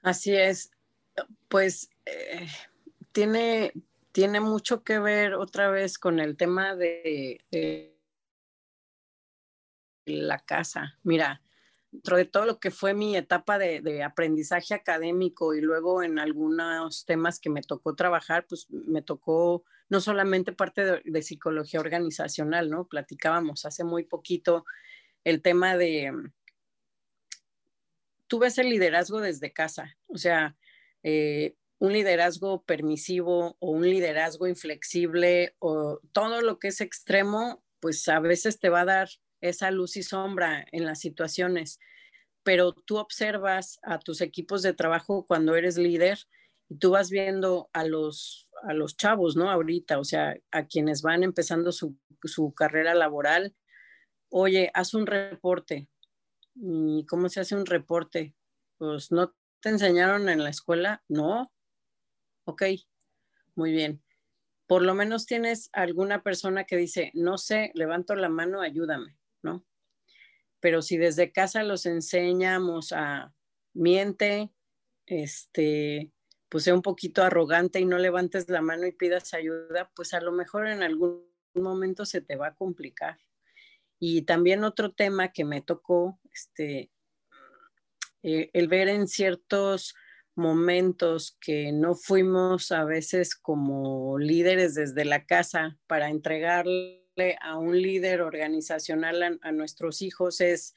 Así 0.03 0.35
es, 0.35 0.69
pues 1.47 1.89
eh, 2.05 2.47
tiene, 3.11 3.73
tiene 4.11 4.41
mucho 4.41 4.83
que 4.83 4.99
ver 4.99 5.33
otra 5.33 5.71
vez 5.71 5.97
con 5.97 6.19
el 6.19 6.37
tema 6.37 6.75
de, 6.75 7.43
la 10.05 10.37
casa. 10.37 10.99
Mira, 11.01 11.41
dentro 11.89 12.17
de 12.17 12.25
todo 12.25 12.45
lo 12.45 12.59
que 12.59 12.69
fue 12.69 12.93
mi 12.93 13.17
etapa 13.17 13.57
de, 13.57 13.81
de, 13.81 14.03
aprendizaje 14.03 14.75
académico 14.75 15.55
y 15.55 15.61
luego 15.61 16.03
en 16.03 16.19
algunos 16.19 17.05
temas 17.05 17.39
que 17.39 17.49
me 17.49 17.63
tocó 17.63 17.95
trabajar, 17.95 18.45
pues 18.47 18.69
me 18.69 19.01
tocó 19.01 19.63
no 19.91 19.99
solamente 19.99 20.53
parte 20.53 21.01
de, 21.03 21.21
psicología 21.21 21.81
organizacional, 21.81 22.69
¿no? 22.69 22.87
Platicábamos 22.87 23.65
hace 23.65 23.83
muy 23.83 24.05
poquito 24.05 24.63
el 25.25 25.41
tema 25.41 25.75
de, 25.75 26.13
tú 28.27 28.39
ves 28.39 28.57
el 28.57 28.69
liderazgo 28.69 29.19
desde 29.19 29.51
casa, 29.51 29.97
o 30.07 30.17
sea, 30.17 30.55
eh, 31.03 31.57
un 31.77 31.91
liderazgo 31.91 32.63
permisivo 32.63 33.57
o 33.59 33.71
un 33.71 33.81
liderazgo 33.81 34.47
inflexible 34.47 35.57
o 35.59 35.99
todo 36.13 36.41
lo 36.41 36.57
que 36.57 36.69
es 36.69 36.79
extremo, 36.79 37.61
pues 37.81 38.07
a 38.07 38.21
veces 38.21 38.59
te 38.59 38.69
va 38.69 38.81
a 38.81 38.85
dar 38.85 39.09
esa 39.41 39.71
luz 39.71 39.97
y 39.97 40.03
sombra 40.03 40.65
en 40.71 40.85
las 40.85 41.01
situaciones, 41.01 41.81
pero 42.43 42.71
tú 42.71 42.97
observas 42.97 43.77
a 43.83 43.99
tus 43.99 44.21
equipos 44.21 44.61
de 44.61 44.73
trabajo 44.73 45.25
cuando 45.27 45.53
eres 45.57 45.77
líder 45.77 46.17
y 46.71 46.77
tú 46.77 46.91
vas 46.91 47.09
viendo 47.09 47.69
a 47.73 47.83
los, 47.83 48.49
a 48.63 48.73
los 48.73 48.95
chavos, 48.95 49.35
¿no? 49.35 49.51
Ahorita, 49.51 49.99
o 49.99 50.05
sea, 50.05 50.37
a 50.51 50.67
quienes 50.67 51.01
van 51.01 51.21
empezando 51.21 51.73
su, 51.73 51.97
su 52.23 52.53
carrera 52.53 52.95
laboral, 52.95 53.53
oye, 54.29 54.71
haz 54.73 54.93
un 54.93 55.05
reporte. 55.05 55.89
¿Y 56.55 57.05
cómo 57.07 57.27
se 57.27 57.41
hace 57.41 57.57
un 57.57 57.65
reporte? 57.65 58.33
Pues 58.77 59.11
no 59.11 59.35
te 59.59 59.67
enseñaron 59.67 60.29
en 60.29 60.45
la 60.45 60.49
escuela, 60.49 61.03
no. 61.09 61.51
Ok, 62.45 62.63
muy 63.55 63.73
bien. 63.73 64.01
Por 64.65 64.81
lo 64.81 64.95
menos 64.95 65.25
tienes 65.25 65.69
alguna 65.73 66.23
persona 66.23 66.63
que 66.63 66.77
dice, 66.77 67.11
no 67.13 67.37
sé, 67.37 67.71
levanto 67.73 68.15
la 68.15 68.29
mano, 68.29 68.61
ayúdame, 68.61 69.17
¿no? 69.43 69.65
Pero 70.61 70.81
si 70.81 70.95
desde 70.95 71.33
casa 71.33 71.63
los 71.63 71.85
enseñamos 71.85 72.93
a 72.93 73.33
miente, 73.73 74.53
este, 75.05 76.13
pues 76.51 76.65
sea 76.65 76.73
un 76.73 76.81
poquito 76.81 77.23
arrogante 77.23 77.79
y 77.79 77.85
no 77.85 77.97
levantes 77.97 78.49
la 78.49 78.61
mano 78.61 78.85
y 78.85 78.91
pidas 78.91 79.33
ayuda, 79.33 79.89
pues 79.95 80.13
a 80.13 80.19
lo 80.19 80.33
mejor 80.33 80.67
en 80.67 80.83
algún 80.83 81.25
momento 81.55 82.05
se 82.05 82.19
te 82.19 82.35
va 82.35 82.47
a 82.47 82.55
complicar. 82.55 83.17
Y 83.99 84.23
también 84.23 84.65
otro 84.65 84.91
tema 84.91 85.31
que 85.31 85.45
me 85.45 85.61
tocó, 85.61 86.19
este, 86.33 86.91
eh, 88.21 88.49
el 88.51 88.67
ver 88.67 88.89
en 88.89 89.07
ciertos 89.07 89.95
momentos 90.35 91.37
que 91.39 91.71
no 91.71 91.95
fuimos 91.95 92.73
a 92.73 92.83
veces 92.83 93.33
como 93.33 94.19
líderes 94.19 94.75
desde 94.75 95.05
la 95.05 95.25
casa 95.25 95.79
para 95.87 96.09
entregarle 96.09 97.37
a 97.39 97.57
un 97.57 97.81
líder 97.81 98.19
organizacional 98.19 99.39
a, 99.41 99.51
nuestros 99.53 100.01
hijos 100.01 100.41
es, 100.41 100.75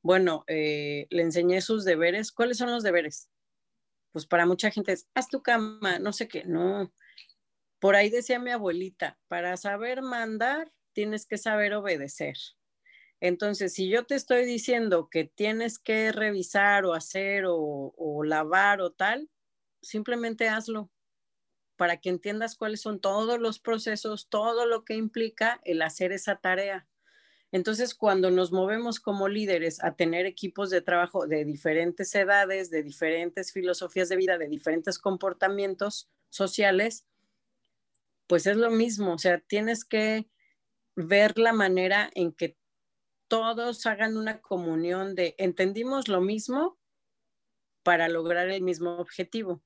bueno, 0.00 0.44
eh, 0.46 1.08
le 1.10 1.22
enseñé 1.22 1.60
sus 1.60 1.84
deberes. 1.84 2.30
¿Cuáles 2.30 2.58
son 2.58 2.70
los 2.70 2.84
deberes? 2.84 3.28
Pues 4.18 4.26
para 4.26 4.46
mucha 4.46 4.72
gente 4.72 4.90
es, 4.90 5.08
haz 5.14 5.28
tu 5.28 5.44
cama, 5.44 6.00
no 6.00 6.12
sé 6.12 6.26
qué, 6.26 6.42
no. 6.42 6.92
Por 7.78 7.94
ahí 7.94 8.10
decía 8.10 8.40
mi 8.40 8.50
abuelita, 8.50 9.16
para 9.28 9.56
saber 9.56 10.02
mandar, 10.02 10.72
tienes 10.92 11.24
que 11.24 11.38
saber 11.38 11.72
obedecer. 11.74 12.36
Entonces, 13.20 13.74
si 13.74 13.88
yo 13.88 14.06
te 14.06 14.16
estoy 14.16 14.44
diciendo 14.44 15.08
que 15.08 15.22
tienes 15.22 15.78
que 15.78 16.10
revisar 16.10 16.84
o 16.84 16.94
hacer 16.94 17.44
o, 17.46 18.24
lavar 18.24 18.80
o 18.80 18.90
tal, 18.90 19.30
simplemente 19.82 20.48
hazlo 20.48 20.90
para 21.76 21.98
que 21.98 22.08
entiendas 22.08 22.56
cuáles 22.56 22.80
son 22.80 23.00
todos 23.00 23.38
los 23.38 23.60
procesos, 23.60 24.28
todo 24.28 24.66
lo 24.66 24.84
que 24.84 24.94
implica 24.94 25.60
el 25.62 25.80
hacer 25.82 26.10
esa 26.10 26.40
tarea. 26.40 26.88
Entonces, 27.50 27.94
cuando 27.94 28.30
nos 28.30 28.52
movemos 28.52 29.00
como 29.00 29.28
líderes 29.28 29.82
a 29.82 29.94
tener 29.94 30.26
equipos 30.26 30.68
de 30.68 30.82
trabajo 30.82 31.26
de 31.26 31.44
diferentes 31.44 32.14
edades, 32.14 32.70
de 32.70 32.82
diferentes 32.82 33.52
filosofías 33.52 34.10
de 34.10 34.16
vida, 34.16 34.36
de 34.36 34.48
diferentes 34.48 34.98
comportamientos 34.98 36.10
sociales, 36.28 37.06
pues 38.26 38.46
es 38.46 38.58
lo 38.58 38.70
mismo, 38.70 39.14
o 39.14 39.18
sea, 39.18 39.40
tienes 39.40 39.86
que 39.86 40.28
ver 40.94 41.38
la 41.38 41.54
manera 41.54 42.10
en 42.14 42.32
que 42.32 42.58
todos 43.28 43.86
hagan 43.86 44.16
una 44.16 44.40
comunión 44.40 45.14
de 45.14 45.34
entendimos 45.38 46.08
lo 46.08 46.20
mismo 46.20 46.78
para 47.82 48.08
lograr 48.08 48.50
el 48.50 48.62
mismo 48.62 48.98
objetivo. 48.98 49.62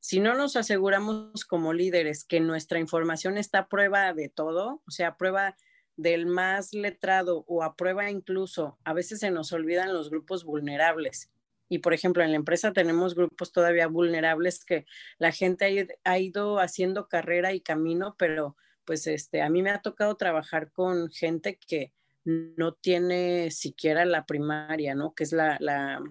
Si 0.00 0.20
no 0.20 0.34
nos 0.34 0.56
aseguramos 0.56 1.44
como 1.44 1.72
líderes 1.72 2.24
que 2.24 2.40
nuestra 2.40 2.80
información 2.80 3.38
está 3.38 3.60
a 3.60 3.68
prueba 3.68 4.12
de 4.12 4.28
todo, 4.28 4.82
o 4.86 4.90
sea, 4.90 5.16
prueba 5.16 5.56
del 5.96 6.26
más 6.26 6.72
letrado 6.72 7.44
o 7.46 7.62
a 7.62 7.76
prueba 7.76 8.10
incluso, 8.10 8.78
a 8.84 8.92
veces 8.92 9.20
se 9.20 9.30
nos 9.30 9.52
olvidan 9.52 9.92
los 9.92 10.10
grupos 10.10 10.44
vulnerables. 10.44 11.30
Y 11.68 11.78
por 11.78 11.94
ejemplo, 11.94 12.22
en 12.22 12.30
la 12.30 12.36
empresa 12.36 12.72
tenemos 12.72 13.14
grupos 13.14 13.52
todavía 13.52 13.86
vulnerables 13.86 14.64
que 14.64 14.86
la 15.18 15.32
gente 15.32 15.88
ha 16.04 16.18
ido 16.18 16.58
haciendo 16.58 17.08
carrera 17.08 17.52
y 17.52 17.60
camino, 17.60 18.16
pero 18.18 18.56
pues 18.84 19.06
este, 19.06 19.42
a 19.42 19.48
mí 19.48 19.62
me 19.62 19.70
ha 19.70 19.80
tocado 19.80 20.14
trabajar 20.16 20.70
con 20.72 21.10
gente 21.10 21.58
que 21.58 21.92
no 22.24 22.74
tiene 22.74 23.50
siquiera 23.50 24.04
la 24.04 24.26
primaria, 24.26 24.94
¿no? 24.94 25.14
Que 25.14 25.24
es 25.24 25.32
la, 25.32 26.02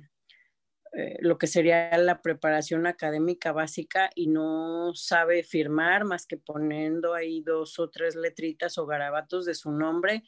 eh, 0.95 1.17
lo 1.21 1.37
que 1.37 1.47
sería 1.47 1.97
la 1.97 2.21
preparación 2.21 2.85
académica 2.85 3.51
básica 3.51 4.09
y 4.15 4.27
no 4.27 4.93
sabe 4.93 5.43
firmar 5.43 6.05
más 6.05 6.25
que 6.25 6.37
poniendo 6.37 7.13
ahí 7.13 7.41
dos 7.41 7.79
o 7.79 7.89
tres 7.89 8.15
letritas 8.15 8.77
o 8.77 8.85
garabatos 8.85 9.45
de 9.45 9.55
su 9.55 9.71
nombre. 9.71 10.23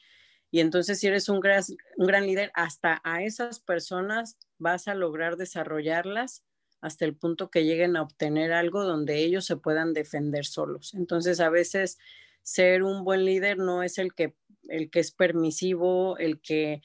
Y 0.52 0.60
entonces 0.60 1.00
si 1.00 1.08
eres 1.08 1.30
un 1.30 1.40
gran, 1.40 1.64
un 1.98 2.08
gran 2.08 2.26
líder, 2.26 2.52
hasta 2.54 3.02
a 3.04 3.22
esas 3.24 3.60
personas 3.60 4.38
vas 4.58 4.88
a 4.88 4.96
lograr 4.96 5.38
desarrollarlas 5.38 6.44
hasta 6.82 7.06
el 7.06 7.16
punto 7.16 7.50
que 7.50 7.66
lleguen 7.66 7.96
a 7.96 8.02
obtener 8.02 8.54
algo 8.54 8.84
donde 8.84 9.18
ellos 9.18 9.46
se 9.46 9.58
puedan 9.58 9.94
defender 9.94 10.46
solos. 10.46 10.94
Entonces 10.94 11.40
a 11.40 11.50
veces 11.50 11.98
ser 12.42 12.84
un 12.84 13.04
buen 13.04 13.26
líder 13.26 13.58
no 13.58 13.84
es 13.84 13.98
el 13.98 14.14
que 14.14 14.36
el 14.70 14.90
que 14.90 15.00
es 15.00 15.12
permisivo, 15.12 16.18
el 16.18 16.40
que, 16.42 16.82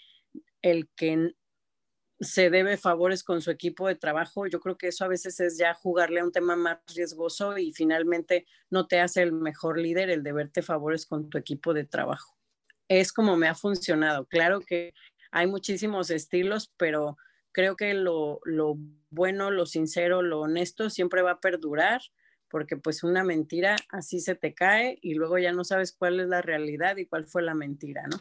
el 0.62 0.88
que 0.96 1.34
se 2.20 2.50
debe 2.50 2.76
favores 2.76 3.24
con 3.24 3.40
su 3.40 3.50
equipo 3.50 3.88
de 3.88 3.94
trabajo, 3.94 4.46
yo 4.46 4.60
creo 4.60 4.76
que 4.76 4.88
eso 4.88 5.04
a 5.04 5.08
veces 5.08 5.40
es 5.40 5.56
ya 5.56 5.72
jugarle 5.72 6.20
a 6.20 6.24
un 6.24 6.32
tema 6.32 6.54
más 6.54 6.78
riesgoso 6.94 7.56
y 7.56 7.72
finalmente 7.72 8.46
no 8.68 8.86
te 8.86 9.00
hace 9.00 9.22
el 9.22 9.32
mejor 9.32 9.78
líder 9.78 10.10
el 10.10 10.22
deberte 10.22 10.62
favores 10.62 11.06
con 11.06 11.30
tu 11.30 11.38
equipo 11.38 11.72
de 11.72 11.84
trabajo. 11.84 12.36
Es 12.88 13.12
como 13.12 13.36
me 13.36 13.48
ha 13.48 13.54
funcionado. 13.54 14.26
Claro 14.26 14.60
que 14.60 14.92
hay 15.30 15.46
muchísimos 15.46 16.10
estilos, 16.10 16.70
pero 16.76 17.16
creo 17.52 17.76
que 17.76 17.94
lo, 17.94 18.40
lo 18.44 18.76
bueno, 19.10 19.50
lo 19.50 19.64
sincero, 19.64 20.20
lo 20.20 20.40
honesto 20.40 20.90
siempre 20.90 21.22
va 21.22 21.32
a 21.32 21.40
perdurar 21.40 22.02
porque 22.50 22.76
pues 22.76 23.02
una 23.02 23.24
mentira 23.24 23.76
así 23.88 24.20
se 24.20 24.34
te 24.34 24.54
cae 24.54 24.98
y 25.00 25.14
luego 25.14 25.38
ya 25.38 25.52
no 25.52 25.64
sabes 25.64 25.92
cuál 25.92 26.20
es 26.20 26.28
la 26.28 26.42
realidad 26.42 26.96
y 26.96 27.06
cuál 27.06 27.26
fue 27.26 27.42
la 27.42 27.54
mentira, 27.54 28.06
¿no? 28.08 28.18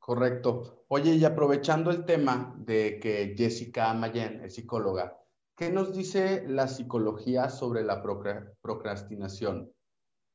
Correcto. 0.00 0.84
Oye, 0.88 1.14
y 1.14 1.24
aprovechando 1.24 1.90
el 1.90 2.04
tema 2.04 2.54
de 2.58 2.98
que 2.98 3.34
Jessica 3.36 3.92
Mayen 3.94 4.42
es 4.42 4.54
psicóloga, 4.54 5.22
¿qué 5.54 5.70
nos 5.70 5.94
dice 5.94 6.44
la 6.48 6.68
psicología 6.68 7.50
sobre 7.50 7.84
la 7.84 8.02
procrastinación? 8.02 9.72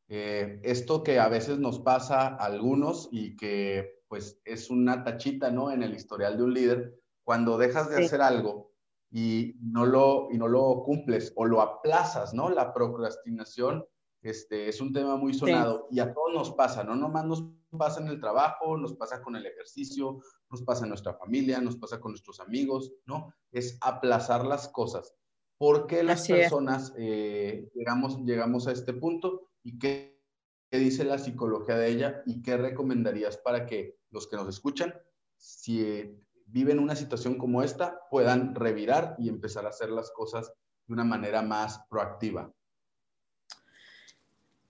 Eh, 0.08 0.62
esto 0.64 1.04
que 1.04 1.20
a 1.20 1.30
veces 1.30 1.58
nos 1.58 1.80
pasa 1.80 2.28
a 2.28 2.46
algunos 2.46 3.10
y 3.12 3.36
que 3.36 4.04
pues 4.08 4.40
es 4.46 4.70
una 4.70 5.04
tachita, 5.04 5.50
¿no? 5.50 5.72
En 5.72 5.82
el 5.82 5.96
historial 5.96 6.38
de 6.38 6.44
un 6.44 6.54
líder, 6.54 7.02
cuando 7.24 7.58
dejas 7.58 7.90
de 7.90 8.06
hacer 8.06 8.22
algo 8.22 8.72
y 9.12 9.56
no 9.62 9.86
lo, 9.86 10.28
y 10.32 10.38
no 10.38 10.48
lo 10.48 10.84
cumples 10.84 11.34
o 11.36 11.46
lo 11.46 11.62
aplazas, 11.62 12.36
¿no? 12.36 12.50
La 12.50 12.72
procrastinación 12.72 13.84
este, 14.22 14.70
es 14.70 14.80
un 14.80 14.94
tema 14.94 15.16
muy 15.18 15.34
sonado 15.34 15.88
y 15.90 16.00
a 16.00 16.14
todos 16.14 16.34
nos 16.34 16.52
pasa, 16.52 16.84
¿no? 16.84 16.96
Nomás 16.96 17.26
nos 17.26 17.44
pasa 17.78 18.02
en 18.02 18.08
el 18.08 18.20
trabajo, 18.20 18.78
nos 18.78 18.94
pasa 18.94 19.22
con 19.22 19.36
el 19.36 19.46
ejercicio, 19.46 20.22
nos 20.50 20.64
pasa 20.64 20.84
en 20.84 20.90
nuestra 20.90 21.14
familia, 21.14 21.60
nos 21.62 21.78
pasa 21.78 22.00
con 22.00 22.12
nuestros 22.12 22.40
amigos, 22.40 22.94
¿no? 23.06 23.34
Es 23.52 23.78
aplazar 23.82 24.46
las 24.46 24.68
cosas. 24.68 25.16
¿Por 25.58 25.88
qué 25.88 26.04
las 26.04 26.28
personas 26.28 26.94
eh, 26.98 27.70
llegamos, 27.74 28.20
llegamos 28.26 28.68
a 28.68 28.72
este 28.72 28.94
punto 28.94 29.50
y 29.64 29.80
qué, 29.80 30.22
qué 30.70 30.78
dice 30.78 31.06
la 31.06 31.18
psicología 31.18 31.78
de 31.78 31.90
ella 31.90 32.24
y 32.26 32.42
qué 32.42 32.58
recomendarías 32.58 33.38
para 33.38 33.66
que 33.66 33.98
los 34.12 34.28
que 34.28 34.36
nos 34.36 34.50
escuchan, 34.50 34.94
si 35.38 36.20
viven 36.48 36.80
una 36.80 36.96
situación 36.96 37.38
como 37.38 37.64
esta 37.64 38.02
puedan 38.10 38.54
revirar 38.54 39.16
y 39.18 39.30
empezar 39.30 39.66
a 39.66 39.70
hacer 39.70 39.90
las 39.90 40.12
cosas 40.12 40.54
de 40.88 40.94
una 40.94 41.04
manera 41.04 41.42
más 41.42 41.86
proactiva? 41.90 42.54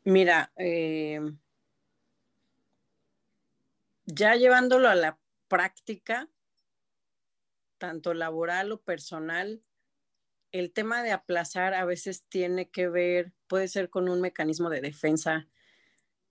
Mira, 0.06 0.52
eh, 0.56 1.20
ya 4.06 4.36
llevándolo 4.36 4.90
a 4.90 4.96
la 4.96 5.20
práctica, 5.48 6.30
tanto 7.78 8.14
laboral 8.14 8.72
o 8.72 8.82
personal, 8.82 9.64
el 10.52 10.72
tema 10.72 11.04
de 11.04 11.12
aplazar 11.12 11.74
a 11.74 11.86
veces 11.86 12.24
tiene 12.30 12.70
que 12.70 12.88
ver, 12.88 13.34
puede 13.48 13.68
ser 13.68 13.90
con 13.90 14.08
un 14.08 14.22
mecanismo 14.22 14.70
de 14.70 14.82
defensa, 14.82 15.50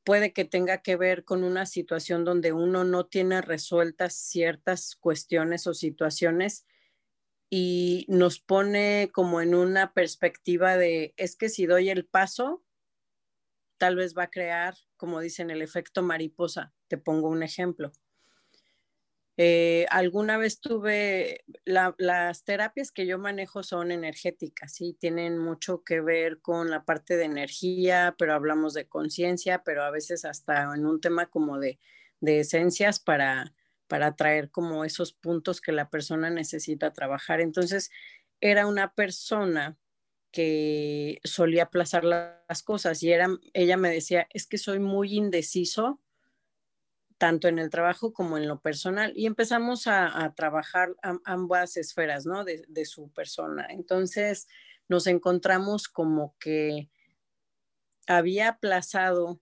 puede 0.02 0.32
que 0.32 0.44
tenga 0.44 0.78
que 0.82 0.96
ver 0.96 1.24
con 1.24 1.44
una 1.44 1.66
situación 1.66 2.24
donde 2.24 2.52
uno 2.52 2.84
no 2.84 3.06
tiene 3.06 3.40
resueltas 3.40 4.14
ciertas 4.14 4.96
cuestiones 4.96 5.66
o 5.66 5.74
situaciones 5.74 6.66
y 7.50 8.06
nos 8.08 8.40
pone 8.40 9.10
como 9.12 9.40
en 9.40 9.54
una 9.54 9.92
perspectiva 9.92 10.76
de, 10.76 11.14
es 11.16 11.36
que 11.36 11.48
si 11.48 11.66
doy 11.66 11.90
el 11.90 12.06
paso, 12.06 12.63
tal 13.84 13.96
vez 13.96 14.14
va 14.16 14.22
a 14.22 14.30
crear, 14.30 14.74
como 14.96 15.20
dicen, 15.20 15.50
el 15.50 15.60
efecto 15.60 16.02
mariposa. 16.02 16.72
Te 16.88 16.96
pongo 16.96 17.28
un 17.28 17.42
ejemplo. 17.42 17.92
Eh, 19.36 19.84
alguna 19.90 20.38
vez 20.38 20.58
tuve, 20.58 21.44
las 21.66 22.44
terapias 22.44 22.92
que 22.92 23.06
yo 23.06 23.18
manejo 23.18 23.62
son 23.62 23.90
energéticas, 23.90 24.72
sí, 24.72 24.96
tienen 24.98 25.36
mucho 25.36 25.84
que 25.84 26.00
ver 26.00 26.40
con 26.40 26.70
la 26.70 26.86
parte 26.86 27.18
de 27.18 27.24
energía, 27.24 28.14
pero 28.16 28.32
hablamos 28.32 28.72
de 28.72 28.88
conciencia, 28.88 29.62
pero 29.62 29.82
a 29.82 29.90
veces 29.90 30.24
hasta 30.24 30.72
en 30.74 30.86
un 30.86 30.98
tema 31.02 31.26
como 31.26 31.58
de, 31.58 31.78
de 32.20 32.40
esencias 32.40 33.00
para, 33.00 33.52
para 33.86 34.16
traer 34.16 34.50
como 34.50 34.86
esos 34.86 35.12
puntos 35.12 35.60
que 35.60 35.72
la 35.72 35.90
persona 35.90 36.30
necesita 36.30 36.94
trabajar. 36.94 37.42
Entonces, 37.42 37.90
era 38.40 38.66
una 38.66 38.94
persona 38.94 39.76
que 40.34 41.20
solía 41.22 41.62
aplazar 41.62 42.02
las 42.02 42.64
cosas 42.64 43.00
y 43.04 43.12
era, 43.12 43.28
ella 43.52 43.76
me 43.76 43.88
decía, 43.88 44.26
es 44.30 44.48
que 44.48 44.58
soy 44.58 44.80
muy 44.80 45.14
indeciso 45.14 46.02
tanto 47.18 47.46
en 47.46 47.60
el 47.60 47.70
trabajo 47.70 48.12
como 48.12 48.36
en 48.36 48.48
lo 48.48 48.60
personal 48.60 49.12
y 49.14 49.26
empezamos 49.26 49.86
a, 49.86 50.34
trabajar 50.34 50.88
ambas 51.24 51.76
esferas, 51.76 52.26
¿no? 52.26 52.42
De, 52.42 52.64
de 52.66 52.84
su 52.84 53.12
persona. 53.12 53.68
Entonces 53.70 54.48
nos 54.88 55.06
encontramos 55.06 55.86
como 55.86 56.34
que 56.40 56.90
había 58.08 58.48
aplazado 58.48 59.40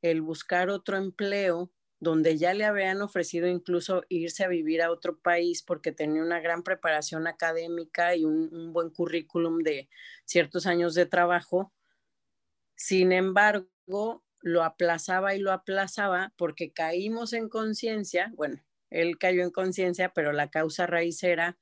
el 0.00 0.22
buscar 0.22 0.70
otro 0.70 0.96
empleo 0.96 1.72
donde 2.04 2.38
ya 2.38 2.54
le 2.54 2.64
habían 2.64 3.02
ofrecido 3.02 3.48
incluso 3.48 4.04
irse 4.08 4.44
a 4.44 4.48
vivir 4.48 4.82
a 4.82 4.92
otro 4.92 5.18
país 5.18 5.62
porque 5.62 5.90
tenía 5.90 6.22
una 6.22 6.38
gran 6.38 6.62
preparación 6.62 7.26
académica 7.26 8.14
y 8.14 8.24
un, 8.24 8.72
buen 8.72 8.90
currículum 8.90 9.58
de 9.64 9.88
ciertos 10.24 10.66
años 10.66 10.94
de 10.94 11.06
trabajo. 11.06 11.72
Sin 12.76 13.10
embargo, 13.10 14.24
lo 14.40 14.62
aplazaba 14.62 15.34
y 15.34 15.40
lo 15.40 15.50
aplazaba 15.50 16.32
porque 16.36 16.72
caímos 16.72 17.32
en 17.32 17.48
conciencia, 17.48 18.30
bueno, 18.36 18.62
él 18.90 19.18
cayó 19.18 19.42
en 19.42 19.50
conciencia, 19.50 20.12
pero 20.12 20.32
la 20.32 20.50
causa 20.50 20.86
raíz 20.86 21.22
era 21.24 21.58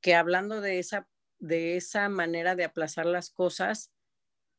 que 0.00 0.14
hablando 0.14 0.60
de 0.60 0.78
esa, 0.78 1.08
de 1.38 1.76
esa 1.76 2.08
manera 2.08 2.54
de 2.54 2.64
aplazar 2.64 3.04
las 3.04 3.30
cosas, 3.30 3.92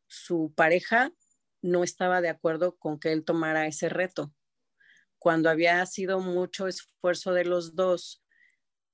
su 0.08 0.54
pareja 0.56 1.14
no 1.62 1.84
estaba 1.84 2.22
de 2.22 2.30
acuerdo 2.30 2.78
con 2.78 3.00
que 3.00 3.14
él 3.14 3.24
tomara 3.24 3.66
ese 3.66 3.90
reto 3.90 4.34
cuando 5.20 5.50
había 5.50 5.86
sido 5.86 6.20
mucho 6.20 6.68
esfuerzo 6.68 7.34
de 7.34 7.46
los 7.46 7.76
dos, 7.76 8.24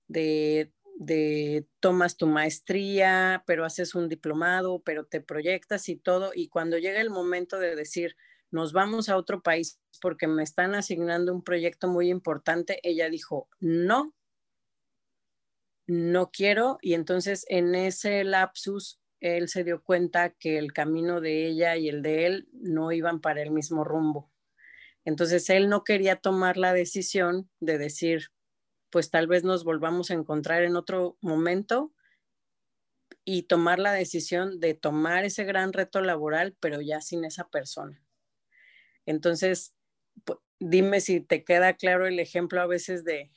de, 0.07 0.73
de 0.97 1.67
tomas 1.79 2.17
tu 2.17 2.27
maestría, 2.27 3.43
pero 3.47 3.65
haces 3.65 3.95
un 3.95 4.09
diplomado, 4.09 4.81
pero 4.83 5.05
te 5.05 5.21
proyectas 5.21 5.87
y 5.89 5.95
todo, 5.95 6.31
y 6.35 6.49
cuando 6.49 6.77
llega 6.77 6.99
el 6.99 7.09
momento 7.09 7.59
de 7.59 7.75
decir, 7.75 8.15
nos 8.51 8.73
vamos 8.73 9.09
a 9.09 9.17
otro 9.17 9.41
país 9.41 9.79
porque 10.01 10.27
me 10.27 10.43
están 10.43 10.75
asignando 10.75 11.33
un 11.33 11.43
proyecto 11.43 11.87
muy 11.87 12.09
importante, 12.09 12.79
ella 12.83 13.09
dijo, 13.09 13.49
no, 13.59 14.13
no 15.87 16.31
quiero, 16.31 16.77
y 16.81 16.93
entonces 16.93 17.45
en 17.49 17.75
ese 17.75 18.23
lapsus 18.23 18.99
él 19.19 19.49
se 19.49 19.63
dio 19.63 19.83
cuenta 19.83 20.31
que 20.31 20.57
el 20.57 20.73
camino 20.73 21.21
de 21.21 21.47
ella 21.47 21.75
y 21.77 21.89
el 21.89 22.01
de 22.01 22.25
él 22.25 22.49
no 22.51 22.91
iban 22.91 23.21
para 23.21 23.41
el 23.41 23.51
mismo 23.51 23.83
rumbo. 23.83 24.31
Entonces 25.05 25.49
él 25.51 25.69
no 25.69 25.83
quería 25.83 26.17
tomar 26.17 26.57
la 26.57 26.73
decisión 26.73 27.49
de 27.59 27.77
decir, 27.77 28.31
pues 28.89 29.11
tal 29.11 29.27
vez 29.27 29.43
nos 29.43 29.63
volvamos 29.63 30.09
a 30.09 30.15
encontrar 30.15 30.63
en 30.63 30.75
otro 30.75 31.17
momento 31.21 31.93
y 33.23 33.43
tomar 33.43 33.79
la 33.79 33.93
decisión 33.93 34.59
de 34.59 34.73
tomar 34.73 35.23
ese 35.23 35.43
gran 35.43 35.73
reto 35.73 36.01
laboral, 36.01 36.55
pero 36.59 36.81
ya 36.81 37.01
sin 37.01 37.23
esa 37.23 37.47
persona. 37.49 38.01
Entonces, 39.05 39.75
dime 40.59 41.01
si 41.01 41.21
te 41.21 41.43
queda 41.43 41.73
claro 41.73 42.07
el 42.07 42.19
ejemplo 42.19 42.61
a 42.61 42.67
veces 42.67 43.03
de, 43.03 43.31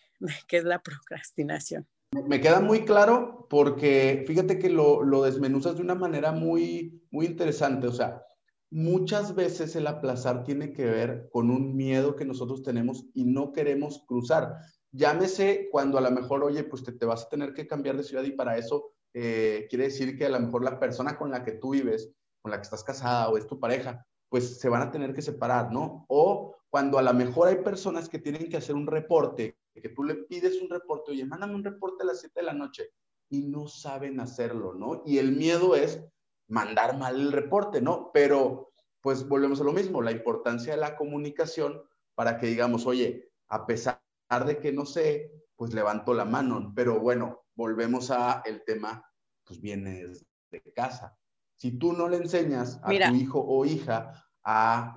qué 0.48 0.58
es 0.58 0.64
la 0.64 0.82
procrastinación. 0.82 1.86
Me 2.26 2.40
queda 2.40 2.60
muy 2.60 2.86
claro 2.86 3.46
porque 3.50 4.24
fíjate 4.26 4.58
que 4.58 4.70
lo, 4.70 5.02
lo 5.02 5.22
desmenuzas 5.22 5.76
de 5.76 5.82
una 5.82 5.94
manera 5.94 6.32
muy, 6.32 7.02
muy 7.10 7.26
interesante. 7.26 7.86
O 7.86 7.92
sea, 7.92 8.22
muchas 8.70 9.34
veces 9.34 9.74
el 9.76 9.86
aplazar 9.86 10.44
tiene 10.44 10.72
que 10.72 10.84
ver 10.84 11.28
con 11.32 11.50
un 11.50 11.76
miedo 11.76 12.16
que 12.16 12.24
nosotros 12.24 12.62
tenemos 12.62 13.06
y 13.14 13.24
no 13.24 13.52
queremos 13.52 14.04
cruzar. 14.06 14.56
Llámese 14.92 15.68
cuando 15.70 15.98
a 15.98 16.00
lo 16.00 16.10
mejor, 16.10 16.44
oye, 16.44 16.64
pues 16.64 16.82
te, 16.82 17.06
vas 17.06 17.24
a 17.24 17.28
tener 17.28 17.54
que 17.54 17.66
cambiar 17.66 17.96
de 17.96 18.04
ciudad 18.04 18.24
y 18.24 18.32
para 18.32 18.56
eso 18.56 18.92
eh, 19.14 19.66
quiere 19.68 19.84
decir 19.84 20.16
que 20.16 20.26
a 20.26 20.30
lo 20.30 20.40
mejor 20.40 20.64
la 20.64 20.78
persona 20.78 21.16
con 21.16 21.30
la 21.30 21.44
que 21.44 21.52
tú 21.52 21.70
vives, 21.70 22.10
con 22.42 22.50
la 22.50 22.58
que 22.58 22.64
estás 22.64 22.84
casada 22.84 23.28
o 23.28 23.36
es 23.36 23.46
tu 23.46 23.58
pareja, 23.58 24.06
pues 24.28 24.58
se 24.58 24.68
van 24.68 24.82
a 24.82 24.90
tener 24.90 25.14
que 25.14 25.22
separar, 25.22 25.72
¿no? 25.72 26.04
O 26.08 26.56
cuando 26.70 26.98
a 26.98 27.02
lo 27.02 27.14
mejor 27.14 27.48
hay 27.48 27.56
personas 27.56 28.08
que 28.08 28.18
tienen 28.18 28.48
que 28.48 28.58
hacer 28.58 28.74
un 28.74 28.86
reporte, 28.86 29.58
que 29.74 29.88
tú 29.88 30.04
le 30.04 30.14
pides 30.14 30.60
un 30.60 30.68
reporte, 30.68 31.12
oye, 31.12 31.24
mándame 31.24 31.54
un 31.54 31.64
reporte 31.64 32.02
a 32.02 32.06
las 32.06 32.20
7 32.20 32.40
de 32.40 32.46
la 32.46 32.52
noche 32.52 32.90
y 33.30 33.42
no 33.42 33.66
saben 33.68 34.20
hacerlo, 34.20 34.74
¿no? 34.74 35.02
Y 35.06 35.18
el 35.18 35.32
miedo 35.32 35.74
es 35.74 36.02
mandar 36.48 36.98
mal 36.98 37.20
el 37.20 37.32
reporte, 37.32 37.80
¿no? 37.80 38.10
Pero 38.12 38.72
pues 39.00 39.26
volvemos 39.28 39.60
a 39.60 39.64
lo 39.64 39.72
mismo, 39.72 40.02
la 40.02 40.10
importancia 40.10 40.74
de 40.74 40.80
la 40.80 40.96
comunicación 40.96 41.82
para 42.14 42.36
que 42.36 42.46
digamos, 42.46 42.86
oye, 42.86 43.30
a 43.48 43.64
pesar 43.66 44.02
de 44.46 44.58
que 44.58 44.72
no 44.72 44.84
sé, 44.84 45.32
pues 45.56 45.72
levanto 45.72 46.14
la 46.14 46.24
mano, 46.24 46.72
pero 46.74 46.98
bueno, 46.98 47.46
volvemos 47.54 48.10
a 48.10 48.42
el 48.44 48.64
tema, 48.64 49.04
pues 49.44 49.60
viene 49.60 50.04
de 50.50 50.72
casa. 50.74 51.16
Si 51.56 51.78
tú 51.78 51.92
no 51.92 52.08
le 52.08 52.18
enseñas 52.18 52.80
a 52.82 52.88
tu 52.88 53.14
hijo 53.14 53.44
o 53.44 53.64
hija 53.64 54.12
a... 54.44 54.96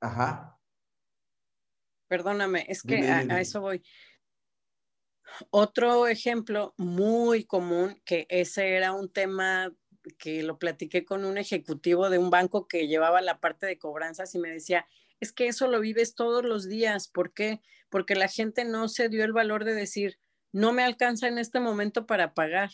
Ajá. 0.00 0.58
Perdóname, 2.08 2.66
es 2.68 2.82
que 2.82 3.08
a 3.08 3.40
eso 3.40 3.60
voy. 3.60 3.82
Otro 5.50 6.06
ejemplo 6.06 6.74
muy 6.78 7.44
común, 7.44 8.00
que 8.04 8.26
ese 8.30 8.76
era 8.76 8.92
un 8.92 9.12
tema 9.12 9.70
que 10.14 10.42
lo 10.42 10.58
platiqué 10.58 11.04
con 11.04 11.24
un 11.24 11.38
ejecutivo 11.38 12.10
de 12.10 12.18
un 12.18 12.30
banco 12.30 12.68
que 12.68 12.88
llevaba 12.88 13.20
la 13.20 13.40
parte 13.40 13.66
de 13.66 13.78
cobranzas 13.78 14.34
y 14.34 14.38
me 14.38 14.50
decía, 14.50 14.86
es 15.20 15.32
que 15.32 15.48
eso 15.48 15.68
lo 15.68 15.80
vives 15.80 16.14
todos 16.14 16.44
los 16.44 16.68
días. 16.68 17.08
¿Por 17.08 17.32
qué? 17.32 17.60
Porque 17.90 18.14
la 18.14 18.28
gente 18.28 18.64
no 18.64 18.88
se 18.88 19.08
dio 19.08 19.24
el 19.24 19.32
valor 19.32 19.64
de 19.64 19.74
decir, 19.74 20.18
no 20.52 20.72
me 20.72 20.82
alcanza 20.82 21.28
en 21.28 21.38
este 21.38 21.60
momento 21.60 22.06
para 22.06 22.34
pagar. 22.34 22.70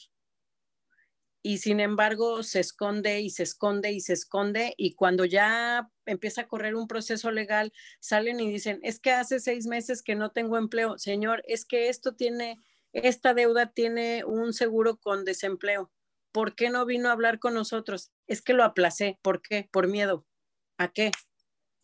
Y 1.44 1.58
sin 1.58 1.80
embargo, 1.80 2.44
se 2.44 2.60
esconde 2.60 3.20
y 3.20 3.30
se 3.30 3.42
esconde 3.42 3.90
y 3.90 4.00
se 4.00 4.12
esconde. 4.12 4.74
Y 4.76 4.94
cuando 4.94 5.24
ya 5.24 5.90
empieza 6.06 6.42
a 6.42 6.48
correr 6.48 6.76
un 6.76 6.86
proceso 6.86 7.32
legal, 7.32 7.72
salen 7.98 8.38
y 8.38 8.50
dicen, 8.50 8.78
es 8.82 9.00
que 9.00 9.10
hace 9.10 9.40
seis 9.40 9.66
meses 9.66 10.02
que 10.02 10.14
no 10.14 10.30
tengo 10.30 10.56
empleo. 10.56 10.98
Señor, 10.98 11.42
es 11.48 11.64
que 11.64 11.88
esto 11.88 12.14
tiene, 12.14 12.58
esta 12.92 13.34
deuda 13.34 13.72
tiene 13.72 14.24
un 14.24 14.52
seguro 14.52 14.98
con 14.98 15.24
desempleo 15.24 15.90
¿por 16.32 16.54
qué 16.54 16.70
no 16.70 16.84
vino 16.86 17.08
a 17.08 17.12
hablar 17.12 17.38
con 17.38 17.54
nosotros? 17.54 18.10
Es 18.26 18.42
que 18.42 18.54
lo 18.54 18.64
aplacé. 18.64 19.18
¿Por 19.22 19.42
qué? 19.42 19.68
Por 19.70 19.86
miedo. 19.86 20.26
¿A 20.78 20.88
qué? 20.88 21.12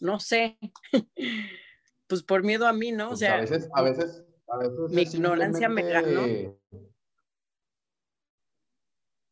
No 0.00 0.18
sé. 0.18 0.58
pues 2.08 2.22
por 2.22 2.42
miedo 2.42 2.66
a 2.66 2.72
mí, 2.72 2.90
¿no? 2.90 3.06
o 3.06 3.08
pues 3.10 3.20
sea, 3.20 3.34
a 3.36 3.40
veces, 3.40 3.68
a 3.74 3.82
veces, 3.82 4.24
a 4.48 4.56
veces 4.56 4.90
mi 4.90 5.02
ignorancia 5.02 5.68
me 5.68 5.82
ganó. 5.82 6.56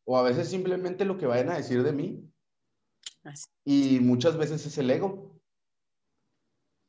O 0.05 0.17
a 0.17 0.23
veces 0.23 0.47
simplemente 0.47 1.03
lo 1.03 1.17
que 1.17 1.25
vayan 1.25 1.49
a 1.49 1.57
decir 1.57 1.83
de 1.83 1.91
mí. 1.91 2.31
Y 3.65 3.99
muchas 3.99 4.37
veces 4.37 4.65
es 4.65 4.77
el 4.77 4.89
ego. 4.89 5.37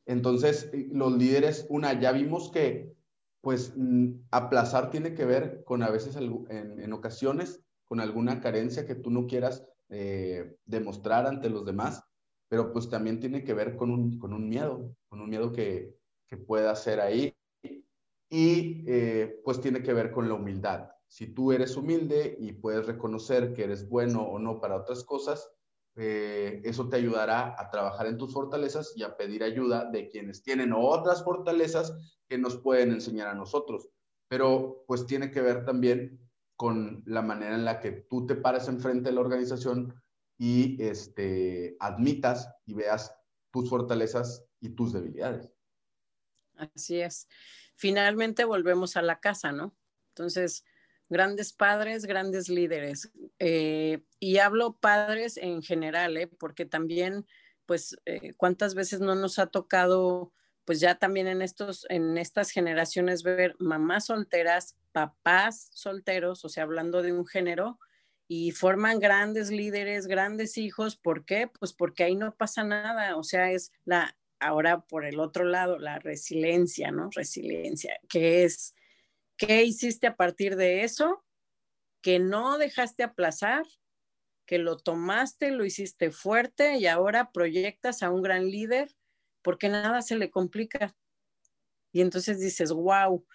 Entonces, 0.05 0.69
eh, 0.73 0.87
los 0.91 1.11
líderes, 1.13 1.65
una, 1.69 1.99
ya 1.99 2.13
vimos 2.13 2.49
que, 2.49 2.95
pues, 3.41 3.73
mm, 3.75 4.21
aplazar 4.31 4.89
tiene 4.89 5.13
que 5.13 5.25
ver 5.25 5.63
con 5.65 5.83
a 5.83 5.89
veces, 5.89 6.15
en, 6.15 6.79
en 6.79 6.93
ocasiones, 6.93 7.61
con 7.89 7.99
alguna 7.99 8.39
carencia 8.39 8.85
que 8.85 8.95
tú 8.95 9.09
no 9.09 9.25
quieras 9.25 9.67
eh, 9.89 10.55
demostrar 10.65 11.25
ante 11.25 11.49
los 11.49 11.65
demás, 11.65 12.03
pero 12.47 12.71
pues 12.71 12.87
también 12.87 13.19
tiene 13.19 13.43
que 13.43 13.55
ver 13.55 13.75
con 13.75 13.89
un, 13.89 14.19
con 14.19 14.31
un 14.31 14.47
miedo, 14.47 14.95
con 15.09 15.19
un 15.19 15.29
miedo 15.29 15.51
que, 15.51 15.97
que 16.27 16.37
pueda 16.37 16.75
ser 16.75 17.01
ahí. 17.01 17.35
Y 18.31 18.85
eh, 18.87 19.41
pues 19.43 19.59
tiene 19.59 19.81
que 19.81 19.91
ver 19.91 20.11
con 20.11 20.29
la 20.29 20.35
humildad. 20.35 20.91
Si 21.07 21.33
tú 21.33 21.51
eres 21.51 21.75
humilde 21.75 22.37
y 22.39 22.53
puedes 22.53 22.85
reconocer 22.85 23.53
que 23.53 23.63
eres 23.63 23.89
bueno 23.89 24.21
o 24.21 24.37
no 24.37 24.61
para 24.61 24.75
otras 24.75 25.03
cosas, 25.03 25.51
eh, 25.95 26.61
eso 26.63 26.87
te 26.87 26.97
ayudará 26.97 27.59
a 27.59 27.71
trabajar 27.71 28.05
en 28.05 28.19
tus 28.19 28.31
fortalezas 28.31 28.93
y 28.95 29.01
a 29.01 29.17
pedir 29.17 29.43
ayuda 29.43 29.89
de 29.89 30.09
quienes 30.09 30.43
tienen 30.43 30.73
otras 30.73 31.23
fortalezas 31.23 31.97
que 32.27 32.37
nos 32.37 32.57
pueden 32.57 32.91
enseñar 32.91 33.29
a 33.29 33.33
nosotros. 33.33 33.89
Pero 34.27 34.83
pues 34.87 35.07
tiene 35.07 35.31
que 35.31 35.41
ver 35.41 35.65
también 35.65 36.28
con 36.59 37.03
la 37.05 37.21
manera 37.21 37.55
en 37.55 37.63
la 37.63 37.79
que 37.79 37.93
tú 37.93 38.27
te 38.27 38.35
pares 38.35 38.67
enfrente 38.67 39.07
de 39.07 39.15
la 39.15 39.21
organización 39.21 39.95
y 40.37 40.75
este, 40.83 41.77
admitas 41.79 42.53
y 42.65 42.73
veas 42.73 43.15
tus 43.49 43.69
fortalezas 43.69 44.45
y 44.59 44.75
tus 44.75 44.91
debilidades. 44.91 45.49
Así 46.57 46.99
es. 46.99 47.29
Finalmente 47.75 48.43
volvemos 48.43 48.97
a 48.97 49.01
la 49.01 49.21
casa, 49.21 49.53
¿no? 49.53 49.73
Entonces, 50.09 50.65
grandes 51.07 51.53
padres, 51.53 52.03
grandes 52.05 52.49
líderes. 52.49 53.09
Eh, 53.39 54.03
y 54.19 54.39
hablo 54.39 54.75
padres 54.81 55.37
en 55.37 55.61
general, 55.61 56.17
¿eh? 56.17 56.27
porque 56.27 56.65
también, 56.65 57.25
pues, 57.65 57.95
eh, 58.03 58.33
¿cuántas 58.33 58.75
veces 58.75 58.99
no 58.99 59.15
nos 59.15 59.39
ha 59.39 59.47
tocado 59.47 60.33
pues 60.69 60.79
ya 60.79 60.99
también 60.99 61.25
en, 61.25 61.41
estos, 61.41 61.87
en 61.89 62.15
estas 62.19 62.51
generaciones 62.51 63.23
ver 63.23 63.55
mamás 63.57 64.05
solteras, 64.05 64.77
papás 64.91 65.71
solteros, 65.73 66.45
o 66.45 66.49
sea, 66.49 66.61
hablando 66.61 67.01
de 67.01 67.11
un 67.11 67.25
género, 67.25 67.79
y 68.27 68.51
forman 68.51 68.99
grandes 68.99 69.49
líderes, 69.49 70.05
grandes 70.05 70.59
hijos. 70.59 70.95
¿Por 70.95 71.25
qué? 71.25 71.47
Pues 71.59 71.73
porque 71.73 72.03
ahí 72.03 72.15
no 72.15 72.35
pasa 72.35 72.63
nada, 72.63 73.17
o 73.17 73.23
sea, 73.23 73.51
es 73.51 73.71
la, 73.83 74.15
ahora 74.39 74.81
por 74.81 75.05
el 75.05 75.19
otro 75.19 75.43
lado, 75.43 75.79
la 75.79 75.97
resiliencia, 75.97 76.91
¿no? 76.91 77.09
Resiliencia, 77.15 77.99
que 78.07 78.43
es, 78.43 78.75
¿qué 79.37 79.63
hiciste 79.63 80.05
a 80.05 80.17
partir 80.17 80.55
de 80.55 80.83
eso? 80.83 81.25
Que 82.03 82.19
no 82.19 82.59
dejaste 82.59 83.01
aplazar 83.01 83.65
que 84.45 84.59
lo 84.59 84.77
tomaste, 84.77 85.49
lo 85.49 85.65
hiciste 85.65 86.11
fuerte 86.11 86.77
y 86.77 86.85
ahora 86.85 87.31
proyectas 87.31 88.03
a 88.03 88.11
un 88.11 88.21
gran 88.21 88.51
líder 88.51 88.95
porque 89.41 89.69
nada 89.69 90.01
se 90.01 90.15
le 90.15 90.29
complica. 90.29 90.95
Y 91.91 92.01
entonces 92.01 92.39
dices, 92.39 92.71
wow, 92.71 93.25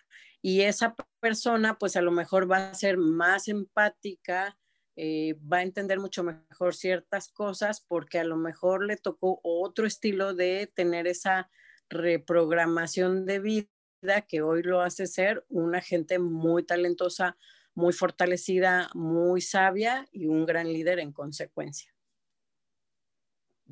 y 0.42 0.60
esa 0.60 0.94
persona 1.20 1.78
pues 1.78 1.96
a 1.96 2.02
lo 2.02 2.10
mejor 2.10 2.50
va 2.50 2.68
a 2.68 2.74
ser 2.74 2.98
más 2.98 3.48
empática, 3.48 4.58
eh, 4.94 5.34
va 5.50 5.58
a 5.58 5.62
entender 5.62 5.98
mucho 5.98 6.22
mejor 6.22 6.74
ciertas 6.74 7.28
cosas 7.28 7.80
porque 7.80 8.18
a 8.18 8.24
lo 8.24 8.36
mejor 8.36 8.84
le 8.84 8.96
tocó 8.96 9.40
otro 9.42 9.86
estilo 9.86 10.34
de 10.34 10.70
tener 10.74 11.06
esa 11.06 11.50
reprogramación 11.88 13.24
de 13.24 13.40
vida 13.40 14.20
que 14.28 14.42
hoy 14.42 14.62
lo 14.62 14.82
hace 14.82 15.06
ser 15.06 15.46
una 15.48 15.80
gente 15.80 16.18
muy 16.18 16.62
talentosa, 16.62 17.38
muy 17.74 17.94
fortalecida, 17.94 18.90
muy 18.92 19.40
sabia 19.40 20.06
y 20.12 20.26
un 20.26 20.44
gran 20.44 20.72
líder 20.72 20.98
en 20.98 21.12
consecuencia. 21.12 21.93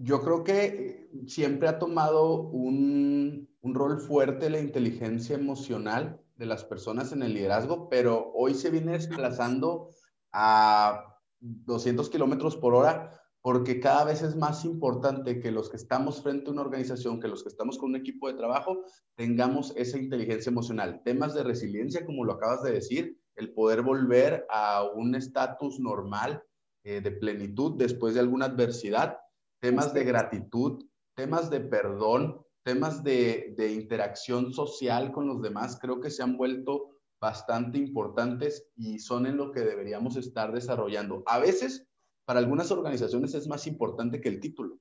Yo 0.03 0.21
creo 0.21 0.43
que 0.43 1.09
siempre 1.29 1.69
ha 1.69 1.79
tomado 1.79 2.49
un, 2.49 3.49
un 3.61 3.75
rol 3.75 4.01
fuerte 4.01 4.51
la 4.51 4.59
inteligencia 4.59 5.37
emocional 5.37 6.21
de 6.35 6.47
las 6.47 6.65
personas 6.65 7.13
en 7.13 7.23
el 7.23 7.35
liderazgo, 7.35 7.89
pero 7.89 8.33
hoy 8.35 8.55
se 8.55 8.71
viene 8.71 8.93
desplazando 8.93 9.91
a 10.33 11.21
200 11.39 12.11
kilómetros 12.11 12.57
por 12.57 12.75
hora, 12.75 13.13
porque 13.43 13.79
cada 13.79 14.03
vez 14.03 14.23
es 14.23 14.35
más 14.35 14.65
importante 14.65 15.39
que 15.39 15.53
los 15.53 15.71
que 15.71 15.77
estamos 15.77 16.21
frente 16.21 16.51
a 16.51 16.53
una 16.53 16.63
organización, 16.63 17.21
que 17.21 17.29
los 17.29 17.45
que 17.45 17.51
estamos 17.51 17.79
con 17.79 17.91
un 17.91 17.97
equipo 17.97 18.27
de 18.27 18.35
trabajo, 18.35 18.83
tengamos 19.15 19.73
esa 19.77 19.99
inteligencia 19.99 20.51
emocional. 20.51 21.01
Temas 21.05 21.33
de 21.35 21.45
resiliencia, 21.45 22.05
como 22.05 22.25
lo 22.25 22.33
acabas 22.33 22.65
de 22.65 22.73
decir, 22.73 23.21
el 23.37 23.55
poder 23.55 23.83
volver 23.83 24.47
a 24.51 24.83
un 24.83 25.15
estatus 25.15 25.79
normal 25.79 26.43
eh, 26.83 27.01
de 27.01 27.13
plenitud 27.13 27.77
después 27.79 28.15
de 28.15 28.21
alguna 28.21 28.47
adversidad, 28.47 29.19
temas 29.63 29.95
de 29.95 30.03
gratitud, 30.03 30.85
temas 31.15 31.49
de 31.49 31.61
perdón, 31.61 32.45
temas 32.65 33.05
de, 33.05 33.55
de 33.57 33.73
interacción 33.73 34.53
social 34.53 35.13
con 35.13 35.29
los 35.29 35.41
demás, 35.41 35.79
creo 35.81 36.01
que 36.01 36.11
se 36.11 36.25
han 36.25 36.37
vuelto 36.37 36.99
bastante 37.21 37.79
importantes 37.79 38.69
y 38.75 38.99
son 38.99 39.25
en 39.27 39.37
lo 39.37 39.53
que 39.53 39.61
deberíamos 39.61 40.17
estar 40.17 40.53
desarrollando. 40.53 41.23
A 41.27 41.39
veces, 41.39 41.87
para 42.25 42.41
algunas 42.41 42.73
organizaciones 42.73 43.35
es 43.35 43.47
más 43.47 43.69
importante 43.69 44.21
que 44.21 44.29
el 44.29 44.41
título. 44.41 44.81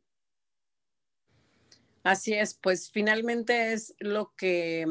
Así 2.04 2.34
es, 2.34 2.56
pues 2.56 2.90
finalmente 2.90 3.74
es 3.74 3.94
lo 4.00 4.34
que 4.36 4.88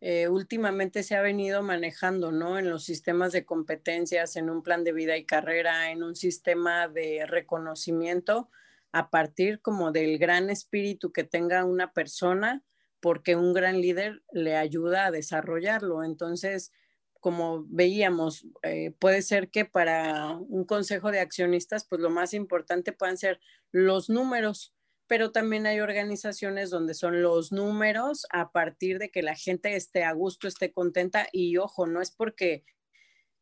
eh, 0.00 0.28
últimamente 0.28 1.02
se 1.02 1.16
ha 1.16 1.22
venido 1.22 1.64
manejando, 1.64 2.30
¿no? 2.30 2.56
En 2.56 2.70
los 2.70 2.84
sistemas 2.84 3.32
de 3.32 3.44
competencias, 3.44 4.36
en 4.36 4.48
un 4.48 4.62
plan 4.62 4.84
de 4.84 4.92
vida 4.92 5.16
y 5.16 5.24
carrera, 5.24 5.90
en 5.90 6.04
un 6.04 6.14
sistema 6.14 6.86
de 6.86 7.26
reconocimiento 7.26 8.48
a 8.92 9.10
partir 9.10 9.60
como 9.60 9.92
del 9.92 10.18
gran 10.18 10.50
espíritu 10.50 11.12
que 11.12 11.24
tenga 11.24 11.64
una 11.64 11.92
persona 11.92 12.64
porque 13.00 13.36
un 13.36 13.52
gran 13.52 13.80
líder 13.80 14.22
le 14.32 14.56
ayuda 14.56 15.06
a 15.06 15.10
desarrollarlo. 15.10 16.02
Entonces, 16.04 16.72
como 17.20 17.64
veíamos, 17.68 18.46
eh, 18.62 18.92
puede 18.98 19.22
ser 19.22 19.50
que 19.50 19.64
para 19.64 20.36
un 20.36 20.64
consejo 20.64 21.10
de 21.10 21.20
accionistas, 21.20 21.86
pues 21.88 22.00
lo 22.00 22.10
más 22.10 22.34
importante 22.34 22.92
puedan 22.92 23.18
ser 23.18 23.40
los 23.72 24.08
números, 24.08 24.74
pero 25.06 25.32
también 25.32 25.66
hay 25.66 25.80
organizaciones 25.80 26.70
donde 26.70 26.94
son 26.94 27.22
los 27.22 27.52
números 27.52 28.26
a 28.30 28.50
partir 28.52 28.98
de 28.98 29.10
que 29.10 29.22
la 29.22 29.34
gente 29.34 29.74
esté 29.74 30.04
a 30.04 30.12
gusto, 30.12 30.48
esté 30.48 30.72
contenta 30.72 31.26
y 31.32 31.56
ojo, 31.56 31.86
no 31.86 32.00
es 32.00 32.10
porque 32.10 32.64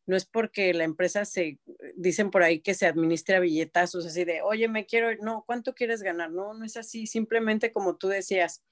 no 0.07 0.15
es 0.15 0.25
porque 0.25 0.73
la 0.73 0.85
empresa 0.85 1.25
se 1.25 1.59
dicen 1.95 2.31
por 2.31 2.41
ahí 2.41 2.61
que 2.61 2.73
se 2.73 2.87
administra 2.87 3.39
billetazos 3.39 4.05
así 4.05 4.23
de, 4.25 4.41
"Oye, 4.41 4.67
me 4.69 4.85
quiero, 4.85 5.15
no, 5.21 5.43
¿cuánto 5.45 5.75
quieres 5.75 6.01
ganar?" 6.01 6.31
No, 6.31 6.53
no 6.53 6.65
es 6.65 6.77
así, 6.77 7.05
simplemente 7.07 7.71
como 7.71 7.97
tú 7.97 8.07
decías, 8.07 8.63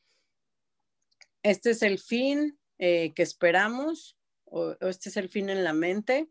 este 1.44 1.72
es 1.72 1.84
el 1.84 2.00
fin 2.00 2.58
eh, 2.80 3.14
que 3.14 3.22
esperamos, 3.22 4.18
o, 4.46 4.76
este 4.82 5.10
es 5.10 5.18
el 5.18 5.30
fin 5.30 5.50
en 5.50 5.64
la 5.64 5.74
mente, 5.74 6.30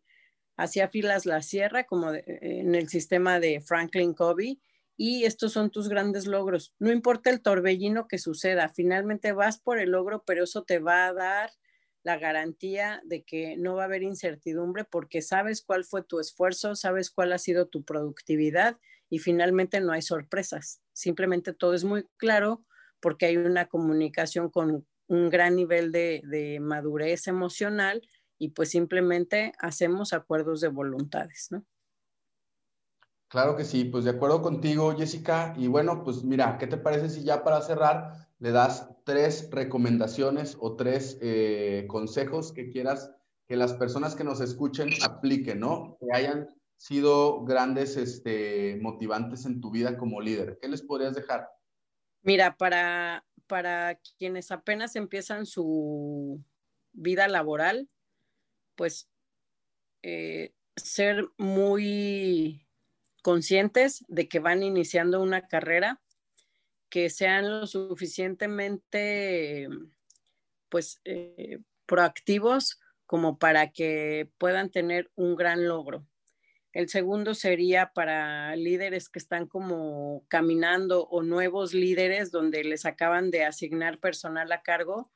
así 0.57 0.81
afilas 0.81 1.27
la 1.27 1.43
sierra 1.43 1.85
como 1.85 2.13
en 2.15 2.75
el 2.75 2.89
sistema 2.89 3.41
de 3.41 3.61
Franklin 3.61 4.15
Covey 4.15 4.61
y 4.97 5.25
estos 5.25 5.53
son 5.53 5.71
tus 5.71 5.89
grandes 5.89 6.27
logros. 6.27 6.75
No 6.79 6.93
importa 6.93 7.31
el 7.31 7.43
torbellino 7.43 8.09
que 8.09 8.19
suceda, 8.19 8.69
finalmente 8.69 9.33
vas 9.33 9.59
por 9.59 9.79
el 9.79 9.91
logro, 9.91 10.25
pero 10.25 10.45
eso 10.45 10.63
te 10.65 10.79
va 10.79 11.07
a 11.07 11.13
dar 11.13 11.51
la 12.05 12.19
garantía 12.19 13.03
de 13.05 13.25
que 13.25 13.57
no 13.57 13.75
va 13.75 13.83
a 13.83 13.87
haber 13.87 14.03
incertidumbre 14.03 14.85
porque 14.85 15.23
sabes 15.23 15.63
cuál 15.63 15.85
fue 15.85 16.03
tu 16.05 16.21
esfuerzo, 16.21 16.77
sabes 16.77 17.11
cuál 17.11 17.33
ha 17.33 17.39
sido 17.39 17.67
tu 17.67 17.83
productividad 17.83 18.79
y 19.09 19.19
finalmente 19.19 19.81
no 19.81 19.93
hay 19.93 20.03
sorpresas. 20.03 20.83
Simplemente 20.93 21.55
todo 21.55 21.75
es 21.75 21.83
muy 21.83 22.07
claro 22.19 22.65
porque 23.01 23.27
hay 23.27 23.39
una 23.39 23.67
comunicación 23.67 24.51
con 24.51 24.87
un 25.09 25.31
gran 25.31 25.57
nivel 25.57 25.93
de, 25.93 26.59
madurez 26.61 27.27
emocional 27.27 28.03
y 28.39 28.51
pues 28.51 28.71
simplemente 28.71 29.53
hacemos 29.59 30.13
acuerdos 30.13 30.61
de 30.61 30.69
voluntades, 30.69 31.49
¿no? 31.51 31.65
Claro 33.29 33.57
que 33.57 33.65
sí, 33.65 33.85
pues 33.85 34.05
de 34.05 34.11
acuerdo 34.11 34.43
contigo, 34.43 34.95
Jessica. 34.95 35.55
Y 35.57 35.67
bueno, 35.67 36.05
pues 36.05 36.23
mira, 36.23 36.57
¿qué 36.59 36.67
te 36.67 36.77
parece 36.77 37.09
si 37.09 37.25
ya 37.25 37.43
para 37.43 37.63
cerrar 37.63 38.29
le 38.45 38.51
das 38.53 38.91
tres 39.05 39.49
recomendaciones 39.51 40.59
o 40.61 40.77
tres 40.77 41.17
eh, 41.23 41.87
consejos 41.89 42.53
que 42.53 42.69
quieras 42.69 43.11
que 43.49 43.57
las 43.57 43.73
personas 43.73 44.15
que 44.15 44.23
nos 44.23 44.43
escuchen 44.43 44.91
apliquen, 45.03 45.61
¿no? 45.61 45.97
Que 45.99 46.15
hayan 46.15 46.49
sido 46.77 47.43
grandes 47.47 47.97
este, 47.97 48.79
motivantes 48.83 49.47
en 49.47 49.63
tu 49.63 49.71
vida 49.71 49.97
como 49.97 50.21
líder. 50.21 50.59
¿Qué 50.61 50.69
les 50.69 50.83
podrías 50.83 51.15
dejar? 51.15 51.49
Mira, 52.21 52.55
para 52.59 53.25
para 53.47 53.99
quienes 54.19 54.51
apenas 54.51 54.95
empiezan 54.95 55.47
su 55.47 56.45
vida 56.93 57.29
laboral, 57.29 57.89
pues 58.75 59.09
eh, 60.03 60.53
ser 60.77 61.31
muy 61.39 62.67
conscientes 63.23 64.05
de 64.09 64.29
que 64.29 64.39
van 64.39 64.63
iniciando 64.63 65.23
una 65.23 65.49
carrera, 65.49 66.03
que 66.95 67.11
sean 67.11 67.51
lo 67.51 67.67
suficientemente 67.67 69.67
pues 70.69 71.01
eh, 71.05 71.59
proactivos 71.87 72.79
como 73.05 73.37
para 73.37 73.73
que 73.73 74.31
puedan 74.39 74.71
tener 74.71 75.11
un 75.17 75.35
gran 75.35 75.67
logro. 75.67 76.07
El 76.73 76.89
segundo 76.89 77.35
sería 77.35 77.91
para 77.93 78.55
líderes 78.55 79.09
que 79.09 79.19
están 79.19 79.49
como 79.49 80.25
caminando 80.29 81.09
o 81.09 81.25
nuevos 81.25 81.75
líderes 81.75 82.31
donde 82.31 82.63
les 82.63 82.87
acaban 82.87 83.33
de 83.33 83.43
asignar 83.43 83.99
personal 83.99 84.53
a 84.53 84.63
cargo, 84.63 85.11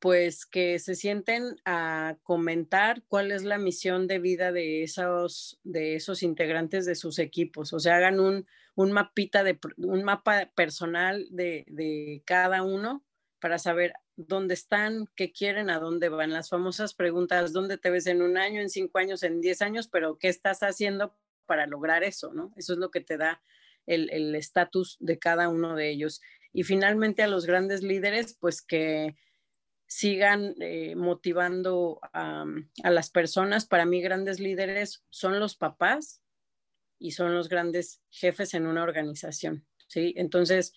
pues 0.00 0.44
que 0.44 0.78
se 0.78 0.94
sienten 0.94 1.56
a 1.64 2.18
comentar 2.22 3.04
cuál 3.08 3.32
es 3.32 3.42
la 3.42 3.56
misión 3.56 4.06
de 4.06 4.18
vida 4.18 4.52
de 4.52 4.82
esos, 4.82 5.58
de 5.64 5.94
esos 5.94 6.22
integrantes 6.22 6.84
de 6.84 6.94
sus 6.94 7.18
equipos. 7.18 7.72
O 7.72 7.80
sea, 7.80 7.96
hagan 7.96 8.20
un, 8.20 8.46
mapita 8.92 9.44
de 9.44 9.58
un 9.76 10.02
mapa 10.02 10.50
personal 10.54 11.26
de, 11.30 11.64
de 11.68 12.22
cada 12.24 12.62
uno 12.62 13.04
para 13.40 13.58
saber 13.58 13.94
dónde 14.16 14.54
están, 14.54 15.06
qué 15.16 15.32
quieren, 15.32 15.70
a 15.70 15.78
dónde 15.78 16.08
van. 16.08 16.32
Las 16.32 16.48
famosas 16.48 16.94
preguntas, 16.94 17.52
¿dónde 17.52 17.78
te 17.78 17.90
ves 17.90 18.06
en 18.06 18.22
un 18.22 18.36
año, 18.36 18.60
en 18.60 18.70
cinco 18.70 18.98
años, 18.98 19.22
en 19.22 19.40
diez 19.40 19.62
años? 19.62 19.88
Pero 19.88 20.18
¿qué 20.18 20.28
estás 20.28 20.62
haciendo 20.62 21.16
para 21.46 21.66
lograr 21.66 22.04
eso? 22.04 22.32
¿no? 22.32 22.52
Eso 22.56 22.72
es 22.72 22.78
lo 22.78 22.90
que 22.90 23.00
te 23.00 23.16
da 23.16 23.42
el 23.86 24.34
estatus 24.34 24.96
de 25.00 25.18
cada 25.18 25.48
uno 25.48 25.74
de 25.74 25.90
ellos. 25.90 26.20
Y 26.52 26.64
finalmente 26.64 27.22
a 27.22 27.28
los 27.28 27.46
grandes 27.46 27.82
líderes, 27.82 28.36
pues 28.38 28.62
que 28.62 29.16
sigan 29.86 30.54
eh, 30.60 30.94
motivando 30.94 32.00
a 32.12 32.44
las 32.84 33.10
personas. 33.10 33.66
Para 33.66 33.86
mí, 33.86 34.00
grandes 34.00 34.38
líderes 34.38 35.04
son 35.10 35.40
los 35.40 35.56
papás 35.56 36.22
y 37.00 37.12
son 37.12 37.34
los 37.34 37.48
grandes 37.48 38.00
jefes 38.10 38.54
en 38.54 38.66
una 38.66 38.84
organización. 38.84 39.66
¿sí? 39.88 40.14
Entonces, 40.16 40.72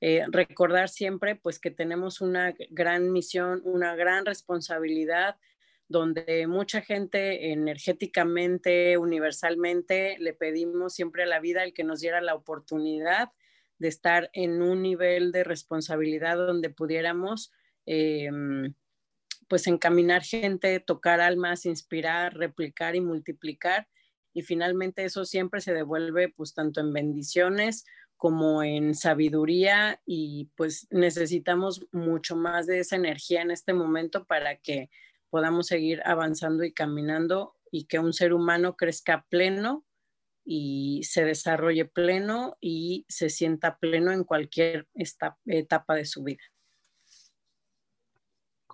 eh, 0.00 0.24
recordar 0.28 0.88
siempre 0.88 1.36
pues 1.36 1.58
que 1.58 1.70
tenemos 1.70 2.20
una 2.20 2.54
gran 2.70 3.12
misión, 3.12 3.60
una 3.64 3.94
gran 3.96 4.24
responsabilidad 4.24 5.36
donde 5.88 6.46
mucha 6.46 6.80
gente 6.80 7.52
energéticamente, 7.52 8.96
universalmente, 8.96 10.16
le 10.18 10.32
pedimos 10.32 10.94
siempre 10.94 11.24
a 11.24 11.26
la 11.26 11.40
vida 11.40 11.62
el 11.62 11.74
que 11.74 11.84
nos 11.84 12.00
diera 12.00 12.20
la 12.20 12.34
oportunidad 12.34 13.30
de 13.78 13.88
estar 13.88 14.30
en 14.32 14.62
un 14.62 14.80
nivel 14.80 15.32
de 15.32 15.44
responsabilidad 15.44 16.36
donde 16.36 16.70
pudiéramos 16.70 17.52
eh, 17.86 18.30
pues 19.48 19.66
encaminar 19.66 20.22
gente, 20.22 20.80
tocar 20.80 21.20
almas, 21.20 21.66
inspirar, 21.66 22.34
replicar 22.34 22.96
y 22.96 23.00
multiplicar. 23.00 23.88
Y 24.34 24.42
finalmente 24.42 25.04
eso 25.04 25.24
siempre 25.24 25.60
se 25.60 25.72
devuelve 25.72 26.28
pues 26.28 26.52
tanto 26.52 26.80
en 26.80 26.92
bendiciones 26.92 27.86
como 28.16 28.62
en 28.62 28.94
sabiduría 28.94 30.00
y 30.04 30.50
pues 30.56 30.86
necesitamos 30.90 31.86
mucho 31.92 32.36
más 32.36 32.66
de 32.66 32.80
esa 32.80 32.96
energía 32.96 33.42
en 33.42 33.50
este 33.50 33.72
momento 33.72 34.24
para 34.24 34.56
que 34.56 34.90
podamos 35.30 35.66
seguir 35.66 36.02
avanzando 36.04 36.64
y 36.64 36.72
caminando 36.72 37.56
y 37.70 37.86
que 37.86 37.98
un 37.98 38.12
ser 38.12 38.32
humano 38.32 38.76
crezca 38.76 39.26
pleno 39.28 39.84
y 40.44 41.02
se 41.04 41.24
desarrolle 41.24 41.86
pleno 41.86 42.56
y 42.60 43.04
se 43.08 43.30
sienta 43.30 43.78
pleno 43.78 44.12
en 44.12 44.24
cualquier 44.24 44.88
etapa 45.44 45.94
de 45.94 46.04
su 46.04 46.22
vida. 46.22 46.42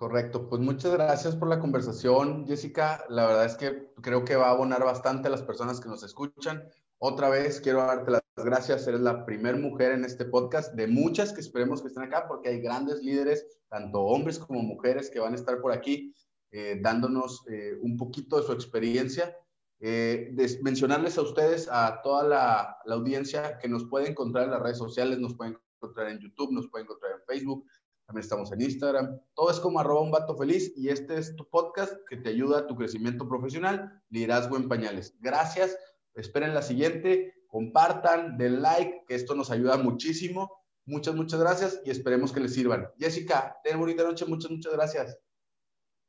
Correcto, 0.01 0.49
pues 0.49 0.59
muchas 0.59 0.93
gracias 0.93 1.35
por 1.35 1.47
la 1.47 1.59
conversación, 1.59 2.47
Jessica. 2.47 3.05
La 3.07 3.27
verdad 3.27 3.45
es 3.45 3.53
que 3.55 3.91
creo 4.01 4.25
que 4.25 4.35
va 4.35 4.47
a 4.47 4.49
abonar 4.53 4.83
bastante 4.83 5.27
a 5.27 5.29
las 5.29 5.43
personas 5.43 5.79
que 5.79 5.89
nos 5.89 6.01
escuchan. 6.01 6.67
Otra 6.97 7.29
vez 7.29 7.61
quiero 7.61 7.83
darte 7.83 8.09
las 8.09 8.23
gracias, 8.35 8.87
eres 8.87 9.01
la 9.01 9.27
primera 9.27 9.55
mujer 9.59 9.91
en 9.91 10.03
este 10.03 10.25
podcast 10.25 10.73
de 10.73 10.87
muchas 10.87 11.33
que 11.33 11.41
esperemos 11.41 11.83
que 11.83 11.89
estén 11.89 12.01
acá 12.01 12.25
porque 12.27 12.49
hay 12.49 12.61
grandes 12.61 13.03
líderes, 13.03 13.45
tanto 13.69 14.01
hombres 14.01 14.39
como 14.39 14.63
mujeres, 14.63 15.11
que 15.11 15.19
van 15.19 15.33
a 15.33 15.35
estar 15.35 15.61
por 15.61 15.71
aquí 15.71 16.15
eh, 16.49 16.79
dándonos 16.81 17.45
eh, 17.47 17.77
un 17.79 17.95
poquito 17.95 18.37
de 18.37 18.43
su 18.47 18.53
experiencia 18.53 19.37
eh, 19.81 20.33
mencionarles 20.63 21.15
a 21.19 21.21
ustedes, 21.21 21.69
a 21.71 22.01
toda 22.01 22.23
la, 22.23 22.77
audiencia 22.87 23.59
que 23.59 23.69
nos 23.69 23.85
puede 23.85 24.09
encontrar 24.09 24.45
en 24.45 24.51
las 24.51 24.63
redes 24.63 24.79
sociales, 24.79 25.19
nos 25.19 25.35
pueden 25.35 25.59
encontrar 25.75 26.09
en 26.09 26.19
YouTube, 26.19 26.51
nos 26.51 26.67
pueden 26.69 26.85
encontrar 26.85 27.13
en 27.13 27.25
Facebook, 27.27 27.67
también 28.11 28.23
estamos 28.23 28.51
en 28.51 28.61
Instagram, 28.61 29.21
todo 29.33 29.51
es 29.51 29.59
como 29.61 29.79
arroba 29.79 30.01
un 30.01 30.11
vato 30.11 30.35
feliz 30.35 30.73
y 30.75 30.89
este 30.89 31.17
es 31.17 31.33
tu 31.37 31.47
podcast 31.49 31.93
que 32.09 32.17
te 32.17 32.27
ayuda 32.27 32.59
a 32.59 32.67
tu 32.67 32.75
crecimiento 32.75 33.25
profesional, 33.25 34.03
liderazgo 34.09 34.57
en 34.57 34.67
pañales. 34.67 35.15
Gracias, 35.21 35.77
esperen 36.13 36.53
la 36.53 36.61
siguiente, 36.61 37.45
compartan, 37.47 38.37
den 38.37 38.61
like, 38.61 39.05
que 39.07 39.15
esto 39.15 39.33
nos 39.33 39.49
ayuda 39.49 39.77
muchísimo. 39.77 40.51
Muchas, 40.85 41.15
muchas 41.15 41.39
gracias 41.39 41.81
y 41.85 41.89
esperemos 41.89 42.33
que 42.33 42.41
les 42.41 42.53
sirvan. 42.53 42.89
Jessica, 42.99 43.55
ten 43.63 43.79
bonita 43.79 44.03
noche, 44.03 44.25
muchas, 44.25 44.51
muchas 44.51 44.73
gracias. 44.73 45.17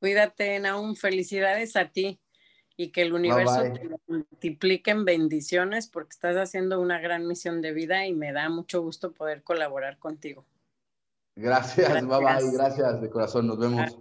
Cuídate, 0.00 0.58
Naum, 0.58 0.96
felicidades 0.96 1.76
a 1.76 1.88
ti 1.88 2.20
y 2.76 2.90
que 2.90 3.02
el 3.02 3.12
universo 3.12 3.62
te 3.62 3.88
multiplique 4.08 4.90
en 4.90 5.04
bendiciones 5.04 5.86
porque 5.86 6.14
estás 6.14 6.34
haciendo 6.34 6.80
una 6.80 6.98
gran 7.00 7.28
misión 7.28 7.62
de 7.62 7.72
vida 7.72 8.04
y 8.08 8.12
me 8.12 8.32
da 8.32 8.48
mucho 8.48 8.82
gusto 8.82 9.12
poder 9.12 9.44
colaborar 9.44 10.00
contigo. 10.00 10.44
Gracias, 11.34 11.88
gracias. 11.88 12.08
bye 12.08 12.18
bye, 12.18 12.52
gracias 12.52 13.00
de 13.00 13.10
corazón, 13.10 13.46
nos 13.46 13.58
vemos. 13.58 13.96